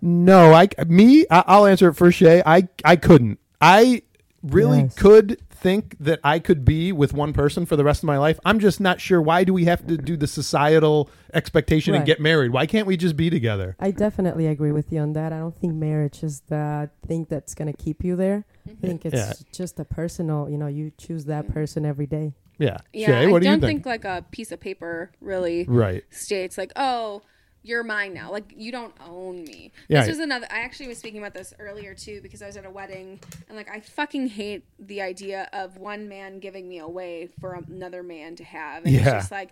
No, 0.00 0.52
I 0.52 0.68
me 0.86 1.26
I, 1.30 1.44
I'll 1.46 1.66
answer 1.66 1.88
it 1.88 1.94
for 1.94 2.10
Shay. 2.10 2.42
I 2.44 2.68
I 2.84 2.96
couldn't. 2.96 3.38
I 3.60 4.02
really 4.42 4.80
Yes. 4.82 4.94
could 4.94 5.38
think 5.50 5.96
that 6.00 6.18
I 6.24 6.38
could 6.38 6.64
be 6.64 6.90
with 6.92 7.12
one 7.14 7.32
person 7.32 7.66
for 7.66 7.76
the 7.76 7.84
rest 7.84 8.02
of 8.02 8.06
my 8.06 8.18
life. 8.18 8.40
I'm 8.44 8.58
just 8.58 8.80
not 8.80 9.00
sure 9.00 9.22
why 9.22 9.44
do 9.44 9.54
we 9.54 9.64
have 9.66 9.86
to 9.86 9.96
do 9.96 10.16
the 10.16 10.26
societal 10.26 11.08
expectation 11.32 11.94
and 11.94 12.04
get 12.04 12.20
married? 12.20 12.52
Why 12.52 12.66
can't 12.66 12.86
we 12.86 12.96
just 12.96 13.16
be 13.16 13.30
together? 13.30 13.76
I 13.78 13.92
definitely 13.92 14.46
agree 14.48 14.72
with 14.72 14.92
you 14.92 15.00
on 15.00 15.12
that. 15.12 15.32
I 15.32 15.38
don't 15.38 15.56
think 15.56 15.74
marriage 15.74 16.22
is 16.24 16.40
the 16.48 16.90
thing 17.06 17.26
that's 17.30 17.54
gonna 17.54 17.72
keep 17.72 18.02
you 18.04 18.16
there. 18.16 18.44
I 18.66 18.70
mm-hmm. 18.70 18.86
think 18.86 19.06
it's 19.06 19.14
Yeah. 19.14 19.32
just 19.52 19.78
a 19.78 19.84
personal. 19.84 20.50
You 20.50 20.58
know, 20.58 20.66
you 20.66 20.92
choose 20.98 21.26
that 21.26 21.44
mm-hmm. 21.44 21.52
person 21.52 21.86
every 21.86 22.06
day. 22.06 22.34
Yeah. 22.58 22.78
Yeah, 22.92 23.06
Shay, 23.06 23.26
what 23.28 23.36
I 23.36 23.40
do 23.40 23.46
you 23.46 23.52
don't 23.52 23.60
think? 23.60 23.84
think 23.84 23.86
like 23.86 24.04
a 24.04 24.24
piece 24.30 24.52
of 24.52 24.60
paper 24.60 25.10
really 25.20 25.64
Right. 25.68 26.04
states 26.10 26.58
like, 26.58 26.72
oh, 26.76 27.22
you're 27.62 27.82
mine 27.84 28.12
now. 28.12 28.30
Like 28.30 28.52
you 28.56 28.72
don't 28.72 28.94
own 29.06 29.44
me. 29.44 29.72
Yeah. 29.88 30.00
This 30.00 30.08
was 30.08 30.18
another. 30.18 30.46
I 30.50 30.60
actually 30.60 30.88
was 30.88 30.98
speaking 30.98 31.20
about 31.20 31.34
this 31.34 31.54
earlier 31.58 31.94
too 31.94 32.20
because 32.22 32.42
I 32.42 32.46
was 32.46 32.56
at 32.56 32.64
a 32.64 32.70
wedding 32.70 33.20
and 33.48 33.56
like 33.56 33.70
I 33.70 33.80
fucking 33.80 34.28
hate 34.28 34.64
the 34.78 35.00
idea 35.02 35.48
of 35.52 35.76
one 35.76 36.08
man 36.08 36.40
giving 36.40 36.68
me 36.68 36.78
away 36.78 37.28
for 37.40 37.54
another 37.54 38.02
man 38.02 38.36
to 38.36 38.44
have. 38.44 38.84
And 38.84 38.92
Yeah. 38.92 39.00
It's 39.00 39.10
just 39.10 39.30
like 39.30 39.50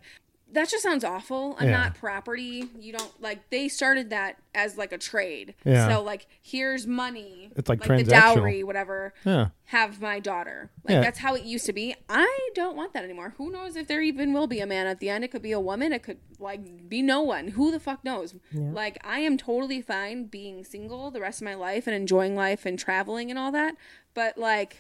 that 0.52 0.68
just 0.68 0.82
sounds 0.82 1.04
awful. 1.04 1.56
I'm 1.58 1.68
Yeah. 1.68 1.78
not 1.78 1.94
property. 1.94 2.68
You 2.78 2.92
don't 2.92 3.20
like 3.22 3.50
they 3.50 3.68
started 3.68 4.10
that 4.10 4.36
as 4.54 4.76
like 4.76 4.92
a 4.92 4.98
trade. 4.98 5.54
Yeah. 5.64 5.88
So 5.88 6.02
like 6.02 6.26
here's 6.42 6.86
money. 6.86 7.50
It's 7.56 7.68
like 7.68 7.82
the 7.82 8.02
dowry, 8.04 8.62
whatever. 8.64 9.14
Yeah. 9.24 9.48
Have 9.66 10.00
my 10.00 10.18
daughter. 10.18 10.70
Like 10.84 10.94
Yeah. 10.94 11.00
that's 11.02 11.20
how 11.20 11.34
it 11.34 11.44
used 11.44 11.66
to 11.66 11.72
be. 11.72 11.94
I 12.08 12.50
don't 12.54 12.76
want 12.76 12.92
that 12.94 13.04
anymore. 13.04 13.34
Who 13.38 13.50
knows 13.50 13.76
if 13.76 13.86
there 13.86 14.02
even 14.02 14.32
will 14.32 14.46
be 14.46 14.60
a 14.60 14.66
man 14.66 14.86
at 14.86 14.98
the 14.98 15.08
end? 15.08 15.22
It 15.24 15.28
could 15.30 15.42
be 15.42 15.52
a 15.52 15.60
woman. 15.60 15.92
It 15.92 16.02
could 16.02 16.18
like 16.38 16.88
be 16.88 17.02
no 17.02 17.20
one. 17.22 17.48
Who 17.48 17.70
the 17.70 17.80
fuck 17.80 18.04
knows? 18.04 18.34
Yeah. 18.52 18.70
Like 18.72 18.98
I 19.04 19.20
am 19.20 19.36
totally 19.36 19.80
fine 19.80 20.24
being 20.24 20.64
single 20.64 21.10
the 21.10 21.20
rest 21.20 21.40
of 21.40 21.44
my 21.44 21.54
life 21.54 21.86
and 21.86 21.94
enjoying 21.94 22.34
life 22.34 22.66
and 22.66 22.78
traveling 22.78 23.30
and 23.30 23.38
all 23.38 23.52
that. 23.52 23.74
But 24.14 24.36
like 24.38 24.78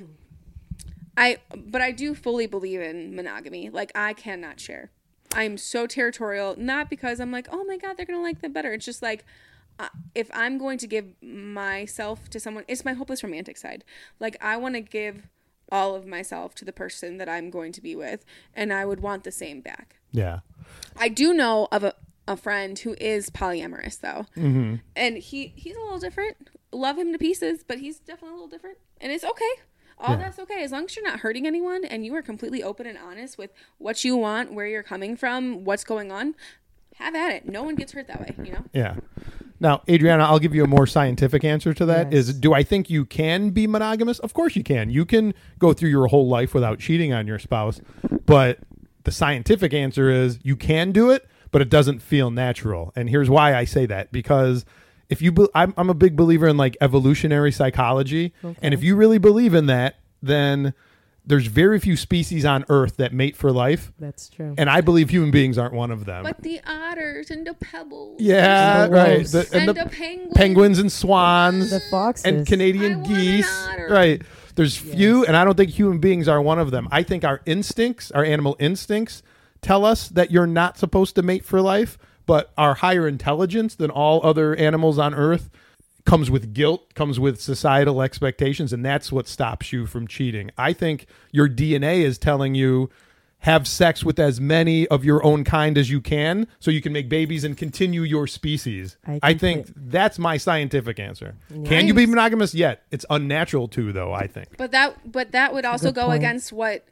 I 1.16 1.38
but 1.56 1.80
I 1.80 1.90
do 1.92 2.14
fully 2.14 2.46
believe 2.46 2.80
in 2.80 3.14
monogamy. 3.14 3.68
Like 3.70 3.92
I 3.94 4.12
cannot 4.14 4.58
share. 4.60 4.90
I'm 5.32 5.56
so 5.58 5.86
territorial, 5.86 6.54
not 6.58 6.90
because 6.90 7.20
I'm 7.20 7.30
like, 7.32 7.48
oh 7.52 7.64
my 7.64 7.76
god, 7.76 7.96
they're 7.96 8.06
gonna 8.06 8.22
like 8.22 8.40
them 8.40 8.52
better. 8.52 8.72
It's 8.72 8.84
just 8.84 9.02
like, 9.02 9.24
uh, 9.78 9.88
if 10.14 10.30
I'm 10.34 10.58
going 10.58 10.78
to 10.78 10.86
give 10.86 11.06
myself 11.22 12.28
to 12.30 12.40
someone, 12.40 12.64
it's 12.68 12.84
my 12.84 12.92
hopeless 12.92 13.22
romantic 13.22 13.56
side. 13.56 13.84
Like 14.18 14.36
I 14.42 14.56
want 14.56 14.74
to 14.74 14.80
give 14.80 15.22
all 15.72 15.94
of 15.94 16.04
myself 16.06 16.54
to 16.56 16.64
the 16.64 16.72
person 16.72 17.18
that 17.18 17.28
I'm 17.28 17.48
going 17.48 17.72
to 17.72 17.80
be 17.80 17.94
with, 17.94 18.24
and 18.54 18.72
I 18.72 18.84
would 18.84 19.00
want 19.00 19.24
the 19.24 19.30
same 19.32 19.60
back. 19.60 19.96
Yeah. 20.12 20.40
I 20.96 21.08
do 21.08 21.32
know 21.32 21.68
of 21.70 21.84
a, 21.84 21.94
a 22.26 22.36
friend 22.36 22.76
who 22.78 22.96
is 23.00 23.30
polyamorous 23.30 24.00
though, 24.00 24.26
Mm-hmm. 24.36 24.76
and 24.96 25.18
he 25.18 25.52
he's 25.56 25.76
a 25.76 25.80
little 25.80 25.98
different. 26.00 26.50
Love 26.72 26.98
him 26.98 27.12
to 27.12 27.18
pieces, 27.18 27.64
but 27.66 27.78
he's 27.78 27.98
definitely 28.00 28.30
a 28.30 28.32
little 28.34 28.48
different, 28.48 28.78
and 29.00 29.10
it's 29.12 29.24
okay. 29.24 29.52
All 30.00 30.16
that's 30.16 30.38
okay 30.38 30.62
as 30.62 30.72
long 30.72 30.86
as 30.86 30.96
you're 30.96 31.04
not 31.04 31.20
hurting 31.20 31.46
anyone 31.46 31.84
and 31.84 32.04
you 32.04 32.14
are 32.14 32.22
completely 32.22 32.62
open 32.62 32.86
and 32.86 32.98
honest 32.98 33.36
with 33.38 33.52
what 33.78 34.04
you 34.04 34.16
want, 34.16 34.52
where 34.52 34.66
you're 34.66 34.82
coming 34.82 35.16
from, 35.16 35.64
what's 35.64 35.84
going 35.84 36.10
on. 36.10 36.34
Have 36.96 37.14
at 37.14 37.32
it. 37.32 37.48
No 37.48 37.62
one 37.62 37.76
gets 37.76 37.92
hurt 37.92 38.08
that 38.08 38.20
way, 38.20 38.34
you 38.44 38.52
know. 38.52 38.64
Yeah. 38.74 38.96
Now, 39.58 39.82
Adriana, 39.88 40.24
I'll 40.24 40.38
give 40.38 40.54
you 40.54 40.64
a 40.64 40.66
more 40.66 40.86
scientific 40.86 41.44
answer 41.44 41.72
to 41.74 41.86
that. 41.86 42.12
Is 42.12 42.28
Yes. 42.28 42.36
do 42.36 42.54
I 42.54 42.62
think 42.62 42.88
you 42.90 43.04
can 43.04 43.50
be 43.50 43.66
monogamous? 43.66 44.18
Of 44.18 44.32
course 44.32 44.56
you 44.56 44.62
can. 44.62 44.90
You 44.90 45.04
can 45.04 45.34
go 45.58 45.72
through 45.72 45.90
your 45.90 46.06
whole 46.08 46.28
life 46.28 46.54
without 46.54 46.78
cheating 46.78 47.12
on 47.12 47.26
your 47.26 47.38
spouse, 47.38 47.80
but 48.26 48.58
the 49.04 49.12
scientific 49.12 49.72
answer 49.74 50.10
is 50.10 50.38
you 50.42 50.56
can 50.56 50.92
do 50.92 51.10
it, 51.10 51.26
but 51.50 51.60
it 51.62 51.68
doesn't 51.68 52.00
feel 52.00 52.30
natural. 52.30 52.92
And 52.96 53.08
here's 53.10 53.28
why 53.30 53.54
I 53.54 53.64
say 53.64 53.86
that 53.86 54.12
because 54.12 54.64
if 55.10 55.20
you, 55.20 55.32
be, 55.32 55.46
I'm, 55.54 55.74
I'm 55.76 55.90
a 55.90 55.94
big 55.94 56.16
believer 56.16 56.48
in 56.48 56.56
like 56.56 56.76
evolutionary 56.80 57.52
psychology, 57.52 58.32
and 58.62 58.72
if 58.74 58.82
you 58.82 58.96
really 58.96 59.18
believe 59.18 59.52
in 59.54 59.66
that, 59.66 59.96
then 60.22 60.72
there's 61.26 61.46
very 61.46 61.78
few 61.78 61.96
species 61.96 62.44
on 62.46 62.64
Earth 62.70 62.96
that 62.96 63.12
mate 63.12 63.36
for 63.36 63.52
life, 63.52 63.92
That's 63.98 64.28
true. 64.30 64.54
and 64.56 64.70
I 64.70 64.80
believe 64.80 65.10
human 65.10 65.30
beings 65.30 65.58
aren't 65.58 65.74
one 65.74 65.90
of 65.90 66.04
them. 66.06 66.22
But 66.24 66.40
the 66.42 66.60
otters 66.66 67.30
and 67.30 67.46
the 67.46 67.54
pebbles, 67.54 68.20
yeah, 68.20 68.84
And 68.84 68.92
the 68.92 68.96
right. 68.96 69.26
The- 69.26 69.48
and, 69.52 69.54
and 69.54 69.68
the, 69.68 69.84
the 69.84 69.90
penguins, 69.90 70.32
penguins 70.34 70.78
and 70.78 70.90
swans 70.90 71.70
the 71.70 71.80
foxes. 71.90 72.24
and 72.24 72.40
I 72.40 72.44
Canadian 72.44 73.00
want 73.02 73.08
an 73.10 73.14
geese. 73.14 73.66
otter. 73.68 73.88
Right. 73.90 74.22
There's 74.56 74.76
few, 74.76 75.24
and 75.26 75.36
I 75.36 75.44
don't 75.44 75.56
think 75.56 75.70
human 75.70 75.98
beings 75.98 76.26
are 76.26 76.40
one 76.42 76.58
of 76.58 76.70
them. 76.70 76.88
I 76.90 77.02
think 77.02 77.24
our 77.24 77.40
instincts, 77.46 78.10
our 78.10 78.24
animal 78.24 78.56
instincts, 78.58 79.22
tell 79.62 79.84
us 79.84 80.08
that 80.08 80.30
you're 80.30 80.46
not 80.46 80.78
supposed 80.78 81.14
to 81.16 81.22
mate 81.22 81.44
for 81.44 81.60
life, 81.60 81.98
but 82.30 82.52
our 82.56 82.74
higher 82.74 83.08
intelligence 83.08 83.74
than 83.74 83.90
all 83.90 84.24
other 84.24 84.54
animals 84.54 85.00
on 85.00 85.12
Earth 85.14 85.50
comes 86.04 86.30
with 86.30 86.54
guilt, 86.54 86.94
comes 86.94 87.18
with 87.18 87.40
societal 87.40 88.00
expectations, 88.00 88.72
and 88.72 88.84
that's 88.84 89.10
what 89.10 89.26
stops 89.26 89.72
you 89.72 89.84
from 89.84 90.06
cheating. 90.06 90.52
I 90.56 90.72
think 90.72 91.06
your 91.32 91.48
DNA 91.48 92.02
is 92.02 92.18
telling 92.18 92.54
you 92.54 92.88
have 93.40 93.66
sex 93.66 94.04
with 94.04 94.20
as 94.20 94.40
many 94.40 94.86
of 94.86 95.04
your 95.04 95.24
own 95.24 95.42
kind 95.42 95.76
as 95.76 95.90
you 95.90 96.00
can 96.00 96.46
so 96.60 96.70
you 96.70 96.80
can 96.80 96.92
make 96.92 97.08
babies 97.08 97.42
and 97.42 97.56
continue 97.56 98.02
your 98.02 98.28
species. 98.28 98.96
I, 99.04 99.18
I 99.24 99.34
think 99.34 99.66
complete- 99.66 99.90
that's 99.90 100.16
my 100.16 100.36
scientific 100.36 101.00
answer. 101.00 101.34
Can 101.64 101.88
you 101.88 101.94
be 101.94 102.06
monogamous 102.06 102.54
yet? 102.54 102.84
It's 102.92 103.04
unnatural 103.10 103.66
to 103.68 103.92
though, 103.92 104.12
I 104.12 104.28
think. 104.28 104.56
But 104.56 104.70
that 104.70 105.10
but 105.10 105.32
that 105.32 105.52
would 105.52 105.64
also 105.64 105.88
good 105.88 105.96
go 105.96 106.06
point. 106.06 106.18
against 106.18 106.52
what 106.52 106.86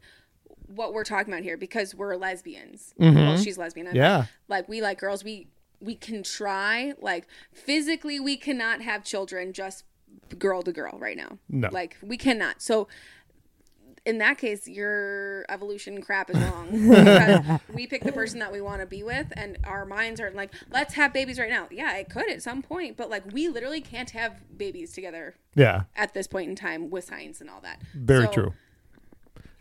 what 0.68 0.92
we're 0.92 1.04
talking 1.04 1.32
about 1.32 1.42
here 1.44 1.56
because 1.56 1.94
we're 1.94 2.14
lesbians. 2.16 2.94
Well, 2.98 3.36
she's 3.38 3.58
lesbian. 3.58 3.86
I'm 3.88 3.92
Mm-hmm. 3.94 3.96
Yeah. 4.02 4.24
Like 4.48 4.68
we 4.68 4.80
like 4.82 4.98
girls. 5.00 5.24
We 5.24 5.48
we 5.80 5.94
can 5.94 6.22
try. 6.22 6.92
Like 7.00 7.26
physically, 7.52 8.20
we 8.20 8.36
cannot 8.36 8.82
have 8.82 9.04
children 9.04 9.52
just 9.52 9.84
girl 10.38 10.62
to 10.62 10.72
girl 10.72 10.98
right 10.98 11.16
now. 11.16 11.38
No. 11.48 11.68
Like 11.72 11.96
we 12.02 12.16
cannot. 12.16 12.62
So. 12.62 12.88
In 14.06 14.18
that 14.18 14.38
case, 14.38 14.66
your 14.66 15.44
evolution 15.50 16.00
crap 16.00 16.30
is 16.30 16.36
wrong. 16.38 16.68
because 16.88 17.60
we 17.74 17.86
pick 17.86 18.04
the 18.04 18.12
person 18.12 18.38
that 18.38 18.50
we 18.50 18.62
want 18.62 18.80
to 18.80 18.86
be 18.86 19.02
with, 19.02 19.26
and 19.36 19.58
our 19.64 19.84
minds 19.84 20.18
are 20.18 20.30
like, 20.30 20.50
let's 20.70 20.94
have 20.94 21.12
babies 21.12 21.38
right 21.38 21.50
now. 21.50 21.66
Yeah, 21.70 21.94
it 21.96 22.08
could 22.08 22.30
at 22.30 22.40
some 22.42 22.62
point, 22.62 22.96
but 22.96 23.10
like 23.10 23.30
we 23.32 23.48
literally 23.48 23.82
can't 23.82 24.08
have 24.10 24.40
babies 24.56 24.92
together 24.94 25.34
Yeah. 25.54 25.82
at 25.94 26.14
this 26.14 26.26
point 26.26 26.48
in 26.48 26.56
time 26.56 26.88
with 26.88 27.04
science 27.04 27.42
and 27.42 27.50
all 27.50 27.60
that. 27.60 27.82
Very 27.94 28.26
So- 28.26 28.32
true. 28.32 28.54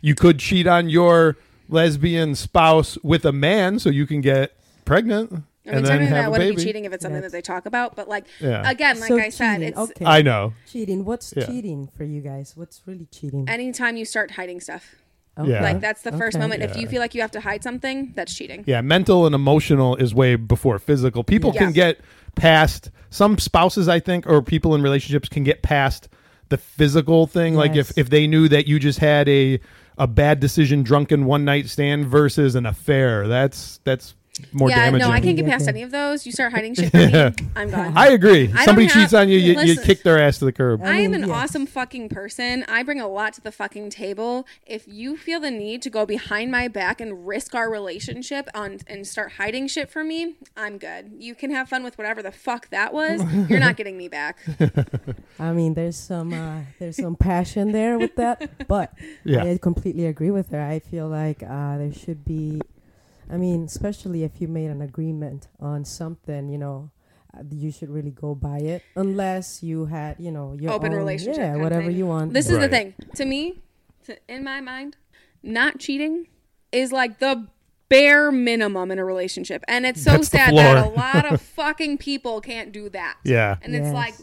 You 0.00 0.14
could 0.14 0.38
cheat 0.38 0.66
on 0.66 0.88
your 0.88 1.36
lesbian 1.68 2.34
spouse 2.34 2.96
with 3.02 3.24
a 3.24 3.32
man 3.32 3.78
so 3.78 3.90
you 3.90 4.06
can 4.06 4.20
get 4.20 4.52
pregnant 4.84 5.32
I 5.32 5.36
mean, 5.36 5.44
and 5.78 5.86
then 5.86 6.00
have 6.00 6.10
that 6.10 6.26
a 6.28 6.30
wouldn't 6.30 6.50
baby. 6.50 6.56
be 6.56 6.64
cheating 6.64 6.84
if 6.86 6.92
it's 6.94 7.02
something 7.02 7.20
that 7.20 7.32
they 7.32 7.42
talk 7.42 7.66
about, 7.66 7.94
but 7.94 8.08
like 8.08 8.24
Yeah. 8.40 8.68
again, 8.70 8.98
like 9.00 9.08
So 9.08 9.18
I 9.18 9.28
said, 9.28 9.54
cheating, 9.56 9.68
it's 9.68 9.78
okay. 9.78 10.04
I 10.06 10.22
know. 10.22 10.54
cheating. 10.66 11.04
What's 11.04 11.34
Yeah. 11.36 11.44
cheating 11.46 11.88
for 11.94 12.04
you 12.04 12.22
guys? 12.22 12.52
What's 12.56 12.80
really 12.86 13.06
cheating? 13.10 13.46
anytime 13.48 13.96
you 13.98 14.04
start 14.06 14.30
hiding 14.32 14.60
stuff. 14.60 14.94
Yeah. 15.44 15.62
Like 15.62 15.80
that's 15.80 16.02
the 16.02 16.10
first 16.12 16.36
Okay. 16.36 16.42
moment. 16.42 16.62
If 16.62 16.76
you 16.76 16.88
feel 16.88 17.00
like 17.00 17.14
you 17.14 17.20
have 17.20 17.30
to 17.32 17.40
hide 17.40 17.62
something, 17.62 18.12
that's 18.16 18.34
cheating. 18.34 18.64
Yeah, 18.66 18.80
mental 18.80 19.24
and 19.26 19.34
emotional 19.34 19.94
is 19.96 20.12
way 20.14 20.34
before 20.36 20.78
physical. 20.80 21.22
People 21.22 21.52
Yeah. 21.54 21.60
can 21.64 21.72
get 21.72 22.00
past 22.34 22.90
some 23.10 23.38
spouses, 23.38 23.88
I 23.88 24.00
think, 24.00 24.26
or 24.26 24.42
people 24.42 24.74
in 24.74 24.82
relationships 24.82 25.28
can 25.28 25.44
get 25.44 25.62
past 25.62 26.08
the 26.48 26.56
physical 26.56 27.26
thing. 27.26 27.54
Like 27.54 27.76
if, 27.76 27.96
if 27.96 28.08
they 28.10 28.26
knew 28.26 28.48
that 28.48 28.66
you 28.66 28.78
just 28.80 28.98
had 29.00 29.28
a 29.28 29.60
a 29.98 30.06
bad 30.06 30.40
decision, 30.40 30.82
drunken 30.82 31.24
one 31.24 31.44
night 31.44 31.68
stand 31.68 32.06
versus 32.06 32.54
an 32.54 32.66
affair, 32.66 33.28
that's 33.28 33.80
that's 33.84 34.14
more 34.52 34.70
yeah, 34.70 34.84
damaging. 34.86 35.08
no, 35.08 35.12
I 35.12 35.20
can't 35.20 35.36
get 35.36 35.46
past 35.46 35.68
any 35.68 35.82
of 35.82 35.90
those. 35.90 36.26
You 36.26 36.32
start 36.32 36.52
hiding 36.52 36.74
shit 36.74 36.90
from 36.90 37.10
me, 37.12 37.32
I'm 37.56 37.70
gone. 37.70 37.96
I 37.96 38.08
agree. 38.08 38.46
don't 38.48 38.64
Somebody 38.64 38.86
have- 38.86 38.94
cheats 38.94 39.14
on 39.14 39.28
you, 39.28 39.38
you, 39.38 39.52
you 39.52 39.56
listen. 39.56 39.84
kick 39.84 40.02
their 40.02 40.18
ass 40.18 40.38
to 40.38 40.44
the 40.44 40.52
curb. 40.52 40.82
I 40.84 40.98
am 40.98 41.14
an 41.14 41.22
yes. 41.22 41.30
awesome 41.30 41.66
fucking 41.66 42.08
person. 42.08 42.64
I 42.68 42.82
bring 42.82 43.00
a 43.00 43.08
lot 43.08 43.32
to 43.34 43.40
the 43.40 43.52
fucking 43.52 43.90
table. 43.90 44.46
If 44.66 44.86
you 44.86 45.16
feel 45.16 45.40
the 45.40 45.50
need 45.50 45.82
to 45.82 45.90
go 45.90 46.06
behind 46.06 46.50
my 46.50 46.68
back 46.68 47.00
and 47.00 47.26
risk 47.26 47.54
our 47.54 47.70
relationship 47.70 48.48
on 48.54 48.78
and 48.86 49.06
start 49.06 49.32
hiding 49.32 49.68
shit 49.68 49.90
from 49.90 50.08
me, 50.08 50.36
I'm 50.56 50.78
good. 50.78 51.12
You 51.18 51.34
can 51.34 51.50
have 51.50 51.68
fun 51.68 51.82
with 51.84 51.98
whatever 51.98 52.22
the 52.22 52.32
fuck 52.32 52.68
that 52.70 52.92
was. 52.92 53.22
You're 53.48 53.60
not 53.60 53.76
getting 53.76 53.96
me 53.96 54.08
back. 54.08 54.38
I 55.38 55.52
mean, 55.52 55.74
there's 55.74 55.96
some 55.96 56.32
uh, 56.32 56.60
there's 56.78 56.96
some 56.96 57.16
passion 57.16 57.72
there 57.72 57.98
with 57.98 58.16
that, 58.16 58.66
but 58.68 58.92
Yeah. 59.24 59.44
I 59.44 59.58
completely 59.58 60.06
agree 60.06 60.30
with 60.30 60.50
her. 60.50 60.60
I 60.60 60.78
feel 60.78 61.08
like 61.08 61.42
uh, 61.42 61.76
there 61.78 61.92
should 61.92 62.24
be, 62.24 62.60
I 63.30 63.36
mean, 63.36 63.64
especially 63.64 64.22
if 64.24 64.40
you 64.40 64.48
made 64.48 64.70
an 64.70 64.80
agreement 64.82 65.48
on 65.60 65.84
something, 65.84 66.48
you 66.48 66.58
know, 66.58 66.90
uh, 67.36 67.42
you 67.50 67.70
should 67.70 67.90
really 67.90 68.10
go 68.10 68.34
by 68.34 68.58
it, 68.58 68.82
unless 68.96 69.62
you 69.62 69.84
had, 69.86 70.16
you 70.18 70.30
know, 70.30 70.56
your 70.58 70.72
Open 70.72 70.92
own- 70.92 70.98
relationship 70.98 71.38
yeah, 71.42 71.56
whatever 71.56 71.90
you 71.90 72.06
want. 72.06 72.32
This 72.32 72.48
is 72.48 72.58
the 72.58 72.68
thing. 72.68 72.94
To 73.16 73.24
me, 73.24 73.60
to, 74.06 74.16
in 74.28 74.44
my 74.44 74.60
mind, 74.60 74.96
not 75.42 75.78
cheating 75.78 76.26
is 76.72 76.90
like 76.92 77.18
the 77.18 77.46
bare 77.90 78.30
minimum 78.32 78.90
in 78.90 78.98
a 78.98 79.04
relationship. 79.04 79.62
And 79.68 79.84
it's 79.86 80.02
so 80.02 80.12
That's 80.12 80.28
sad 80.28 80.56
that 80.56 80.86
a 80.86 80.88
lot 80.96 81.30
of 81.30 81.40
fucking 81.40 81.98
people 81.98 82.40
can't 82.40 82.72
do 82.72 82.88
that. 82.90 83.16
Yeah. 83.24 83.56
And 83.62 83.74
it's 83.74 83.92
like, 83.92 84.14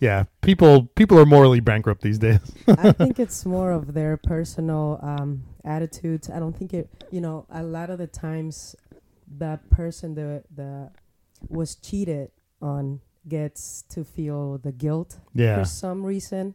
Yeah. 0.00 0.24
People 0.40 0.84
people 0.96 1.18
are 1.18 1.26
morally 1.26 1.60
bankrupt 1.60 2.02
these 2.02 2.18
days. 2.18 2.38
I 2.68 2.92
think 3.00 3.18
it's 3.20 3.44
more 3.46 3.70
of 3.72 3.94
their 3.94 4.16
personal 4.16 4.98
um, 5.02 5.42
attitudes. 5.64 6.28
I 6.30 6.38
don't 6.38 6.56
think 6.56 6.72
it. 6.74 6.88
You 7.10 7.20
know, 7.20 7.46
a 7.50 7.62
lot 7.62 7.90
of 7.90 7.98
the 7.98 8.06
times, 8.06 8.76
that 9.38 9.68
person 9.70 10.14
the 10.14 10.44
the 10.54 10.90
was 11.48 11.74
cheated 11.76 12.30
on 12.60 13.00
gets 13.28 13.82
to 13.88 14.04
feel 14.04 14.58
the 14.58 14.72
guilt 14.72 15.18
Yeah. 15.34 15.58
for 15.58 15.64
some 15.64 16.04
reason, 16.04 16.54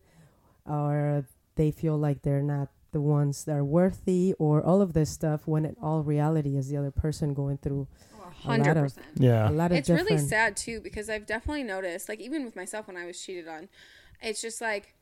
or 0.65 1.25
they 1.55 1.71
feel 1.71 1.97
like 1.97 2.21
they're 2.21 2.41
not 2.43 2.69
the 2.91 3.01
ones 3.01 3.43
that 3.45 3.55
are 3.55 3.65
worthy, 3.65 4.33
or 4.39 4.61
all 4.63 4.81
of 4.81 4.93
this 4.93 5.09
stuff. 5.09 5.47
When 5.47 5.65
in 5.65 5.75
all 5.81 6.03
reality 6.03 6.55
is 6.57 6.69
the 6.69 6.77
other 6.77 6.91
person 6.91 7.33
going 7.33 7.57
through 7.57 7.87
a 8.45 8.49
lot 8.49 8.59
100%. 8.59 8.97
of 8.97 9.21
Yeah. 9.23 9.49
a 9.49 9.51
lot 9.51 9.71
of 9.71 9.77
it's 9.77 9.89
really 9.89 10.17
sad 10.17 10.55
too 10.55 10.79
because 10.79 11.09
I've 11.09 11.25
definitely 11.25 11.63
noticed, 11.63 12.07
like 12.09 12.19
even 12.19 12.45
with 12.45 12.55
myself 12.55 12.87
when 12.87 12.95
I 12.97 13.05
was 13.05 13.19
cheated 13.21 13.47
on, 13.47 13.67
it's 14.21 14.41
just 14.41 14.61
like, 14.61 14.93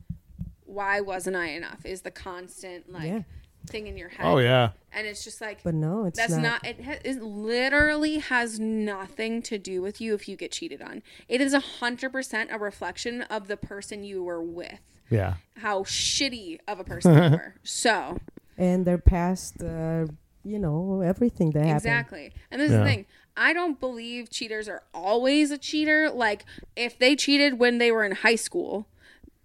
why 0.66 0.99
wasn't 1.01 1.36
I 1.36 1.47
enough? 1.49 1.86
Is 1.86 2.01
the 2.01 2.12
constant 2.12 2.91
like 2.91 3.06
Yeah. 3.12 3.22
Thing 3.66 3.88
in 3.88 3.97
your 3.97 4.09
head. 4.09 4.26
Oh 4.26 4.38
yeah. 4.38 4.72
and 4.93 5.05
it's 5.07 5.24
just 5.24 5.41
like 5.41 5.63
But 5.63 5.74
no, 5.76 6.05
it's 6.05 6.18
that's 6.18 6.34
not. 6.34 6.41
not, 6.41 6.66
it, 6.68 6.84
ha- 6.84 6.99
it 7.03 7.22
literally 7.22 8.20
has 8.20 8.59
nothing 8.59 9.41
to 9.43 9.57
do 9.57 9.82
with 9.82 9.99
you 10.01 10.13
if 10.13 10.28
you 10.28 10.36
get 10.36 10.51
cheated 10.51 10.82
on. 10.82 11.03
It 11.28 11.41
is 11.41 11.53
a 11.53 11.59
hundred 11.59 12.11
percent 12.11 12.49
a 12.51 12.57
reflection 12.59 13.22
of 13.24 13.47
the 13.47 13.57
person 13.57 14.03
you 14.03 14.24
were 14.24 14.41
with. 14.41 14.80
Yeah. 15.09 15.36
How 15.57 15.84
shitty 15.84 16.59
of 16.68 16.80
a 16.80 16.84
person 16.84 17.13
you 17.13 17.20
were. 17.38 17.55
So 17.63 18.20
and 18.57 18.86
their 18.86 18.97
past 18.97 19.61
uh, 19.63 20.05
you 20.43 20.59
know 20.59 21.01
everything 21.01 21.51
that 21.51 21.59
happened. 21.66 21.78
Exactly. 21.78 22.34
And 22.51 22.61
this 22.61 22.72
is 22.72 22.78
the 22.78 22.84
thing. 22.84 23.05
I 23.38 23.51
don't 23.51 23.80
believe 23.80 24.30
cheaters 24.30 24.70
are 24.70 24.84
always 24.93 25.51
a 25.51 25.57
cheater. 25.57 26.09
Like 26.09 26.45
if 26.76 26.97
they 26.97 27.16
cheated 27.16 27.59
when 27.59 27.80
they 27.80 27.91
were 27.91 28.05
in 28.05 28.13
high 28.13 28.36
school, 28.36 28.88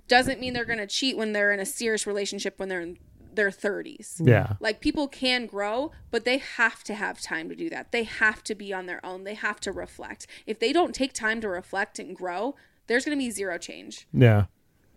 doesn't 0.07 0.39
mean 0.41 0.53
they're 0.53 0.65
going 0.65 0.79
to 0.79 0.87
cheat 0.87 1.17
when 1.17 1.33
they're 1.33 1.53
in 1.53 1.59
a 1.61 1.67
serious 1.67 2.07
relationship 2.07 2.59
when 2.59 2.69
they're 2.69 2.81
in 2.81 2.99
their 3.35 3.51
30s. 3.51 4.21
Yeah. 4.27 4.55
Like 4.61 4.81
people 4.81 5.09
can 5.09 5.47
grow, 5.47 5.93
but 6.11 6.25
they 6.25 6.39
have 6.39 6.83
to 6.85 6.95
have 6.95 7.21
time 7.21 7.49
to 7.49 7.55
do 7.55 7.71
that. 7.71 7.93
They 7.93 8.05
have 8.05 8.43
to 8.45 8.55
be 8.55 8.73
on 8.73 8.87
their 8.87 9.05
own. 9.05 9.25
They 9.25 9.35
have 9.35 9.61
to 9.61 9.73
reflect. 9.73 10.27
If 10.47 10.59
they 10.59 10.73
don't 10.73 10.95
take 10.95 11.13
time 11.13 11.41
to 11.43 11.49
reflect 11.49 11.99
and 11.99 12.15
grow, 12.17 12.57
there's 12.87 13.05
going 13.05 13.17
to 13.17 13.23
be 13.25 13.31
zero 13.31 13.59
change. 13.59 14.07
Yeah. 14.13 14.45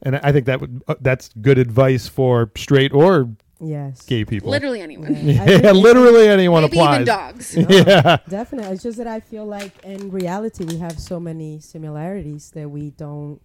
And 0.02 0.18
I 0.18 0.32
think 0.32 0.46
that 0.48 0.60
would 0.60 0.84
uh, 0.88 0.96
that's 1.00 1.30
good 1.42 1.58
advice 1.58 2.08
for 2.08 2.52
straight 2.58 2.94
or 2.94 3.30
Yes. 3.62 4.02
gay 4.06 4.26
people. 4.26 4.50
Literally 4.50 4.82
anyone. 4.82 5.16
Yeah, 5.26 5.50
Yeah, 5.64 5.72
literally 5.72 6.28
anyone 6.28 6.64
Maybe 6.64 6.78
applies. 6.78 6.96
even 6.96 7.06
dogs. 7.06 7.56
Yeah. 7.70 8.18
Definitely. 8.30 8.74
It's 8.74 8.84
just 8.84 8.98
that 8.98 9.08
I 9.08 9.22
feel 9.22 9.46
like 9.46 9.82
in 9.86 10.10
reality 10.12 10.66
we 10.66 10.80
have 10.80 11.00
so 11.00 11.18
many 11.20 11.60
similarities 11.62 12.52
that 12.52 12.70
we 12.70 12.90
don't 12.90 13.40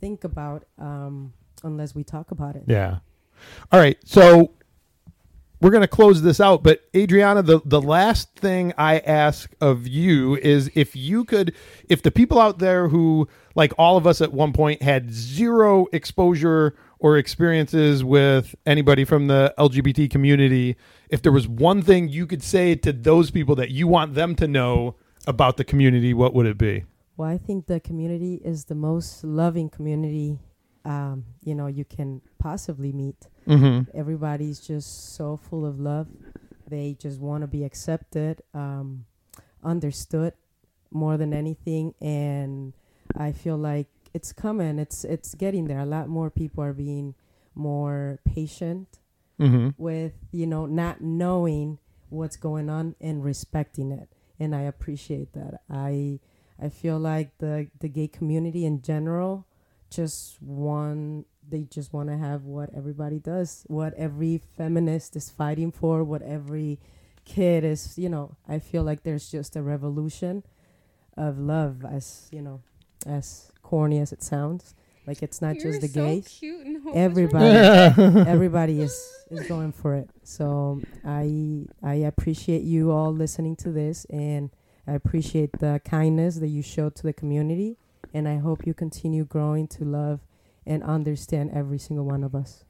think 0.00 0.24
about 0.24 0.64
um, 0.78 1.34
unless 1.62 1.94
we 1.94 2.02
talk 2.04 2.30
about 2.30 2.56
it. 2.56 2.64
Yeah. 2.66 3.00
All 3.70 3.80
right. 3.80 3.98
So 4.04 4.52
we're 5.62 5.70
going 5.70 5.82
to 5.82 5.88
close 5.88 6.22
this 6.22 6.40
out, 6.40 6.64
but 6.64 6.82
Adriana, 6.94 7.40
the 7.40 7.60
the 7.64 7.80
last 7.80 8.34
thing 8.34 8.72
I 8.76 8.98
ask 8.98 9.54
of 9.60 9.86
you 9.86 10.34
is 10.36 10.68
if 10.74 10.96
you 10.96 11.24
could 11.24 11.54
if 11.88 12.02
the 12.02 12.10
people 12.10 12.40
out 12.40 12.58
there 12.58 12.88
who 12.88 13.28
like 13.54 13.72
all 13.78 13.96
of 13.96 14.04
us 14.04 14.20
at 14.20 14.32
one 14.32 14.52
point 14.52 14.82
had 14.82 15.12
zero 15.12 15.86
exposure 15.92 16.74
or 16.98 17.16
experiences 17.16 18.02
with 18.02 18.56
anybody 18.66 19.04
from 19.04 19.28
the 19.28 19.54
LGBT 19.56 20.10
community, 20.10 20.76
if 21.10 21.22
there 21.22 21.32
was 21.32 21.46
one 21.46 21.80
thing 21.80 22.08
you 22.08 22.26
could 22.26 22.42
say 22.42 22.74
to 22.74 22.92
those 22.92 23.30
people 23.30 23.54
that 23.54 23.70
you 23.70 23.86
want 23.86 24.14
them 24.14 24.34
to 24.36 24.48
know 24.48 24.96
about 25.28 25.58
the 25.58 25.64
community, 25.64 26.12
what 26.12 26.34
would 26.34 26.46
it 26.46 26.58
be? 26.58 26.84
Well, 27.16 27.28
I 27.28 27.38
think 27.38 27.66
the 27.66 27.78
community 27.78 28.40
is 28.44 28.64
the 28.64 28.74
most 28.74 29.22
loving 29.22 29.68
community 29.68 30.40
um, 30.84 31.24
you 31.44 31.54
know 31.54 31.66
you 31.66 31.84
can 31.84 32.20
possibly 32.38 32.92
meet. 32.92 33.28
Mm-hmm. 33.46 33.90
Everybody's 33.96 34.60
just 34.60 35.14
so 35.14 35.36
full 35.36 35.64
of 35.66 35.78
love. 35.80 36.08
They 36.68 36.96
just 36.98 37.20
want 37.20 37.42
to 37.42 37.46
be 37.46 37.64
accepted, 37.64 38.42
um, 38.54 39.04
understood 39.62 40.34
more 40.90 41.16
than 41.16 41.32
anything, 41.32 41.94
and 42.00 42.72
I 43.16 43.32
feel 43.32 43.56
like 43.56 43.88
it's 44.14 44.32
coming. 44.32 44.78
It's 44.78 45.04
it's 45.04 45.34
getting 45.34 45.66
there. 45.66 45.80
A 45.80 45.86
lot 45.86 46.08
more 46.08 46.30
people 46.30 46.62
are 46.64 46.72
being 46.72 47.14
more 47.54 48.18
patient 48.24 48.98
Mm-hmm. 49.40 49.70
with 49.76 50.12
you 50.30 50.46
know 50.46 50.66
not 50.66 51.00
knowing 51.00 51.78
what's 52.10 52.36
going 52.36 52.68
on 52.68 52.94
and 53.00 53.24
respecting 53.24 53.90
it 53.90 54.08
and 54.38 54.54
i 54.54 54.60
appreciate 54.60 55.32
that 55.32 55.62
i 55.70 56.20
i 56.60 56.68
feel 56.68 56.98
like 56.98 57.36
the 57.38 57.66
the 57.80 57.88
gay 57.88 58.06
community 58.06 58.64
in 58.66 58.82
general 58.82 59.46
just 59.92 60.40
want 60.42 61.26
they 61.48 61.62
just 61.64 61.92
want 61.92 62.08
to 62.08 62.16
have 62.16 62.44
what 62.44 62.70
everybody 62.76 63.18
does 63.18 63.64
what 63.68 63.92
every 63.94 64.40
feminist 64.56 65.16
is 65.16 65.30
fighting 65.30 65.70
for 65.70 66.02
what 66.04 66.22
every 66.22 66.78
kid 67.24 67.64
is 67.64 67.98
you 67.98 68.08
know 68.08 68.36
i 68.48 68.58
feel 68.58 68.82
like 68.82 69.02
there's 69.02 69.30
just 69.30 69.54
a 69.56 69.62
revolution 69.62 70.42
of 71.16 71.38
love 71.38 71.84
as 71.84 72.28
you 72.32 72.40
know 72.42 72.60
as 73.06 73.50
corny 73.62 73.98
as 73.98 74.12
it 74.12 74.22
sounds. 74.22 74.74
Like 75.06 75.22
it's 75.22 75.42
not 75.42 75.56
You're 75.56 75.72
just 75.72 75.80
the 75.80 75.88
so 75.88 76.06
gays. 76.06 76.28
cute 76.28 76.64
and 76.64 76.88
everybody 76.94 77.46
everybody 78.30 78.80
is 78.80 78.94
is 79.30 79.46
going 79.48 79.72
for 79.72 79.94
it. 79.94 80.08
So 80.22 80.80
i 81.04 81.66
i 81.82 81.94
appreciate 81.94 82.62
you 82.62 82.92
all 82.92 83.12
listening 83.12 83.56
to 83.56 83.72
this 83.72 84.04
and 84.10 84.50
i 84.86 84.92
appreciate 84.92 85.50
the 85.58 85.80
kindness 85.84 86.36
that 86.36 86.48
you 86.48 86.62
showed 86.62 86.94
to 86.96 87.02
the 87.02 87.12
community 87.12 87.78
and 88.12 88.28
i 88.28 88.36
hope 88.38 88.66
you 88.66 88.74
continue 88.74 89.24
growing 89.24 89.66
to 89.66 89.84
love 89.84 90.20
and 90.66 90.82
understand 90.82 91.50
every 91.52 91.78
single 91.78 92.04
one 92.04 92.22
of 92.22 92.34
us 92.34 92.64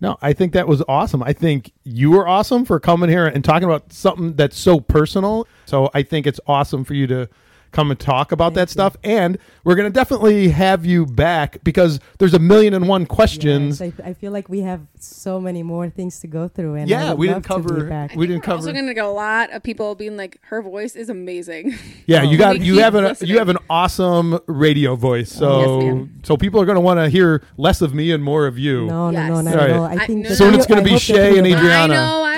No, 0.00 0.18
I 0.20 0.32
think 0.32 0.52
that 0.54 0.66
was 0.66 0.82
awesome. 0.88 1.22
I 1.22 1.32
think 1.32 1.72
you 1.84 2.10
were 2.10 2.26
awesome 2.26 2.64
for 2.64 2.80
coming 2.80 3.08
here 3.08 3.24
and 3.24 3.44
talking 3.44 3.68
about 3.68 3.92
something 3.92 4.34
that's 4.34 4.58
so 4.58 4.80
personal. 4.80 5.46
So 5.64 5.90
I 5.94 6.02
think 6.02 6.26
it's 6.26 6.40
awesome 6.44 6.82
for 6.82 6.94
you 6.94 7.06
to 7.06 7.28
come 7.72 7.90
and 7.90 7.98
talk 7.98 8.32
about 8.32 8.54
that 8.54 8.68
mm-hmm. 8.68 8.72
stuff. 8.72 8.96
And 9.02 9.38
we're 9.64 9.74
going 9.74 9.90
to 9.90 9.92
definitely 9.92 10.48
have 10.50 10.86
you 10.86 11.06
back 11.06 11.62
because 11.64 11.98
there's 12.18 12.34
a 12.34 12.38
million 12.38 12.74
and 12.74 12.86
one 12.86 13.06
questions. 13.06 13.80
Yes, 13.80 13.92
I, 14.04 14.10
I 14.10 14.14
feel 14.14 14.30
like 14.32 14.48
we 14.48 14.60
have 14.60 14.80
so 14.98 15.40
many 15.40 15.62
more 15.62 15.88
things 15.90 16.20
to 16.20 16.26
go 16.26 16.48
through 16.48 16.74
and 16.74 16.88
Yeah, 16.88 17.14
we 17.14 17.26
didn't 17.28 17.48
love 17.48 17.62
to 17.64 17.68
be 17.68 17.74
cover- 17.74 17.88
back. 17.88 18.14
we 18.14 18.26
didn't 18.26 18.46
We're 18.46 18.54
also 18.54 18.72
going 18.72 18.86
to 18.86 18.94
get 18.94 19.04
a 19.04 19.08
lot 19.08 19.50
of 19.52 19.62
people 19.62 19.94
being 19.94 20.16
like, 20.16 20.38
her 20.42 20.62
voice 20.62 20.94
is 20.94 21.08
amazing. 21.08 21.74
Yeah, 22.06 22.24
you 22.24 22.36
got 22.36 22.60
you 22.68 22.80
have 22.80 22.94
an 22.96 23.04
listening. 23.04 23.30
you 23.30 23.38
have 23.38 23.48
an 23.48 23.58
awesome 23.70 24.38
radio 24.46 24.96
voice. 24.96 25.30
So 25.30 25.80
Yes, 25.80 26.08
so 26.24 26.36
people 26.36 26.60
are 26.60 26.64
going 26.64 26.76
to 26.76 26.80
want 26.80 26.98
to 26.98 27.08
hear 27.08 27.42
less 27.56 27.80
of 27.80 27.94
me 27.94 28.10
and 28.10 28.22
more 28.22 28.46
of 28.46 28.58
you. 28.58 28.86
no, 28.86 29.10
no, 29.10 29.28
no, 29.28 29.34
Yes. 29.36 29.44
not 29.44 29.54
All 29.54 29.60
at 29.60 29.68
right. 29.70 29.76
all. 29.76 29.84
I 29.84 29.92
I- 29.94 30.06
think 30.06 30.24
no, 30.24 30.34
Soon 30.34 30.52
you- 30.52 30.58
it's 30.58 30.66
gonna 30.66 30.82
be 30.82 30.98
Shay 30.98 31.38
and 31.38 31.46
Adriana. 31.46 31.94
I 31.94 31.96
know 31.96 32.02
I 32.02 32.20
want 32.20 32.31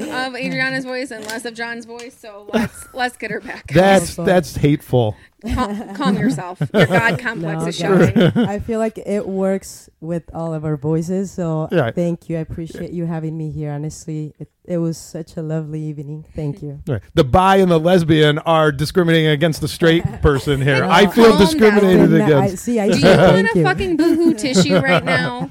more 0.00 0.14
of 0.26 0.34
Adriana's 0.36 0.84
voice 0.84 1.10
and 1.10 1.24
less 1.26 1.44
of 1.44 1.54
John's 1.54 1.84
voice, 1.84 2.16
so 2.18 2.48
let's 2.52 2.86
let's 2.94 3.16
get 3.16 3.30
her 3.30 3.40
back. 3.40 3.66
That's 3.72 4.16
that's 4.16 4.56
hateful. 4.56 5.16
Cal- 5.44 5.94
calm 5.96 6.16
yourself. 6.16 6.60
Your 6.72 6.86
God 6.86 7.18
complex 7.18 7.62
No, 7.62 7.66
is 7.66 7.76
showing. 7.76 8.16
I 8.36 8.60
feel 8.60 8.78
like 8.78 8.96
it 8.98 9.26
works 9.26 9.90
with 10.00 10.22
all 10.32 10.54
of 10.54 10.64
our 10.64 10.76
voices. 10.76 11.32
So 11.32 11.68
Yeah. 11.72 11.90
thank 11.90 12.28
you. 12.28 12.36
I 12.36 12.40
appreciate 12.40 12.92
you 12.92 13.06
having 13.06 13.36
me 13.36 13.50
here. 13.50 13.72
Honestly, 13.72 14.34
it, 14.38 14.48
it 14.64 14.78
was 14.78 14.96
such 14.96 15.36
a 15.36 15.42
lovely 15.42 15.80
evening. 15.80 16.24
Thank 16.36 16.62
you. 16.62 16.80
Right. 16.86 17.02
The 17.14 17.24
bi 17.24 17.56
and 17.56 17.68
the 17.72 17.80
lesbian 17.80 18.38
are 18.38 18.70
discriminating 18.70 19.30
against 19.30 19.60
the 19.60 19.66
straight 19.66 20.04
person 20.22 20.60
here. 20.60 20.78
No. 20.86 20.88
I 20.90 21.08
feel 21.08 21.24
Calm 21.30 21.38
down. 21.38 21.40
discriminated 21.40 22.10
No, 22.10 22.24
I, 22.24 22.44
against. 22.44 22.64
see, 22.64 22.78
I 22.78 22.86
Do 22.86 22.94
see. 22.94 23.00
you 23.00 23.06
want 23.18 23.48
Thank 23.48 23.56
a 23.56 23.62
fucking 23.64 23.96
boohoo 23.96 24.34
tissue 24.34 24.78
right 24.78 25.04
now? 25.04 25.50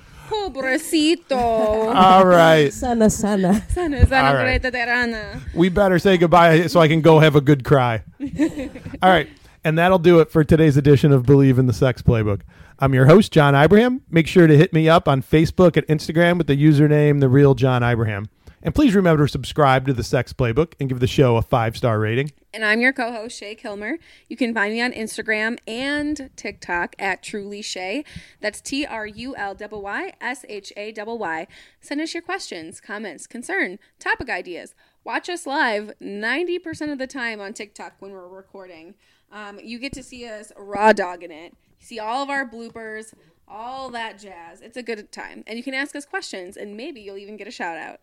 Pobrecito. 0.54 1.96
All 1.96 2.26
right. 2.26 2.72
Sana, 2.74 3.10
sana. 3.10 3.66
Sana, 3.70 4.06
sana, 4.08 4.28
All 4.28 4.36
right. 4.36 4.62
greta. 4.62 5.42
We 5.54 5.70
better 5.70 6.00
say 6.00 6.18
goodbye 6.18 6.68
so 6.68 6.80
I 6.80 6.88
can 6.88 7.02
go 7.02 7.20
have 7.20 7.36
a 7.36 7.42
good 7.42 7.64
cry. 7.64 8.04
All 9.02 9.10
right. 9.10 9.28
And 9.64 9.78
that'll 9.78 10.00
do 10.00 10.20
it 10.20 10.32
for 10.32 10.44
today's 10.44 10.76
edition 10.78 11.12
of 11.12 11.24
Bleav 11.24 11.60
in 11.60 11.68
the 11.68 11.74
Sex 11.74 12.02
Playbook. 12.02 12.42
I'm 12.80 12.94
your 12.96 13.06
host, 13.06 13.32
John 13.32 13.54
Ibrahim. 13.54 14.02
Make 14.10 14.26
sure 14.28 14.48
to 14.48 14.58
hit 14.58 14.74
me 14.74 14.90
up 14.90 15.08
on 15.08 15.22
Facebook 15.22 15.78
and 15.78 15.86
Instagram 15.88 16.40
with 16.40 16.48
the 16.48 16.58
username 16.58 17.20
The 17.20 17.30
Real 17.30 17.54
John 17.54 17.84
Ibrahim. 17.84 18.28
And 18.64 18.76
please 18.76 18.94
remember 18.94 19.26
to 19.26 19.32
subscribe 19.32 19.88
to 19.88 19.94
the 19.94 20.04
Sex 20.04 20.34
Playbook 20.34 20.74
and 20.80 20.88
give 20.88 21.00
the 21.00 21.08
show 21.08 21.38
a 21.38 21.42
five 21.42 21.76
star 21.76 22.00
rating. 22.00 22.32
And 22.54 22.64
I'm 22.64 22.80
your 22.80 22.94
co-host 22.94 23.40
Shay 23.40 23.56
Kilmer. 23.56 23.98
You 24.28 24.38
can 24.38 24.54
find 24.54 24.74
me 24.74 24.82
on 24.82 24.92
Instagram 24.92 25.58
and 25.66 26.30
TikTok 26.36 26.96
at 27.00 27.24
Truly 27.24 27.64
Shay. 27.64 28.04
That's 28.40 28.62
T 28.62 28.86
R 28.86 29.08
U 29.08 29.36
L 29.36 29.58
Y 29.60 29.68
Y 29.72 30.14
S 30.22 30.46
H 30.48 30.72
A 30.78 30.94
Y 30.96 31.04
Y. 31.04 31.48
Send 31.80 32.02
us 32.02 32.14
your 32.14 32.22
questions, 32.22 32.80
comments, 32.80 33.26
concern, 33.26 33.80
topic 34.00 34.30
ideas. 34.30 34.76
Watch 35.04 35.28
us 35.28 35.48
live 35.48 35.94
90% 36.00 36.92
of 36.92 37.00
the 37.00 37.08
time 37.08 37.42
on 37.42 37.54
TikTok 37.54 37.96
when 38.00 38.12
we're 38.12 38.28
recording. 38.28 38.94
Um, 39.32 39.60
you 39.64 39.80
get 39.80 39.94
to 39.94 40.04
see 40.04 40.28
us 40.28 40.52
raw 40.56 40.94
dogging 40.94 41.32
it. 41.32 41.54
You 41.80 41.86
see 41.86 42.00
all 42.00 42.22
of 42.22 42.30
our 42.30 42.48
bloopers, 42.48 43.14
all 43.48 43.90
that 43.90 44.20
jazz. 44.20 44.62
It's 44.62 44.78
a 44.78 44.84
good 44.84 45.12
time. 45.12 45.44
And 45.48 45.58
you 45.58 45.64
can 45.64 45.74
ask 45.74 45.96
us 45.96 46.06
questions, 46.06 46.58
and 46.58 46.78
maybe 46.78 47.02
you'll 47.02 47.18
even 47.18 47.38
get 47.38 47.48
a 47.48 47.52
shout 47.52 47.78
out. 47.78 48.00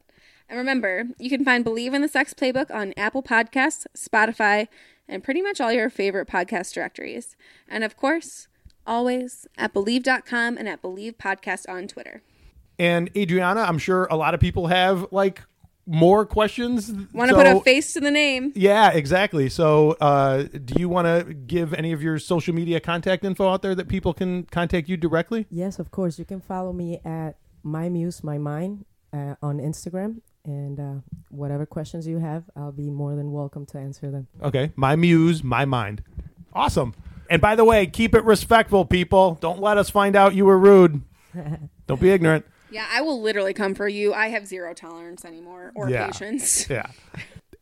And 0.49 0.59
remember, 0.59 1.05
you 1.19 1.29
can 1.29 1.45
find 1.45 1.65
Bleav 1.65 1.93
in 1.95 2.01
the 2.03 2.09
Sex 2.09 2.33
Playbook 2.35 2.75
on 2.75 2.95
Apple 2.97 3.23
Podcasts, 3.23 3.87
Spotify, 3.97 4.69
and 5.07 5.23
pretty 5.23 5.43
much 5.43 5.61
all 5.61 5.73
your 5.73 5.91
favorite 5.91 6.29
podcast 6.29 6.73
directories. 6.73 7.37
And 7.69 7.85
of 7.85 7.97
course, 7.97 8.49
always 8.87 9.47
at 9.59 9.75
Bleav.com 9.75 10.57
and 10.57 10.69
at 10.69 10.81
Bleav 10.83 11.17
Podcast 11.17 11.69
on 11.69 11.87
Twitter. 11.89 12.23
And 12.79 13.11
Adriana, 13.17 13.61
I'm 13.61 13.79
sure 13.79 14.07
a 14.11 14.17
lot 14.17 14.33
of 14.35 14.41
people 14.41 14.69
have 14.69 15.07
like 15.11 15.43
more 15.87 16.25
questions. 16.25 16.93
Want 17.13 17.31
to 17.31 17.35
So- 17.37 17.43
put 17.43 17.47
a 17.47 17.61
face 17.61 17.93
to 17.95 18.01
the 18.01 18.11
name? 18.11 18.53
Yeah, 18.55 18.91
exactly. 18.93 19.49
So, 19.49 19.93
uh, 20.01 20.43
do 20.45 20.75
you 20.79 20.89
want 20.89 21.07
to 21.07 21.35
give 21.35 21.73
any 21.75 21.93
of 21.93 22.03
your 22.03 22.19
social 22.19 22.55
media 22.55 22.79
contact 22.81 23.25
info 23.25 23.49
out 23.51 23.63
there 23.63 23.75
that 23.75 23.89
people 23.89 24.13
can 24.15 24.45
contact 24.45 24.89
you 24.89 24.97
directly? 24.97 25.47
Yes, 25.51 25.79
of 25.79 25.91
course. 25.91 26.19
You 26.19 26.25
can 26.25 26.41
follow 26.41 26.73
me 26.73 27.01
at 27.05 27.37
my 27.63 27.89
muse, 27.89 28.23
my 28.23 28.39
mind 28.39 28.85
uh, 29.13 29.35
on 29.43 29.59
Instagram. 29.59 30.21
And 30.49 30.81
uh, 30.81 31.01
whatever 31.29 31.67
questions 31.67 32.07
you 32.07 32.19
have, 32.21 32.45
I'll 32.57 32.73
be 32.73 32.89
more 32.89 33.15
than 33.15 33.33
welcome 33.33 33.67
to 33.67 33.79
answer 33.79 34.11
them. 34.11 34.29
Okay. 34.43 34.73
My 34.77 34.97
muse, 34.97 35.45
my 35.45 35.67
mind. 35.67 36.03
Awesome. 36.55 36.95
And 37.29 37.43
by 37.43 37.55
the 37.55 37.67
way, 37.67 37.87
keep 37.87 38.15
it 38.15 38.25
respectful, 38.25 38.87
people. 38.87 39.37
Don't 39.43 39.61
let 39.61 39.77
us 39.77 39.91
find 39.91 40.17
out 40.17 40.35
you 40.35 40.47
were 40.47 40.59
rude. 40.59 41.03
Don't 41.87 42.01
be 42.01 42.09
ignorant. 42.09 42.47
Yeah, 42.71 42.87
I 42.91 43.03
will 43.03 43.21
literally 43.21 43.53
come 43.53 43.75
for 43.75 43.87
you. 43.89 44.15
I 44.15 44.29
have 44.29 44.47
zero 44.47 44.73
tolerance 44.73 45.23
anymore 45.27 45.71
or 45.75 45.91
Yeah. 45.91 46.07
patience. 46.07 46.69
Yeah. 46.71 46.87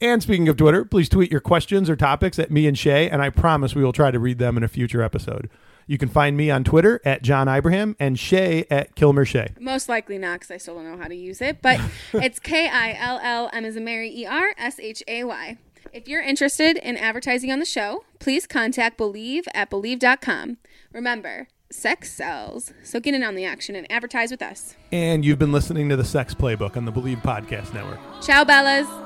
And 0.01 0.22
speaking 0.22 0.47
of 0.49 0.57
Twitter, 0.57 0.84
please 0.84 1.09
tweet 1.09 1.32
your 1.32 1.41
questions 1.41 1.89
or 1.91 1.97
topics 1.97 2.39
at 2.39 2.51
me 2.51 2.66
and 2.68 2.78
Shay, 2.78 3.09
and 3.11 3.20
I 3.22 3.30
promise 3.30 3.74
we 3.74 3.82
will 3.82 3.95
try 3.95 4.11
to 4.12 4.18
read 4.20 4.39
them 4.39 4.57
in 4.59 4.62
a 4.62 4.68
future 4.68 5.03
episode. 5.03 5.49
You 5.87 5.99
can 5.99 6.09
find 6.09 6.37
me 6.37 6.51
on 6.51 6.64
Twitter 6.64 7.01
at 7.05 7.22
John 7.22 7.49
Ibrahim 7.49 7.97
and 8.01 8.18
Shay 8.18 8.66
at 8.70 8.95
Kilmer 8.97 9.24
Shay. 9.24 9.55
Most 9.61 9.89
likely 9.89 10.18
not, 10.18 10.41
because 10.41 10.51
I 10.51 10.57
still 10.57 10.74
don't 10.74 10.91
know 10.91 10.97
how 11.01 11.09
to 11.09 11.14
use 11.14 11.41
it. 11.41 11.62
But 11.62 11.80
it's 12.12 12.39
K 12.41 12.68
I 12.68 12.95
L 12.99 13.20
L 13.22 13.51
M 13.53 13.64
as 13.64 13.76
a 13.76 13.80
Mary 13.80 14.11
E 14.11 14.26
R 14.26 14.55
S 14.59 14.80
H 14.80 15.03
A 15.07 15.24
Y. 15.24 15.59
If 15.93 16.09
you're 16.09 16.22
interested 16.22 16.76
in 16.76 16.97
advertising 16.97 17.53
on 17.53 17.61
the 17.61 17.64
show, 17.64 18.05
please 18.18 18.47
contact 18.47 18.99
Bleav 18.99 19.45
at 19.55 19.70
Bleav.com. 19.70 20.59
Remember, 20.93 21.49
sex 21.70 22.12
sells, 22.12 22.72
so 22.82 22.99
get 23.01 23.14
in 23.14 23.22
on 23.22 23.34
the 23.37 23.45
action 23.45 23.76
and 23.76 23.91
advertise 23.91 24.30
with 24.30 24.43
us. 24.43 24.74
And 24.91 25.24
you've 25.24 25.39
been 25.39 25.53
listening 25.53 25.89
to 25.91 25.97
the 25.97 26.05
Sex 26.05 26.34
Playbook 26.34 26.76
on 26.76 26.84
the 26.84 26.93
Bleav 26.93 27.22
Podcast 27.22 27.72
Network. 27.72 28.01
Ciao, 28.22 28.45
Bellas. 28.45 29.06